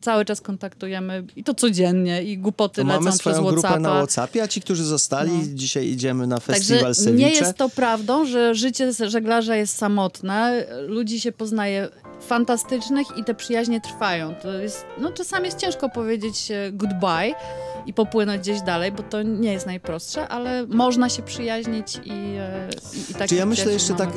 cały 0.00 0.24
czas 0.24 0.40
kontaktujemy 0.40 1.24
i 1.36 1.44
to 1.44 1.54
codziennie 1.54 2.22
i 2.22 2.38
głupoty 2.38 2.80
To 2.82 2.86
lecą 2.88 3.00
mamy 3.00 3.10
przez 3.10 3.20
swoją 3.20 3.42
grupę 3.42 3.60
Whatsappa. 3.60 3.80
na 3.80 3.94
Whatsappie, 3.94 4.42
a 4.42 4.48
ci, 4.48 4.60
którzy 4.60 4.84
zostali, 4.84 5.32
No. 5.32 5.44
dzisiaj 5.54 5.86
idziemy 5.86 6.26
na 6.26 6.40
festiwal 6.40 6.94
Także 6.94 7.12
nie 7.12 7.30
jest 7.30 7.56
to 7.56 7.68
prawdą, 7.68 8.26
że 8.26 8.54
życie 8.54 8.92
żeglarza 9.08 9.56
jest 9.56 9.76
samotne. 9.76 10.66
Ludzi 10.86 11.20
się 11.20 11.32
poznaje 11.32 11.88
fantastycznych 12.20 13.06
i 13.18 13.24
te 13.24 13.34
przyjaźnie 13.34 13.80
trwają. 13.80 14.34
To 14.34 14.52
jest, 14.52 14.84
no 15.00 15.12
czasami 15.12 15.44
jest 15.44 15.58
ciężko 15.58 15.88
powiedzieć 15.88 16.50
e, 16.50 16.72
goodbye 16.72 17.34
i 17.86 17.92
popłynąć 17.92 18.42
gdzieś 18.42 18.60
dalej, 18.60 18.92
bo 18.92 19.02
to 19.02 19.22
nie 19.22 19.52
jest 19.52 19.66
najprostsze, 19.66 20.28
ale 20.28 20.66
można 20.66 21.08
się 21.08 21.22
przyjaźnić 21.22 21.65
i, 22.04 22.10
e, 22.38 22.68
i, 22.94 23.10
i 23.10 23.14
tak 23.14 23.28
Czy 23.28 23.34
ja 23.34 23.46
myślę 23.46 23.72
jeszcze 23.72 23.94
tak, 23.94 24.08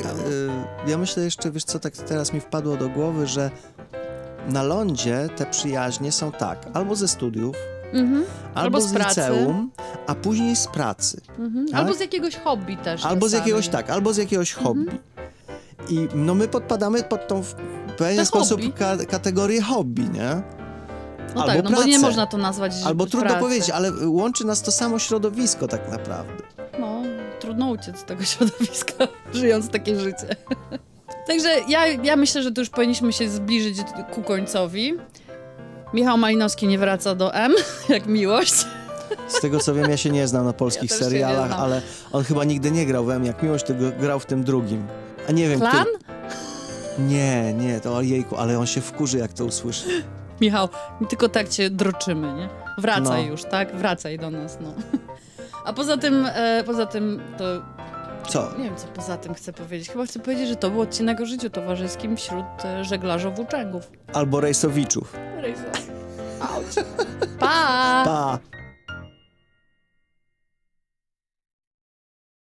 ja 0.86 0.98
myślę 0.98 1.24
jeszcze, 1.24 1.50
wiesz 1.50 1.64
co, 1.64 1.78
tak 1.78 1.96
teraz 1.96 2.32
mi 2.32 2.40
wpadło 2.40 2.76
do 2.76 2.88
głowy, 2.88 3.26
że 3.26 3.50
na 4.48 4.62
lądzie 4.62 5.28
te 5.36 5.46
przyjaźnie 5.46 6.12
są 6.12 6.32
tak, 6.32 6.66
albo 6.74 6.96
ze 6.96 7.08
studiów, 7.08 7.56
Mhm, 7.92 8.24
albo, 8.54 8.60
Albo 8.60 8.80
z 8.80 8.86
z 8.90 8.92
liceum, 8.92 9.70
a 10.06 10.14
później 10.14 10.56
z 10.56 10.66
pracy. 10.66 11.20
mhm. 11.38 11.66
Tak? 11.68 11.80
Albo 11.80 11.94
z 11.94 12.00
jakiegoś 12.00 12.36
hobby 12.36 12.76
też. 12.76 13.04
Albo 13.04 13.28
z 13.28 13.32
jakiegoś, 13.32 13.68
tak, 13.68 13.90
albo 13.90 14.12
z 14.12 14.16
jakiegoś 14.16 14.56
Mhm. 14.56 14.66
hobby. 14.66 14.98
I 15.88 16.08
no 16.14 16.34
my 16.34 16.48
podpadamy 16.48 17.02
pod 17.02 17.28
tą 17.28 17.42
w 17.42 17.54
pewien 17.98 18.26
sposób 18.26 18.74
ka 18.74 18.96
kategorię 18.96 19.62
hobby, 19.62 20.02
nie? 20.10 20.42
No 21.34 21.42
albo 21.42 21.46
tak, 21.46 21.64
no 21.64 21.70
bo 21.70 21.76
nie 21.84 21.92
pracę. 21.92 21.98
można 21.98 22.26
to 22.26 22.36
nazwać 22.38 22.72
Albo 22.84 23.06
trudno 23.06 23.34
powiedzieć, 23.36 23.70
ale 23.70 23.92
łączy 24.08 24.46
nas 24.46 24.62
to 24.62 24.72
samo 24.72 24.98
środowisko 24.98 25.68
tak 25.68 25.90
naprawdę. 25.90 26.42
No, 26.80 26.89
trudno 27.40 27.68
uciec 27.70 27.98
z 27.98 28.04
tego 28.04 28.24
środowiska, 28.30 29.08
żyjąc 29.34 29.68
takie 29.70 30.00
życie. 30.00 30.36
Także 31.26 31.48
ja, 31.68 31.86
ja 31.86 32.16
myślę, 32.16 32.42
że 32.42 32.52
tu 32.52 32.60
już 32.60 32.70
powinniśmy 32.70 33.12
się 33.12 33.28
zbliżyć 33.28 33.76
ku 34.12 34.22
końcowi. 34.22 34.94
Michał 35.94 36.18
Malinowski 36.18 36.66
nie 36.66 36.78
wraca 36.78 37.14
do 37.14 37.34
M, 37.34 37.52
jak 37.88 38.06
miłość. 38.06 38.66
Z 39.28 39.40
tego 39.40 39.58
co 39.58 39.74
wiem, 39.74 39.90
ja 39.90 39.96
się 39.96 40.10
nie 40.10 40.28
znam 40.28 40.44
na 40.44 40.52
polskich 40.52 40.90
Ja 40.90 40.96
serialach, 40.96 41.52
ale 41.52 41.82
on 42.12 42.24
chyba 42.24 42.44
nigdy 42.44 42.70
nie 42.70 42.86
grał 42.86 43.04
w 43.04 43.10
M 43.10 43.24
jak 43.24 43.42
miłość, 43.42 43.64
tylko 43.64 43.98
grał 44.00 44.20
w 44.20 44.26
tym 44.26 44.44
drugim. 44.44 44.86
A 45.28 45.32
nie 45.32 45.48
wiem, 45.48 45.60
Klan? 45.60 45.72
który... 45.84 47.06
Nie, 47.08 47.54
nie, 47.54 47.80
to 47.80 47.96
ojejku, 47.96 48.36
ale 48.36 48.58
on 48.58 48.66
się 48.66 48.80
wkurzy, 48.80 49.18
jak 49.18 49.32
to 49.32 49.44
usłyszy. 49.44 49.88
Michał, 50.40 50.68
tylko 51.08 51.28
tak 51.28 51.48
cię 51.48 51.70
droczymy, 51.70 52.32
nie? 52.34 52.48
Wracaj 52.78 53.24
No. 53.24 53.30
już, 53.30 53.44
tak? 53.44 53.76
Wracaj 53.76 54.18
do 54.18 54.30
nas, 54.30 54.58
no. 54.60 54.74
A 55.64 55.72
poza 55.72 55.96
tym, 55.96 56.26
e, 56.34 56.64
poza 56.66 56.86
tym 56.86 57.22
to 57.38 57.44
Co? 58.28 58.50
nie 58.58 58.64
wiem, 58.64 58.76
co 58.76 58.86
poza 58.86 59.16
tym 59.16 59.34
chcę 59.34 59.52
powiedzieć. 59.52 59.90
Chyba 59.90 60.04
chcę 60.04 60.20
powiedzieć, 60.20 60.48
że 60.48 60.56
to 60.56 60.70
był 60.70 60.80
odcinek 60.80 61.20
o 61.20 61.26
życiu 61.26 61.50
towarzyskim 61.50 62.16
wśród 62.16 62.44
e, 62.64 62.84
żeglarzy 62.84 63.30
włóczęgów. 63.30 63.90
Albo 64.12 64.40
rejsowiczów. 64.40 65.16
Auć. 66.40 66.74
Pa! 67.38 68.02
Pa! 68.04 68.38